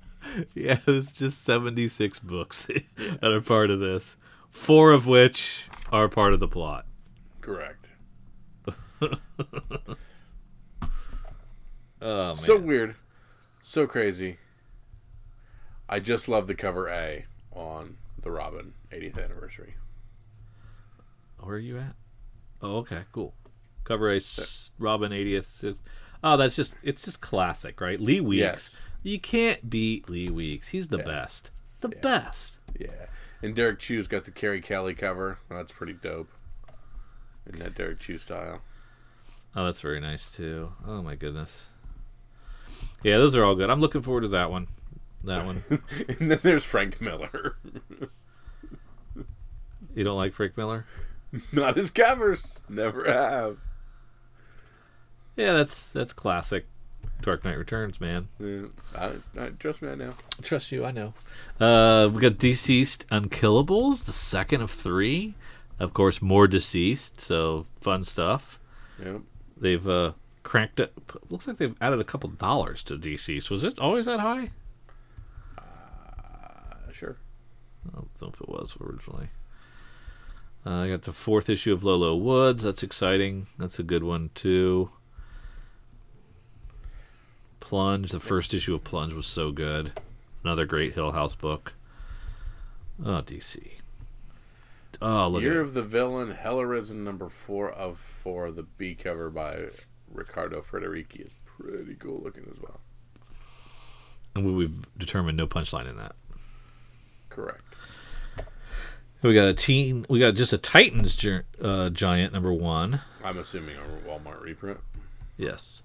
yeah. 0.54 0.78
It's 0.86 1.12
just 1.12 1.42
seventy 1.42 1.88
six 1.88 2.18
books 2.18 2.66
that 2.96 3.30
are 3.30 3.40
part 3.40 3.70
of 3.70 3.80
this. 3.80 4.16
Four 4.50 4.92
of 4.92 5.06
which 5.06 5.66
are 5.90 6.08
part 6.08 6.32
of 6.32 6.40
the 6.40 6.48
plot. 6.48 6.86
Correct. 7.40 7.81
Oh. 12.00 12.32
So 12.32 12.58
weird. 12.58 12.96
So 13.62 13.86
crazy. 13.86 14.38
I 15.88 16.00
just 16.00 16.28
love 16.28 16.46
the 16.48 16.54
cover 16.54 16.88
A 16.88 17.26
on 17.52 17.96
the 18.20 18.30
Robin 18.30 18.74
80th 18.90 19.22
anniversary. 19.22 19.74
Where 21.38 21.56
are 21.56 21.60
you 21.60 21.78
at? 21.78 21.94
Oh, 22.60 22.78
okay, 22.78 23.02
cool. 23.12 23.34
Cover 23.84 24.12
a 24.12 24.20
Robin 24.78 25.12
80th. 25.12 25.76
Oh, 26.24 26.36
that's 26.36 26.56
just 26.56 26.74
it's 26.82 27.04
just 27.04 27.20
classic, 27.20 27.80
right? 27.80 28.00
Lee 28.00 28.20
Weeks. 28.20 28.40
Yes. 28.40 28.82
You 29.02 29.18
can't 29.20 29.68
beat 29.68 30.08
Lee 30.08 30.28
Weeks. 30.30 30.68
He's 30.68 30.88
the 30.88 30.98
Yeah. 30.98 31.04
best. 31.04 31.50
The 31.80 31.88
best. 31.88 32.58
Yeah. 32.78 33.06
And 33.42 33.56
Derrick 33.56 33.80
Chew's 33.80 34.06
got 34.06 34.24
the 34.24 34.30
Carrie 34.30 34.60
Kelly 34.60 34.94
cover. 34.94 35.38
That's 35.48 35.72
pretty 35.72 35.94
dope. 35.94 36.30
In 37.44 37.58
that 37.58 37.74
Derrick 37.74 37.98
Chew 37.98 38.18
style. 38.18 38.62
Oh, 39.54 39.64
that's 39.64 39.80
very 39.80 40.00
nice 40.00 40.30
too. 40.30 40.72
Oh 40.86 41.02
my 41.02 41.14
goodness. 41.14 41.66
Yeah, 43.02 43.18
those 43.18 43.36
are 43.36 43.44
all 43.44 43.54
good. 43.54 43.70
I'm 43.70 43.80
looking 43.80 44.02
forward 44.02 44.22
to 44.22 44.28
that 44.28 44.50
one. 44.50 44.68
That 45.24 45.44
one. 45.44 45.62
and 46.08 46.30
then 46.30 46.40
there's 46.42 46.64
Frank 46.64 47.00
Miller. 47.00 47.56
You 49.94 50.04
don't 50.04 50.16
like 50.16 50.32
Frank 50.32 50.56
Miller? 50.56 50.86
Not 51.52 51.76
his 51.76 51.90
covers. 51.90 52.60
Never 52.68 53.04
have. 53.04 53.58
Yeah, 55.36 55.52
that's 55.52 55.90
that's 55.90 56.12
classic. 56.12 56.66
Dark 57.20 57.44
Knight 57.44 57.56
Returns, 57.56 58.00
man. 58.00 58.28
Yeah, 58.40 58.66
I, 58.96 59.12
I, 59.38 59.48
trust 59.50 59.80
me, 59.80 59.90
I 59.90 59.94
know. 59.94 60.14
Trust 60.42 60.72
you, 60.72 60.84
I 60.84 60.90
know. 60.90 61.12
Uh, 61.60 62.08
we 62.12 62.20
got 62.20 62.32
DCeased 62.32 63.06
Unkillables, 63.06 64.06
the 64.06 64.12
second 64.12 64.60
of 64.60 64.72
three. 64.72 65.34
Of 65.78 65.94
course, 65.94 66.20
more 66.20 66.48
deceased, 66.48 67.20
so 67.20 67.66
fun 67.80 68.02
stuff. 68.02 68.58
Yep. 69.02 69.20
They've 69.62 69.88
uh, 69.88 70.12
cranked 70.42 70.80
it. 70.80 70.92
Looks 71.30 71.46
like 71.46 71.56
they've 71.56 71.76
added 71.80 72.00
a 72.00 72.04
couple 72.04 72.28
dollars 72.30 72.82
to 72.82 72.98
DCeased. 72.98 73.48
Was 73.48 73.62
it 73.62 73.78
always 73.78 74.06
that 74.06 74.18
high? 74.18 74.50
Uh, 75.56 76.92
sure. 76.92 77.16
I 77.88 77.94
don't 77.94 78.08
know 78.20 78.32
if 78.34 78.40
it 78.40 78.48
was 78.48 78.76
originally. 78.80 79.28
Uh, 80.66 80.70
I 80.70 80.88
got 80.88 81.02
the 81.02 81.12
fourth 81.12 81.48
issue 81.48 81.72
of 81.72 81.84
Low 81.84 81.94
Low 81.94 82.16
Woods. 82.16 82.64
That's 82.64 82.82
exciting. 82.82 83.46
That's 83.56 83.78
a 83.78 83.84
good 83.84 84.02
one 84.02 84.30
too. 84.34 84.90
Plunge. 87.60 88.10
The 88.10 88.18
first 88.18 88.52
issue 88.52 88.74
of 88.74 88.82
Plunge 88.82 89.14
was 89.14 89.26
so 89.26 89.52
good. 89.52 89.92
Another 90.42 90.66
great 90.66 90.94
Hill 90.94 91.12
House 91.12 91.36
book. 91.36 91.74
Oh, 93.04 93.22
DC. 93.24 93.74
Oh, 95.04 95.28
look 95.28 95.42
Year 95.42 95.60
of 95.60 95.74
the 95.74 95.82
Villain, 95.82 96.30
Hell 96.30 96.60
Arisen, 96.60 97.02
number 97.02 97.28
four 97.28 97.70
of 97.70 97.98
four. 97.98 98.52
The 98.52 98.62
B 98.62 98.94
cover 98.94 99.30
by 99.30 99.66
Riccardo 100.10 100.60
Federici 100.62 101.26
is 101.26 101.34
pretty 101.44 101.94
cool 101.96 102.20
looking 102.22 102.46
as 102.50 102.60
well. 102.60 102.80
And 104.34 104.46
we- 104.46 104.52
we've 104.52 104.86
determined 104.98 105.36
no 105.36 105.46
punchline 105.46 105.88
in 105.88 105.96
that. 105.96 106.14
Correct. 107.28 107.62
We 109.22 109.34
got 109.34 109.46
a 109.48 109.54
teen. 109.54 110.04
We 110.08 110.18
got 110.18 110.34
just 110.34 110.52
a 110.52 110.58
Titans 110.58 111.14
gi- 111.16 111.42
uh, 111.60 111.90
giant 111.90 112.32
number 112.32 112.52
one. 112.52 113.00
I'm 113.24 113.38
assuming 113.38 113.76
a 113.76 114.08
Walmart 114.08 114.40
reprint. 114.42 114.80
Yes, 115.36 115.82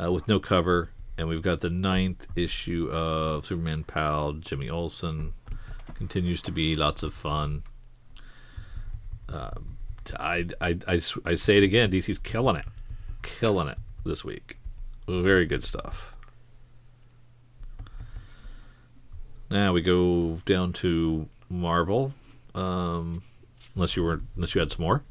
uh, 0.00 0.10
with 0.12 0.26
no 0.28 0.38
cover. 0.40 0.90
and 1.16 1.26
we've 1.28 1.42
got 1.42 1.58
the 1.58 1.68
ninth 1.70 2.28
issue 2.36 2.88
of 2.92 3.44
Superman 3.44 3.82
pal 3.82 4.34
Jimmy 4.34 4.70
Olsen. 4.70 5.32
Continues 5.94 6.40
to 6.42 6.52
be 6.52 6.76
lots 6.76 7.02
of 7.02 7.12
fun. 7.12 7.64
Um, 9.28 9.76
I, 10.18 10.46
I, 10.60 10.78
I, 10.86 11.00
I 11.24 11.34
say 11.34 11.58
it 11.58 11.62
again. 11.62 11.90
DC's 11.90 12.18
killing 12.18 12.56
it, 12.56 12.64
killing 13.22 13.68
it 13.68 13.78
this 14.04 14.24
week. 14.24 14.56
Very 15.06 15.46
good 15.46 15.64
stuff. 15.64 16.14
Now 19.50 19.72
we 19.72 19.80
go 19.80 20.40
down 20.44 20.72
to 20.74 21.28
Marvel. 21.48 22.12
Um, 22.54 23.22
unless 23.74 23.96
you 23.96 24.02
were, 24.02 24.20
unless 24.36 24.54
you 24.54 24.60
had 24.60 24.72
some 24.72 24.84
more. 24.84 25.02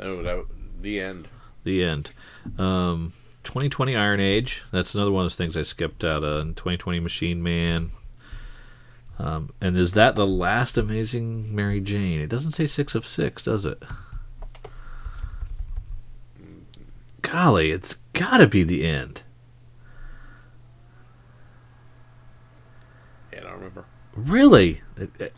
Oh, 0.00 0.22
that 0.22 0.44
the 0.80 1.00
end. 1.00 1.28
The 1.64 1.82
end. 1.84 2.14
Um, 2.58 3.12
2020 3.44 3.96
Iron 3.96 4.20
Age. 4.20 4.62
That's 4.70 4.94
another 4.94 5.10
one 5.10 5.22
of 5.22 5.24
those 5.26 5.36
things 5.36 5.56
I 5.56 5.62
skipped 5.62 6.04
out 6.04 6.24
on. 6.24 6.54
2020 6.54 7.00
Machine 7.00 7.42
Man. 7.42 7.90
Um, 9.18 9.50
and 9.60 9.76
is 9.76 9.92
that 9.92 10.16
the 10.16 10.26
last 10.26 10.76
Amazing 10.76 11.54
Mary 11.54 11.80
Jane? 11.80 12.20
It 12.20 12.28
doesn't 12.28 12.50
say 12.52 12.66
six 12.66 12.94
of 12.94 13.06
six, 13.06 13.44
does 13.44 13.64
it? 13.64 13.82
Golly, 17.22 17.70
it's 17.70 17.94
got 18.12 18.38
to 18.38 18.46
be 18.46 18.62
the 18.64 18.84
end. 18.86 19.22
Yeah, 23.32 23.40
I 23.40 23.42
don't 23.44 23.52
remember. 23.54 23.84
Really? 24.14 24.82
It- 24.96 25.10
it- 25.20 25.34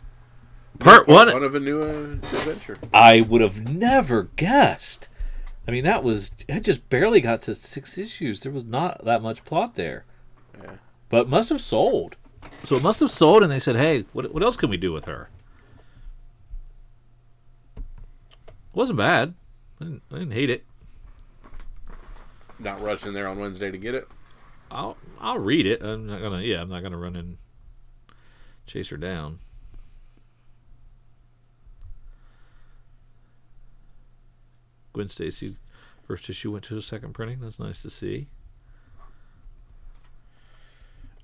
part 0.79 1.07
one. 1.07 1.31
One 1.31 1.43
of 1.43 1.55
a 1.55 1.59
new 1.59 1.81
uh, 1.81 2.13
adventure. 2.13 2.77
I 2.93 3.21
would 3.21 3.41
have 3.41 3.67
never 3.69 4.23
guessed. 4.35 5.07
I 5.67 5.71
mean, 5.71 5.83
that 5.83 6.03
was 6.03 6.31
I 6.49 6.59
just 6.59 6.87
barely 6.89 7.19
got 7.21 7.41
to 7.43 7.55
six 7.55 7.97
issues. 7.97 8.39
There 8.41 8.51
was 8.51 8.63
not 8.63 9.03
that 9.05 9.21
much 9.21 9.43
plot 9.45 9.75
there, 9.75 10.05
Yeah. 10.61 10.73
but 11.09 11.27
must 11.29 11.49
have 11.49 11.61
sold. 11.61 12.15
So 12.63 12.75
it 12.75 12.83
must 12.83 12.99
have 12.99 13.11
sold, 13.11 13.43
and 13.43 13.51
they 13.51 13.59
said, 13.59 13.75
"Hey, 13.75 14.05
what 14.13 14.33
what 14.33 14.43
else 14.43 14.57
can 14.57 14.69
we 14.69 14.77
do 14.77 14.91
with 14.91 15.05
her?" 15.05 15.29
It 17.77 17.83
wasn't 18.73 18.97
bad. 18.97 19.33
I 19.79 19.83
didn't, 19.85 20.03
I 20.11 20.19
didn't 20.19 20.33
hate 20.33 20.49
it. 20.49 20.65
Not 22.59 22.81
rushing 22.81 23.13
there 23.13 23.27
on 23.27 23.39
Wednesday 23.39 23.71
to 23.71 23.77
get 23.77 23.95
it. 23.95 24.07
I'll 24.69 24.97
I'll 25.19 25.39
read 25.39 25.65
it. 25.65 25.81
I'm 25.81 26.07
not 26.07 26.21
gonna. 26.21 26.41
Yeah, 26.41 26.61
I'm 26.61 26.69
not 26.69 26.83
gonna 26.83 26.97
run 26.97 27.15
and 27.15 27.37
chase 28.65 28.89
her 28.89 28.97
down. 28.97 29.39
Gwen 34.93 35.09
Stacy 35.09 35.57
first 36.07 36.29
issue 36.29 36.51
went 36.51 36.65
to 36.65 36.77
a 36.77 36.81
second 36.81 37.13
printing. 37.13 37.39
That's 37.39 37.59
nice 37.59 37.81
to 37.83 37.89
see. 37.89 38.27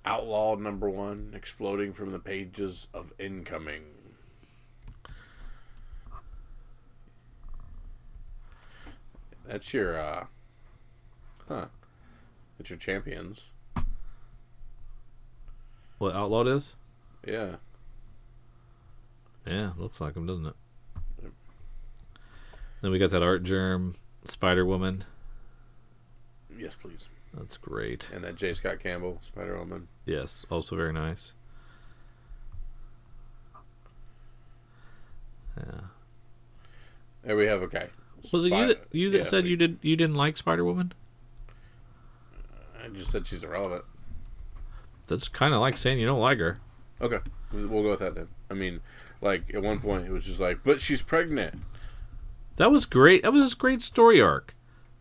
Outlaw 0.06 0.56
number 0.56 0.89
one, 0.89 1.32
exploding 1.34 1.93
from 1.93 2.12
the 2.12 2.20
pages 2.20 2.88
of 2.93 3.14
Incoming. 3.18 3.84
That's 9.45 9.74
your, 9.74 9.99
uh, 9.99 10.26
huh? 11.47 11.66
That's 12.58 12.70
your 12.70 12.80
champions. 12.80 13.47
What 15.99 16.16
Outlawed 16.16 16.47
is? 16.47 16.74
Yeah. 17.26 17.56
Yeah, 19.47 19.72
looks 19.78 20.01
like 20.01 20.16
him, 20.16 20.26
doesn't 20.26 20.47
it? 20.47 20.56
Then 22.82 22.91
we 22.91 22.99
got 22.99 23.12
that 23.12 23.24
Artgerm 23.24 23.95
Spider 24.26 24.66
Woman. 24.66 25.06
Yes, 26.58 26.76
please. 26.76 27.08
That's 27.34 27.58
great. 27.58 28.08
And 28.14 28.24
then 28.24 28.36
J. 28.36 28.54
Scott 28.54 28.80
Campbell, 28.80 29.18
Spider 29.22 29.58
Woman. 29.58 29.88
Yes, 30.06 30.46
also 30.50 30.76
very 30.76 30.94
nice. 30.94 31.34
Yeah. 35.58 35.80
There 37.24 37.36
we 37.36 37.48
have. 37.48 37.62
Okay. 37.64 37.88
Was 38.32 38.46
it 38.46 38.52
you 38.54 38.68
that 38.68 38.88
you 38.92 39.10
that 39.12 39.18
yeah, 39.20 39.24
said 39.24 39.44
we- 39.46 39.52
you 39.52 39.58
did 39.58 39.80
you 39.82 39.96
didn't 39.96 40.16
like 40.16 40.38
Spider 40.38 40.64
Woman? 40.64 40.94
I 42.84 42.90
just 42.90 43.12
said 43.12 43.26
she's 43.28 43.44
irrelevant. 43.44 43.86
That's 45.08 45.28
kind 45.28 45.54
of 45.54 45.60
like 45.62 45.78
saying 45.78 46.00
you 46.00 46.06
don't 46.06 46.20
like 46.20 46.38
her. 46.38 46.60
Okay, 47.02 47.20
we'll 47.52 47.84
go 47.84 47.90
with 47.92 48.00
that 48.00 48.16
then. 48.16 48.28
I 48.50 48.54
mean, 48.54 48.82
like 49.22 49.54
at 49.54 49.62
one 49.64 49.80
point 49.80 50.06
it 50.06 50.12
was 50.12 50.26
just 50.26 50.40
like, 50.40 50.60
but 50.64 50.82
she's 50.82 51.02
pregnant. 51.02 51.62
That 52.58 52.72
was 52.72 52.86
great. 52.86 53.24
That 53.24 53.34
was 53.34 53.54
a 53.54 53.56
great 53.56 53.82
story 53.82 54.22
arc. 54.22 54.54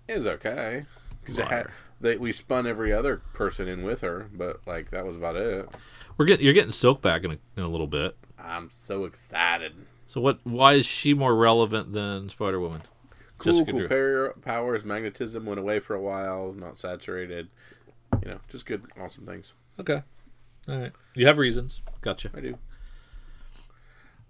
It's 0.09 0.26
okay 0.26 0.87
because 1.22 1.38
it 1.38 1.46
had 1.46 1.68
they 2.00 2.16
we 2.16 2.32
spun 2.32 2.66
every 2.66 2.92
other 2.92 3.22
person 3.32 3.68
in 3.68 3.82
with 3.82 4.00
her, 4.00 4.28
but 4.34 4.60
like 4.66 4.90
that 4.90 5.06
was 5.06 5.16
about 5.16 5.36
it. 5.36 5.68
We're 6.16 6.26
getting 6.26 6.44
you're 6.44 6.54
getting 6.54 6.72
Silk 6.72 7.00
back 7.00 7.24
in 7.24 7.32
a, 7.32 7.38
in 7.56 7.62
a 7.62 7.68
little 7.68 7.86
bit. 7.86 8.16
I'm 8.38 8.70
so 8.70 9.04
excited. 9.04 9.72
So 10.08 10.20
what? 10.20 10.40
Why 10.44 10.74
is 10.74 10.86
she 10.86 11.14
more 11.14 11.34
relevant 11.34 11.92
than 11.92 12.28
Spider 12.28 12.60
Woman? 12.60 12.82
Cool, 13.38 13.64
cool 13.64 13.88
power, 13.88 14.34
powers. 14.42 14.84
Magnetism 14.84 15.46
went 15.46 15.58
away 15.58 15.80
for 15.80 15.94
a 15.94 16.00
while, 16.00 16.52
not 16.52 16.78
saturated. 16.78 17.48
You 18.22 18.32
know, 18.32 18.40
just 18.48 18.66
good, 18.66 18.84
awesome 19.00 19.26
things. 19.26 19.52
Okay. 19.80 20.02
All 20.68 20.78
right. 20.78 20.92
You 21.14 21.26
have 21.26 21.38
reasons. 21.38 21.80
Gotcha. 22.02 22.30
I 22.36 22.40
do. 22.40 22.58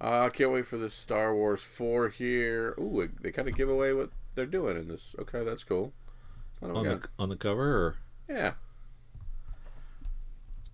Uh, 0.00 0.26
I 0.26 0.28
can't 0.30 0.50
wait 0.50 0.66
for 0.66 0.78
the 0.78 0.90
Star 0.90 1.34
Wars 1.34 1.62
4 1.62 2.08
here. 2.08 2.74
Ooh, 2.78 3.08
they 3.20 3.30
kind 3.30 3.48
of 3.48 3.56
give 3.56 3.68
away 3.68 3.92
what 3.92 4.10
they're 4.34 4.46
doing 4.46 4.76
in 4.76 4.88
this. 4.88 5.14
Okay, 5.18 5.44
that's 5.44 5.62
cool. 5.62 5.92
On 6.62 6.84
the 6.84 7.02
on 7.18 7.28
the 7.28 7.36
cover, 7.36 7.76
or 7.76 7.96
Yeah, 8.28 8.52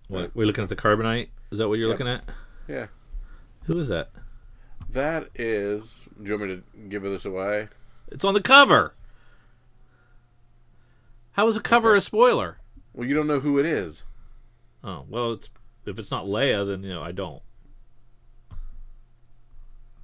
what? 0.07 0.35
We're 0.35 0.45
looking 0.45 0.63
at 0.63 0.69
the 0.69 0.75
carbonite. 0.75 1.29
Is 1.51 1.57
that 1.57 1.67
what 1.67 1.79
you're 1.79 1.89
Yep. 1.89 1.99
looking 1.99 2.13
at? 2.13 2.23
yeah. 2.67 2.87
Who 3.63 3.79
is 3.79 3.87
that? 3.87 4.11
That 4.91 5.29
is. 5.35 6.07
Do 6.21 6.31
you 6.31 6.37
want 6.37 6.49
me 6.51 6.55
to 6.57 6.87
give 6.89 7.03
this 7.03 7.25
away? 7.25 7.69
It's 8.07 8.23
on 8.25 8.33
the 8.33 8.41
cover. 8.41 8.93
How 11.31 11.47
is 11.47 11.57
a 11.57 11.61
cover 11.61 11.91
Okay. 11.91 11.97
a 11.97 12.01
spoiler? 12.01 12.57
Well, 12.93 13.07
you 13.07 13.15
don't 13.15 13.27
know 13.27 13.39
who 13.39 13.57
it 13.59 13.65
is. 13.65 14.03
Oh 14.83 15.05
well, 15.09 15.33
it's 15.33 15.49
if 15.85 15.97
it's 15.97 16.11
not 16.11 16.25
Leia, 16.25 16.67
then 16.67 16.83
you 16.83 16.89
know 16.89 17.01
I 17.01 17.11
don't. 17.11 17.41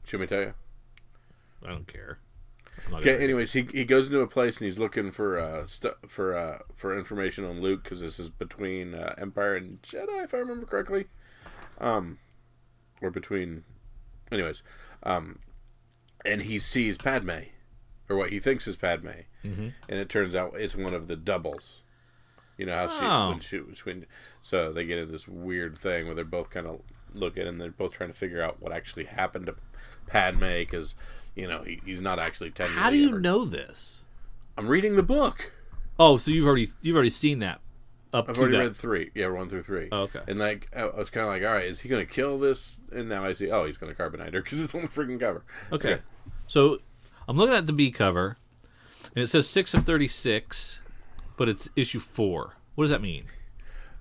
Should 0.03 0.19
me 0.19 0.27
tell 0.27 0.41
you? 0.41 0.53
I 1.63 1.69
don't 1.69 1.87
care. 1.87 2.19
Okay. 2.91 3.23
Anyways, 3.23 3.53
he 3.53 3.67
he 3.71 3.85
goes 3.85 4.07
into 4.07 4.19
a 4.21 4.27
place 4.27 4.59
and 4.59 4.65
he's 4.65 4.79
looking 4.79 5.11
for 5.11 5.39
uh 5.39 5.65
stu- 5.67 5.95
for 6.07 6.35
uh 6.35 6.59
for 6.73 6.97
information 6.97 7.45
on 7.45 7.61
Luke 7.61 7.83
because 7.83 7.99
this 8.01 8.19
is 8.19 8.29
between 8.29 8.93
uh, 8.93 9.13
Empire 9.17 9.55
and 9.55 9.81
Jedi, 9.81 10.23
if 10.23 10.33
I 10.33 10.37
remember 10.37 10.65
correctly. 10.65 11.05
Um, 11.79 12.19
or 13.01 13.11
between, 13.11 13.63
anyways, 14.31 14.63
um, 15.03 15.39
and 16.25 16.43
he 16.43 16.59
sees 16.59 16.97
Padme, 16.97 17.49
or 18.09 18.15
what 18.17 18.29
he 18.29 18.39
thinks 18.39 18.67
is 18.67 18.77
Padme, 18.77 19.09
Mhm. 19.43 19.73
and 19.89 19.99
it 19.99 20.07
turns 20.07 20.33
out 20.35 20.53
it's 20.55 20.75
one 20.75 20.93
of 20.93 21.07
the 21.07 21.15
doubles. 21.17 21.81
You 22.57 22.65
know 22.67 22.75
how 22.75 22.87
she 22.87 23.03
Oh. 23.03 23.29
when 23.31 23.39
she 23.41 23.59
between, 23.59 24.05
so 24.41 24.71
they 24.71 24.85
get 24.85 24.97
in 24.99 25.11
this 25.11 25.27
weird 25.27 25.77
thing 25.77 26.05
where 26.05 26.15
they're 26.15 26.23
both 26.23 26.49
kind 26.49 26.65
of 26.67 26.81
looking 27.13 27.45
and 27.45 27.59
they're 27.59 27.71
both 27.71 27.91
trying 27.93 28.09
to 28.11 28.17
figure 28.17 28.41
out 28.41 28.61
what 28.61 28.71
actually 28.71 29.03
happened 29.05 29.47
to 29.47 29.55
Padme 30.07 30.39
because 30.59 30.95
you 31.35 31.47
know 31.47 31.61
he, 31.63 31.81
he's 31.85 32.01
not 32.01 32.19
actually 32.19 32.51
technically. 32.51 32.81
How 32.81 32.89
do 32.89 32.97
you 32.97 33.09
ever- 33.09 33.19
know 33.19 33.45
this? 33.45 34.01
I'm 34.57 34.67
reading 34.67 34.95
the 34.95 35.03
book. 35.03 35.51
Oh, 35.99 36.17
so 36.17 36.31
you've 36.31 36.45
already 36.47 36.69
you've 36.81 36.95
already 36.95 37.09
seen 37.09 37.39
that 37.39 37.59
up 38.13 38.29
I've 38.29 38.35
to 38.35 38.41
already 38.41 38.57
that. 38.57 38.63
read 38.63 38.75
three. 38.75 39.11
Yeah, 39.15 39.27
one 39.29 39.49
through 39.49 39.63
three. 39.63 39.89
Oh, 39.91 40.03
okay. 40.03 40.21
And 40.27 40.39
like, 40.39 40.69
I 40.75 40.81
I 40.81 40.95
was 40.97 41.09
kind 41.09 41.25
of 41.25 41.31
like, 41.33 41.43
all 41.43 41.53
right, 41.53 41.65
is 41.65 41.81
he 41.81 41.89
going 41.89 42.05
to 42.05 42.11
kill 42.11 42.37
this? 42.39 42.79
And 42.91 43.09
now 43.09 43.23
I 43.25 43.33
see, 43.33 43.51
oh, 43.51 43.65
he's 43.65 43.77
going 43.77 43.93
to 43.93 44.01
carbonite 44.01 44.33
her 44.33 44.41
because 44.41 44.59
it's 44.59 44.73
on 44.75 44.81
the 44.83 44.87
freaking 44.87 45.19
cover. 45.19 45.43
Okay. 45.71 45.99
So 46.47 46.77
I'm 47.27 47.35
looking 47.37 47.55
at 47.55 47.67
the 47.67 47.73
B 47.73 47.91
cover, 47.91 48.37
and 49.15 49.23
it 49.23 49.27
says 49.27 49.47
six 49.49 49.73
of 49.73 49.83
thirty-six, 49.85 50.79
but 51.37 51.49
it's 51.49 51.67
issue 51.75 51.99
four. 51.99 52.53
What 52.75 52.85
does 52.85 52.91
that 52.91 53.01
mean? 53.01 53.25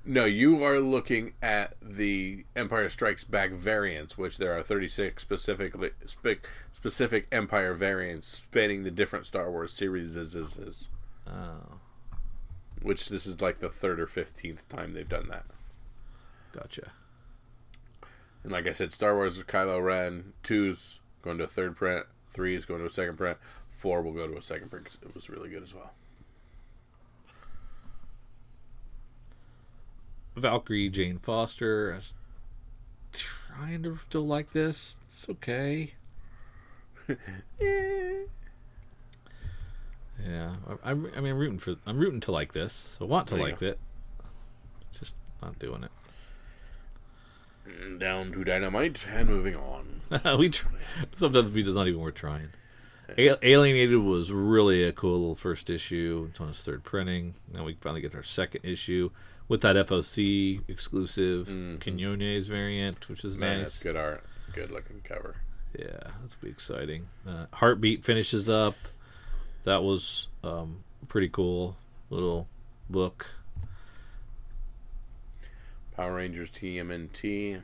No, 0.06 0.26
you 0.26 0.62
are 0.64 0.80
looking 0.80 1.32
at 1.40 1.74
the 1.80 2.44
Empire 2.54 2.90
Strikes 2.90 3.24
Back 3.24 3.52
variants, 3.52 4.18
which 4.18 4.36
there 4.36 4.52
are 4.56 4.62
36 4.62 5.22
specifically 5.22 5.90
spe- 6.04 6.44
specific 6.72 7.26
Empire 7.32 7.72
variants 7.72 8.28
spanning 8.28 8.82
the 8.84 8.90
different 8.90 9.24
Star 9.24 9.50
Wars 9.50 9.72
series. 9.72 10.16
Oh, 11.26 11.78
Which 12.82 13.08
this 13.08 13.24
is 13.24 13.40
like 13.40 13.58
the 13.58 13.70
third 13.70 13.98
or 13.98 14.06
fifteenth 14.06 14.68
time 14.68 14.92
they've 14.92 15.08
done 15.08 15.28
that. 15.28 15.46
gotcha. 16.52 16.92
And 18.42 18.52
like 18.52 18.66
I 18.66 18.72
said, 18.72 18.92
Star 18.92 19.14
Wars 19.14 19.38
is 19.38 19.44
Kylo 19.44 19.82
Ren. 19.82 20.34
Two's 20.42 21.00
going 21.22 21.38
to 21.38 21.44
a 21.44 21.46
third 21.46 21.76
print. 21.76 22.04
Three 22.30 22.54
is 22.54 22.66
going 22.66 22.80
to 22.80 22.86
a 22.86 22.90
second 22.90 23.16
print. 23.16 23.38
Four 23.70 24.02
will 24.02 24.12
go 24.12 24.26
to 24.26 24.36
a 24.36 24.42
second 24.42 24.68
print 24.68 24.84
because 24.84 24.98
it 25.02 25.14
was 25.14 25.30
really 25.30 25.48
good 25.48 25.62
as 25.62 25.74
well. 25.74 25.92
Valkyrie 30.36 30.88
Jane 30.88 31.18
Foster. 31.18 31.92
I 31.92 31.96
was 31.96 32.14
trying 33.12 33.82
to 33.84 33.98
still 34.08 34.26
like 34.26 34.52
this. 34.52 34.96
It's 35.06 35.28
okay. 35.28 35.94
Yeah, 40.26 40.54
I, 40.84 40.90
I, 40.90 40.92
I 40.92 40.94
mean, 40.94 41.10
I'm 41.16 41.38
rooting 41.38 41.58
for. 41.58 41.74
I'm 41.86 41.98
rooting 41.98 42.20
to 42.20 42.32
like 42.32 42.52
this. 42.52 42.96
I 43.00 43.04
want 43.04 43.28
to 43.28 43.34
There 43.34 43.44
like 43.44 43.62
it. 43.62 43.78
Just 44.98 45.14
not 45.42 45.58
doing 45.58 45.84
it. 45.84 45.90
Down 47.98 48.32
to 48.32 48.44
dynamite 48.44 49.06
and 49.10 49.28
moving 49.28 49.56
on. 49.56 50.00
we 50.38 50.52
sometimes 51.16 51.54
it's 51.56 51.74
not 51.74 51.88
even 51.88 52.00
worth 52.00 52.14
trying. 52.14 52.48
A- 53.18 53.46
Alienated 53.46 53.98
was 53.98 54.30
really 54.32 54.84
a 54.84 54.92
cool 54.92 55.18
little 55.18 55.34
first 55.34 55.68
issue. 55.68 56.28
It's 56.30 56.40
on 56.40 56.50
its 56.50 56.62
third 56.62 56.84
printing. 56.84 57.34
Now 57.52 57.64
we 57.64 57.74
finally 57.74 58.00
get 58.00 58.14
our 58.14 58.22
second 58.22 58.64
issue 58.64 59.10
with 59.48 59.60
that 59.62 59.76
FOC 59.76 60.62
exclusive 60.68 61.46
Quinones 61.80 62.46
variant, 62.46 63.08
which 63.08 63.24
is 63.24 63.36
Man, 63.36 63.58
nice. 63.58 63.66
that's 63.72 63.82
good 63.82 63.96
art. 63.96 64.24
Good 64.52 64.70
looking 64.70 65.00
cover. 65.02 65.36
Yeah, 65.78 66.10
that's 66.20 66.34
be 66.36 66.48
exciting. 66.48 67.08
Uh, 67.26 67.46
Heartbeat 67.52 68.04
finishes 68.04 68.48
up. 68.48 68.76
That 69.64 69.82
was 69.82 70.28
um, 70.44 70.84
pretty 71.08 71.28
cool 71.28 71.76
little 72.10 72.48
book. 72.88 73.26
Power 75.96 76.14
Rangers 76.14 76.50
TMNT. 76.50 77.62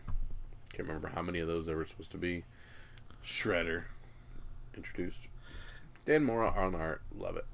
Can't 0.72 0.88
remember 0.88 1.08
how 1.14 1.22
many 1.22 1.40
of 1.40 1.48
those 1.48 1.66
there 1.66 1.76
were 1.76 1.86
supposed 1.86 2.10
to 2.12 2.18
be. 2.18 2.44
Shredder 3.24 3.84
introduced. 4.76 5.28
Dan 6.04 6.24
Mora 6.24 6.50
on 6.56 6.74
art. 6.74 7.02
Love 7.16 7.36
it. 7.36 7.44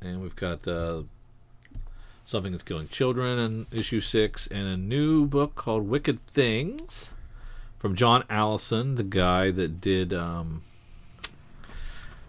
And 0.00 0.20
we've 0.20 0.36
got 0.36 0.66
uh, 0.66 1.02
something 2.24 2.52
that's 2.52 2.64
killing 2.64 2.88
children 2.88 3.38
in 3.38 3.66
issue 3.70 4.00
six, 4.00 4.46
and 4.46 4.66
a 4.66 4.76
new 4.76 5.26
book 5.26 5.54
called 5.54 5.88
Wicked 5.88 6.18
Things 6.18 7.10
from 7.78 7.94
John 7.94 8.24
Allison, 8.30 8.94
the 8.94 9.02
guy 9.02 9.50
that 9.50 9.80
did 9.80 10.12
um, 10.12 10.62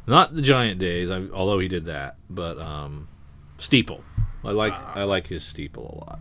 not 0.08 0.36
the 0.36 0.42
Giant 0.42 0.80
Days, 0.80 1.10
I, 1.10 1.24
although 1.34 1.60
he 1.60 1.68
did 1.68 1.86
that, 1.86 2.18
but 2.30 2.60
um, 2.60 3.08
Steeple. 3.58 4.04
I 4.44 4.52
like 4.52 4.74
I 4.74 5.04
like 5.04 5.28
his 5.28 5.44
Steeple 5.44 5.84
a 5.84 5.96
lot. 6.10 6.20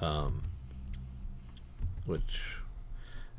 Um, 0.00 0.42
which 2.04 2.40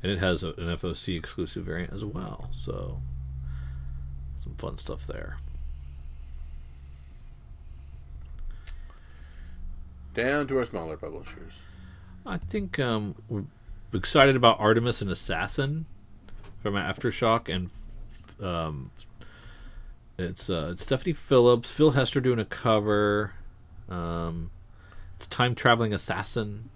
and 0.02 0.10
it 0.10 0.18
has 0.18 0.42
a, 0.42 0.48
an 0.48 0.76
FOC 0.76 1.16
exclusive 1.16 1.64
variant 1.64 1.92
as 1.92 2.04
well, 2.04 2.48
so 2.52 3.00
some 4.42 4.54
fun 4.56 4.78
stuff 4.78 5.06
there. 5.06 5.38
Down 10.14 10.46
to 10.46 10.58
our 10.58 10.64
smaller 10.64 10.96
publishers. 10.96 11.62
I 12.24 12.38
think 12.38 12.78
um, 12.78 13.16
we're 13.28 13.44
excited 13.92 14.36
about 14.36 14.60
Artemis 14.60 15.02
and 15.02 15.10
Assassin 15.10 15.86
from 16.62 16.74
Aftershock, 16.74 17.54
and 17.54 17.70
um, 18.40 18.90
it's 20.16 20.48
uh, 20.48 20.70
it's 20.72 20.84
Stephanie 20.84 21.12
Phillips, 21.12 21.70
Phil 21.70 21.90
Hester 21.90 22.20
doing 22.20 22.38
a 22.38 22.44
cover. 22.44 23.34
Um, 23.88 24.50
it's 25.16 25.26
time 25.26 25.54
traveling 25.54 25.92
assassin 25.92 26.70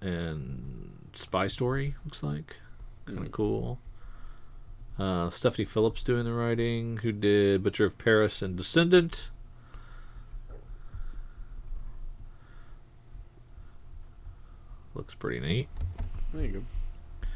and 0.00 0.90
spy 1.14 1.46
story 1.48 1.94
looks 2.04 2.22
like 2.22 2.56
kind 3.06 3.18
of 3.18 3.32
cool. 3.32 3.78
Uh, 4.98 5.28
Stephanie 5.30 5.64
Phillips 5.64 6.02
doing 6.02 6.24
the 6.24 6.32
writing, 6.32 6.98
who 6.98 7.10
did 7.10 7.62
Butcher 7.64 7.86
of 7.86 7.98
Paris 7.98 8.42
and 8.42 8.56
Descendant. 8.56 9.30
Looks 14.94 15.14
pretty 15.14 15.40
neat. 15.40 15.68
There 16.32 16.44
you 16.44 16.52
go. 16.52 17.28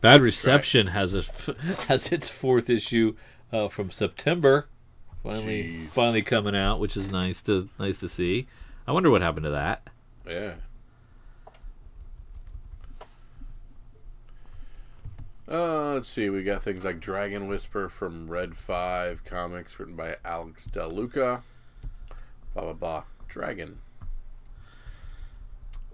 Bad 0.00 0.20
Reception 0.20 0.88
has 0.88 1.14
a 1.14 1.22
has 1.88 2.12
its 2.12 2.28
fourth 2.28 2.70
issue 2.70 3.14
uh, 3.52 3.68
from 3.68 3.90
September. 3.90 4.68
Finally, 5.22 5.64
Jeez. 5.64 5.86
finally 5.88 6.22
coming 6.22 6.54
out, 6.54 6.78
which 6.78 6.96
is 6.96 7.10
nice 7.10 7.42
to 7.42 7.68
nice 7.78 7.98
to 7.98 8.08
see. 8.08 8.46
I 8.86 8.92
wonder 8.92 9.10
what 9.10 9.22
happened 9.22 9.44
to 9.44 9.50
that. 9.50 9.88
Yeah. 10.28 10.54
Uh, 15.50 15.94
let's 15.94 16.10
see. 16.10 16.28
We 16.28 16.42
got 16.42 16.62
things 16.62 16.84
like 16.84 17.00
Dragon 17.00 17.48
Whisper 17.48 17.88
from 17.88 18.28
Red 18.28 18.54
Five 18.54 19.24
Comics, 19.24 19.78
written 19.80 19.96
by 19.96 20.16
Alex 20.24 20.66
Del 20.66 20.92
Luca. 20.92 21.42
Blah 22.54 22.64
blah 22.64 22.72
blah. 22.74 23.04
Dragon. 23.28 23.78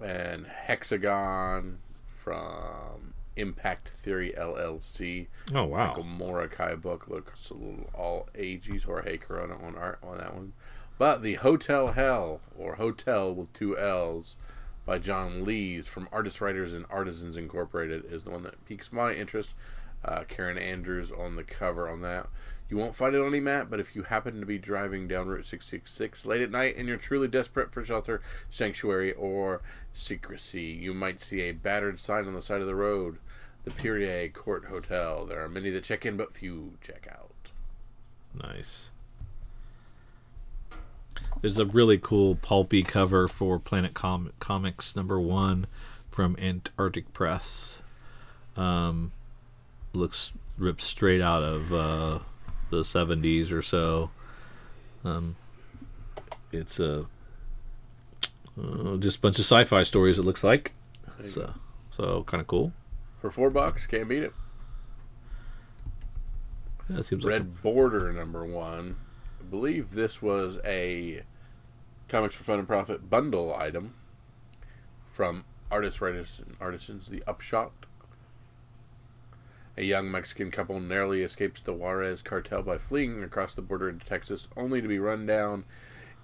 And 0.05 0.47
Hexagon 0.47 1.79
from 2.05 3.15
Impact 3.37 3.89
Theory 3.89 4.35
LLC. 4.37 5.29
Oh 5.55 5.65
wow! 5.65 5.89
Michael 5.89 6.05
Morikai 6.05 6.81
book. 6.81 7.09
Looks 7.09 7.51
a 7.51 7.55
little 7.55 7.91
all 7.95 8.29
ages. 8.35 8.85
Jorge 8.85 9.17
Corona 9.17 9.57
on 9.57 9.77
art 9.77 9.99
on 10.03 10.19
that 10.19 10.35
one. 10.35 10.53
But 10.99 11.23
the 11.23 11.35
Hotel 11.35 11.89
Hell, 11.89 12.41
or 12.57 12.77
Hotel 12.77 13.35
with 13.35 13.53
two 13.53 13.77
L's, 13.77 14.37
by 14.87 14.99
John 14.99 15.45
Lees 15.45 15.89
from 15.89 16.09
Artist 16.13 16.41
Writers 16.41 16.75
and 16.75 16.85
Artisans 16.91 17.37
Incorporated 17.37 18.05
is 18.05 18.25
the 18.25 18.31
one 18.31 18.43
that 18.43 18.65
piques 18.67 18.93
my 18.93 19.13
interest. 19.13 19.55
Uh, 20.05 20.25
Karen 20.29 20.59
Andrews 20.59 21.11
on 21.11 21.37
the 21.37 21.43
cover 21.43 21.89
on 21.89 22.03
that. 22.03 22.29
You 22.69 22.79
won't 22.79 22.95
find 22.95 23.15
it 23.15 23.21
on 23.21 23.29
any 23.29 23.41
map, 23.41 23.69
but 23.69 23.79
if 23.79 23.95
you 23.95 24.05
happen 24.05 24.41
to 24.41 24.47
be 24.47 24.59
driving 24.59 25.07
down 25.07 25.29
Route 25.29 25.45
666 25.45 26.25
late 26.25 26.41
at 26.41 26.51
night 26.51 26.77
and 26.77 26.89
you're 26.89 26.97
truly 26.97 27.29
desperate 27.29 27.73
for 27.73 27.85
shelter, 27.85 28.23
sanctuary, 28.49 29.13
or 29.13 29.61
secrecy, 29.93 30.63
you 30.63 30.95
might 30.95 31.21
see 31.21 31.43
a 31.43 31.53
battered 31.53 32.01
sign 32.01 32.27
on 32.27 32.35
the 32.35 32.43
side 32.43 32.61
of 32.61 32.67
the 32.67 32.75
road. 32.75 33.19
The 33.65 33.71
Perrier 33.71 34.29
Court 34.29 34.67
Hotel. 34.67 35.25
There 35.25 35.43
are 35.43 35.49
many 35.49 35.71
that 35.71 35.85
check 35.85 36.05
in, 36.05 36.17
but 36.19 36.35
few 36.35 36.75
check 36.83 37.09
out. 37.11 37.51
Nice. 38.35 38.91
There's 41.41 41.59
a 41.59 41.67
really 41.67 41.99
cool 41.99 42.37
pulpy 42.37 42.83
cover 42.83 43.29
for 43.29 43.59
Planet 43.59 43.95
Com- 43.95 44.33
Comics 44.41 44.97
number 44.97 45.21
one 45.21 45.67
from 46.11 46.37
Antarctic 46.39 47.13
Press. 47.13 47.79
Um, 48.57 49.13
looks 49.93 50.31
ripped 50.59 50.81
straight 50.81 51.21
out 51.21 51.43
of 51.43 51.73
uh, 51.73 52.19
the 52.75 52.83
70s 52.83 53.51
or 53.53 53.63
so. 53.63 54.11
Um, 55.05 55.37
it's 56.53 56.79
a 56.81 57.07
uh, 58.61 58.97
just 58.99 59.19
a 59.19 59.21
bunch 59.21 59.39
of 59.39 59.45
sci-fi 59.45 59.83
stories. 59.83 60.19
It 60.19 60.23
looks 60.23 60.45
like 60.45 60.73
so 61.27 61.53
so 61.91 62.25
kind 62.25 62.41
of 62.41 62.47
cool. 62.47 62.73
For 63.21 63.31
four 63.31 63.51
bucks, 63.51 63.87
can't 63.87 64.09
beat 64.09 64.23
it. 64.23 64.33
Yeah, 66.89 66.99
it 66.99 67.07
seems 67.07 67.25
like 67.25 67.33
Red 67.33 67.63
Border 67.63 68.13
number 68.13 68.45
one. 68.45 68.97
I 69.41 69.45
believe 69.45 69.93
this 69.93 70.21
was 70.21 70.59
a 70.65 71.23
Comics 72.09 72.35
for 72.35 72.45
Fun 72.45 72.59
and 72.59 72.69
Profit 72.69 73.09
bundle 73.09 73.55
item 73.55 73.95
from 75.05 75.45
Artists, 75.71 76.01
Writers, 76.01 76.43
and 76.45 76.57
Artisans, 76.61 77.09
The 77.09 77.23
Upshot. 77.27 77.73
A 79.77 79.83
young 79.83 80.09
Mexican 80.09 80.53
couple 80.53 80.79
narrowly 80.79 81.23
escapes 81.23 81.61
the 81.61 81.73
Juarez 81.73 82.23
cartel 82.23 82.63
by 82.63 82.79
fleeing 82.79 83.25
across 83.25 83.55
the 83.55 83.63
border 83.63 83.89
into 83.89 84.07
Texas, 84.07 84.47
only 84.57 84.81
to 84.81 84.87
be 84.87 85.01
run 85.01 85.27
down 85.27 85.65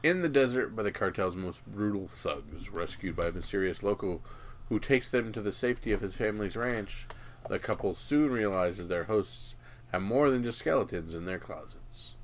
in 0.05 0.23
the 0.23 0.29
desert 0.29 0.77
by 0.77 0.85
the 0.85 0.93
cartel's 0.93 1.35
most 1.35 1.67
brutal 1.67 2.07
thugs. 2.07 2.71
Rescued 2.71 3.17
by 3.17 3.27
a 3.27 3.33
mysterious 3.33 3.83
local 3.83 4.23
who 4.69 4.79
takes 4.79 5.11
them 5.11 5.33
to 5.33 5.41
the 5.41 5.51
safety 5.51 5.91
of 5.91 6.01
his 6.01 6.15
family's 6.15 6.57
ranch, 6.57 7.09
the 7.49 7.59
couple 7.59 7.95
soon 7.95 8.31
realizes 8.31 8.87
their 8.87 9.05
hosts 9.05 9.57
have 9.91 10.03
more 10.03 10.31
than 10.31 10.45
just 10.45 10.59
skeletons 10.59 11.13
in 11.13 11.25
their 11.25 11.41
closets. 11.41 12.15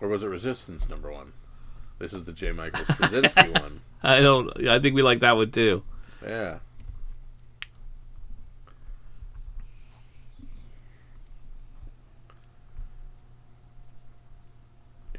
Or 0.00 0.08
was 0.08 0.24
it 0.24 0.28
Resistance 0.28 0.88
number 0.88 1.12
one? 1.12 1.32
This 1.98 2.12
is 2.12 2.24
the 2.24 2.32
J. 2.32 2.52
Michael 2.52 2.84
Straczynski 2.84 3.60
one. 3.60 3.80
I 4.02 4.20
don't. 4.20 4.68
I 4.68 4.78
think 4.78 4.94
we 4.94 5.02
like 5.02 5.20
that 5.20 5.36
one 5.36 5.50
too. 5.50 5.82
Yeah. 6.22 6.58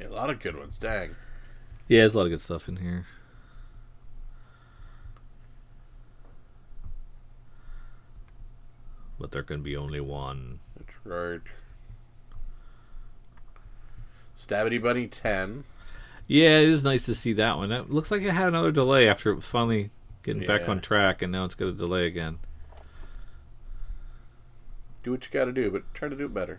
Yeah, 0.00 0.08
a 0.08 0.10
lot 0.10 0.30
of 0.30 0.40
good 0.40 0.56
ones. 0.56 0.78
Dang. 0.78 1.16
Yeah, 1.88 2.00
there's 2.00 2.14
a 2.14 2.18
lot 2.18 2.24
of 2.24 2.30
good 2.30 2.40
stuff 2.40 2.68
in 2.68 2.76
here. 2.76 3.06
But 9.18 9.32
there 9.32 9.42
can 9.42 9.62
be 9.62 9.76
only 9.76 10.00
one. 10.00 10.60
That's 10.76 10.96
right. 11.04 11.40
Stabity 14.36 14.80
Bunny 14.80 15.08
10. 15.08 15.64
Yeah, 16.28 16.58
it 16.58 16.68
is 16.68 16.84
nice 16.84 17.06
to 17.06 17.14
see 17.14 17.32
that 17.32 17.56
one. 17.56 17.72
It 17.72 17.90
looks 17.90 18.10
like 18.10 18.22
it 18.22 18.30
had 18.30 18.48
another 18.48 18.70
delay 18.70 19.08
after 19.08 19.30
it 19.30 19.34
was 19.36 19.48
finally 19.48 19.90
getting 20.22 20.46
back 20.46 20.68
on 20.68 20.80
track, 20.80 21.22
and 21.22 21.32
now 21.32 21.44
it's 21.46 21.54
got 21.54 21.66
a 21.66 21.72
delay 21.72 22.06
again. 22.06 22.38
Do 25.02 25.12
what 25.12 25.24
you 25.24 25.30
gotta 25.32 25.52
do, 25.52 25.70
but 25.70 25.82
try 25.94 26.08
to 26.08 26.14
do 26.14 26.26
it 26.26 26.34
better. 26.34 26.58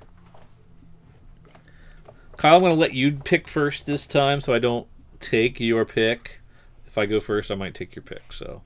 Kyle, 2.38 2.56
I'm 2.56 2.62
going 2.62 2.74
to 2.74 2.80
let 2.80 2.94
you 2.94 3.12
pick 3.12 3.50
first 3.50 3.86
this 3.86 4.08
time, 4.08 4.40
so 4.40 4.54
I 4.54 4.60
don't 4.60 4.88
take 5.20 5.60
your 5.60 5.84
pick. 5.84 6.40
If 6.88 6.98
I 6.98 7.06
go 7.06 7.20
first, 7.20 7.52
I 7.52 7.56
might 7.56 7.76
take 7.76 7.96
your 7.98 8.04
pick. 8.04 8.32
So 8.32 8.62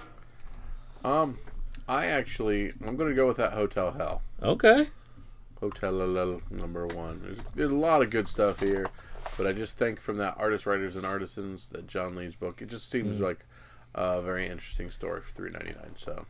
Um, 1.04 1.40
I 1.88 2.06
actually, 2.06 2.72
I'm 2.86 2.96
gonna 2.96 3.16
go 3.16 3.26
with 3.28 3.38
that 3.38 3.54
Hotel 3.54 3.92
Hell. 3.92 4.22
okay, 4.42 4.90
Hotel 5.60 5.92
number 6.52 6.86
one. 6.88 7.22
There's, 7.24 7.40
there's 7.56 7.72
a 7.72 7.76
lot 7.76 8.02
of 8.04 8.10
good 8.12 8.28
stuff 8.28 8.60
here, 8.60 8.90
but 9.38 9.48
I 9.48 9.54
just 9.54 9.78
think 9.78 10.00
from 10.00 10.18
that 10.18 10.36
artist, 10.38 10.66
writers, 10.66 10.96
and 10.96 11.06
artisans 11.06 11.68
that 11.68 11.88
John 11.88 12.16
Lees' 12.16 12.36
book, 12.36 12.62
it 12.62 12.70
just 12.70 12.90
seems 12.90 13.18
mm. 13.18 13.22
like 13.22 13.46
a 13.96 14.22
very 14.22 14.48
interesting 14.48 14.92
story 14.92 15.22
for 15.22 15.32
three 15.32 15.52
ninety 15.52 15.74
nine. 15.74 15.96
So, 15.96 16.26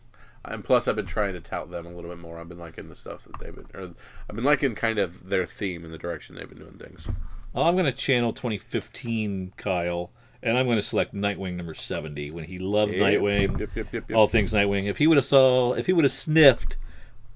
and 0.46 0.64
plus, 0.64 0.88
I've 0.88 0.96
been 0.96 1.06
trying 1.06 1.34
to 1.34 1.40
tout 1.40 1.72
them 1.72 1.86
a 1.86 1.92
little 1.92 2.10
bit 2.10 2.20
more. 2.20 2.40
I've 2.40 2.50
been 2.50 2.60
liking 2.60 2.90
the 2.90 2.96
stuff 2.96 3.24
that 3.26 3.40
they've 3.40 3.56
been, 3.56 3.68
or 3.74 3.94
I've 4.30 4.36
been 4.36 4.46
liking 4.46 4.76
kind 4.76 5.00
of 5.00 5.30
their 5.30 5.46
theme 5.46 5.84
and 5.84 5.94
the 5.94 5.98
direction 5.98 6.36
they've 6.36 6.50
been 6.50 6.60
doing 6.60 6.78
things. 6.78 7.08
Well, 7.54 7.66
I'm 7.66 7.76
going 7.76 7.86
to 7.86 7.92
channel 7.92 8.34
2015 8.34 9.54
Kyle, 9.58 10.12
and 10.42 10.58
I'm 10.58 10.66
going 10.66 10.78
to 10.78 10.82
select 10.82 11.14
Nightwing 11.14 11.56
number 11.56 11.74
70 11.74 12.32
when 12.32 12.46
he 12.46 12.58
loved 12.58 12.94
Nightwing. 12.94 13.60
Yep, 13.60 13.70
yep, 13.76 13.94
yep, 13.94 14.10
yep. 14.10 14.18
all 14.18 14.28
things 14.28 14.54
Nightwing. 14.54 14.88
If 14.88 14.98
he 14.98 15.08
would 15.08 15.18
have 15.18 15.26
saw, 15.26 15.74
if 15.74 15.86
he 15.86 15.94
would 15.94 16.04
have 16.04 16.12
sniffed 16.12 16.78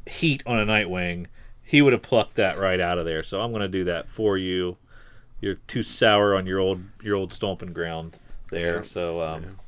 heat 0.07 0.41
on 0.45 0.59
a 0.59 0.65
Nightwing, 0.65 1.27
he 1.63 1.81
would 1.81 1.93
have 1.93 2.01
plucked 2.01 2.35
that 2.35 2.57
right 2.57 2.79
out 2.79 2.97
of 2.97 3.05
there. 3.05 3.23
So 3.23 3.41
I'm 3.41 3.51
going 3.51 3.61
to 3.61 3.67
do 3.67 3.83
that 3.85 4.09
for 4.09 4.37
you. 4.37 4.77
You're 5.41 5.55
too 5.67 5.83
sour 5.83 6.35
on 6.35 6.45
your 6.47 6.59
old 6.59 6.81
your 7.03 7.15
old 7.15 7.31
stomping 7.31 7.73
ground 7.73 8.17
there. 8.51 8.77
Yeah. 8.77 8.83
So 8.83 9.21
um, 9.21 9.59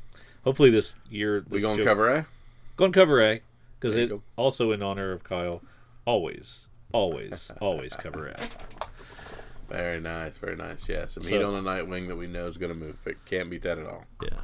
hopefully 0.43 0.69
this 0.71 0.95
year 1.09 1.43
we 1.49 1.57
this 1.57 1.61
going 1.61 1.77
joke- 1.77 1.85
cover 1.85 2.09
A? 2.09 2.27
going 2.75 2.91
cover 2.91 3.21
A 3.23 3.41
because 3.79 3.95
it 3.95 4.09
go. 4.09 4.21
also 4.35 4.71
in 4.71 4.81
honor 4.81 5.11
of 5.11 5.23
Kyle. 5.23 5.61
Always, 6.05 6.65
always, 6.91 7.51
always 7.61 7.95
cover 7.95 8.27
A. 8.29 8.39
Very 9.69 9.99
nice, 9.99 10.35
very 10.39 10.55
nice. 10.55 10.89
Yeah, 10.89 11.05
some 11.05 11.21
So- 11.21 11.29
heat 11.29 11.43
on 11.43 11.53
a 11.53 11.61
Nightwing 11.61 12.07
that 12.07 12.15
we 12.15 12.25
know 12.25 12.47
is 12.47 12.57
going 12.57 12.71
to 12.71 12.75
move. 12.75 12.97
It 13.05 13.23
can't 13.25 13.51
beat 13.51 13.61
that 13.61 13.77
at 13.77 13.85
all. 13.85 14.05
Yeah, 14.23 14.39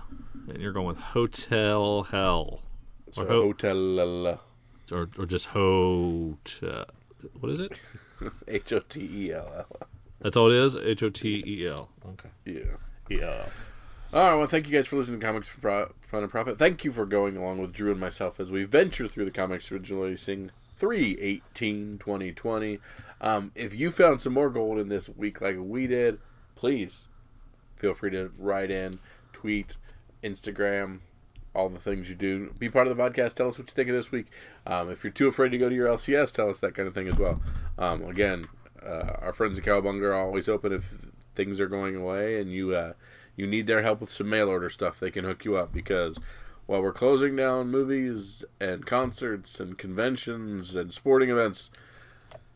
and 0.48 0.62
you're 0.62 0.72
going 0.74 0.86
with 0.86 1.00
Hotel 1.00 2.04
Hell 2.04 2.60
So 3.12 3.24
Or 3.24 3.28
ho- 3.28 3.42
Hotel 3.48 4.40
or 4.92 5.10
or 5.18 5.26
just 5.26 5.48
Hot. 5.48 6.60
What 7.40 7.52
is 7.52 7.60
it? 7.60 7.72
H 8.48 8.72
O 8.74 8.80
T 8.82 9.00
E 9.02 9.34
L 9.34 9.66
L. 9.72 9.88
That's 10.26 10.38
all 10.38 10.50
it 10.50 10.58
is. 10.58 10.76
H 10.76 11.04
O 11.04 11.12
T 11.12 11.44
E 11.46 11.68
L. 11.68 11.88
Okay. 12.04 12.30
Yeah. 12.46 12.78
Yeah. 13.10 13.46
All 14.12 14.32
right. 14.32 14.36
Well, 14.36 14.48
thank 14.48 14.68
you 14.68 14.76
guys 14.76 14.88
for 14.88 14.96
listening 14.96 15.20
to 15.20 15.26
Comics 15.26 15.48
for 15.48 15.92
Fun 16.02 16.24
and 16.24 16.32
Profit. 16.32 16.58
Thank 16.58 16.84
you 16.84 16.92
for 16.92 17.06
going 17.06 17.38
along 17.38 17.60
with 17.60 17.72
Drew 17.72 17.92
and 17.92 18.00
myself 18.00 18.40
as 18.40 18.52
we 18.52 18.64
venture 18.64 19.08
through 19.08 19.26
the 19.26 19.32
comics 19.32 19.70
releasing 19.70 20.50
3 20.78 21.20
18 21.20 22.00
2020. 22.00 22.80
Um, 23.22 23.52
if 23.54 23.76
you 23.76 23.92
found 23.92 24.20
some 24.20 24.34
more 24.34 24.50
gold 24.50 24.80
in 24.80 24.90
this 24.90 25.08
week 25.10 25.42
like 25.42 25.58
we 25.60 25.86
did, 25.86 26.18
please 26.56 27.08
feel 27.76 27.94
free 27.94 28.10
to 28.10 28.32
write 28.40 28.72
in, 28.72 28.98
tweet, 29.32 29.78
Instagram, 30.24 31.02
all 31.54 31.70
the 31.70 31.78
things 31.78 32.10
you 32.10 32.16
do. 32.16 32.52
Be 32.58 32.68
part 32.68 32.88
of 32.88 32.98
the 32.98 33.04
podcast. 33.04 33.36
Tell 33.36 33.50
us 33.50 33.60
what 33.60 33.68
you 33.68 33.76
think 33.76 33.90
of 33.90 33.96
this 33.96 34.12
week. 34.12 34.26
Um, 34.66 34.90
if 34.90 35.04
you're 35.04 35.14
too 35.14 35.28
afraid 35.28 35.50
to 35.50 35.60
go 35.60 35.70
to 35.70 35.76
your 35.76 35.88
LCS, 35.88 36.32
tell 36.34 36.50
us 36.50 36.60
that 36.62 36.74
kind 36.74 36.88
of 36.88 36.96
thing 36.96 37.08
as 37.08 37.20
well. 37.20 37.44
Um, 37.78 38.02
again, 38.02 38.48
uh, 38.86 39.18
our 39.22 39.34
friends 39.34 39.60
at 39.60 39.66
Cowabunga 39.66 40.04
are 40.04 40.14
always 40.14 40.48
open 40.50 40.72
if 40.72 41.12
things 41.34 41.60
are 41.60 41.68
going 41.68 41.96
away 41.96 42.40
and 42.40 42.52
you 42.52 42.74
uh, 42.74 42.94
you 43.36 43.46
need 43.48 43.68
their 43.68 43.82
help 43.82 44.02
with 44.02 44.12
some 44.12 44.30
mail 44.30 44.50
order 44.50 44.70
stuff. 44.70 45.00
They 45.00 45.12
can 45.12 45.26
hook 45.26 45.46
you 45.46 45.58
up 45.58 45.74
because 45.74 46.18
while 46.66 46.82
we're 46.82 46.94
closing 46.94 47.36
down 47.36 47.70
movies 47.70 48.44
and 48.60 48.86
concerts 48.86 49.60
and 49.60 49.78
conventions 49.78 50.76
and 50.76 50.94
sporting 50.94 51.30
events. 51.30 51.70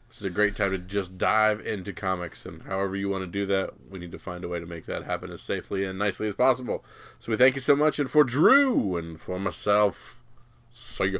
This 0.07 0.21
is 0.21 0.25
a 0.25 0.31
great 0.31 0.55
time 0.55 0.71
to 0.71 0.79
just 0.79 1.19
dive 1.19 1.63
into 1.63 1.93
comics, 1.93 2.43
and 2.43 2.63
however 2.63 2.95
you 2.95 3.09
want 3.09 3.21
to 3.21 3.27
do 3.27 3.45
that, 3.45 3.73
we 3.91 3.99
need 3.99 4.11
to 4.11 4.17
find 4.17 4.43
a 4.43 4.47
way 4.47 4.59
to 4.59 4.65
make 4.65 4.87
that 4.87 5.05
happen 5.05 5.29
as 5.31 5.43
safely 5.43 5.85
and 5.85 5.99
nicely 5.99 6.25
as 6.25 6.33
possible. 6.33 6.83
So 7.19 7.31
we 7.31 7.37
thank 7.37 7.53
you 7.53 7.61
so 7.61 7.75
much, 7.75 7.99
and 7.99 8.09
for 8.09 8.23
Drew 8.23 8.97
and 8.97 9.21
for 9.21 9.37
myself, 9.37 10.23
see 10.71 11.05
ya. 11.05 11.19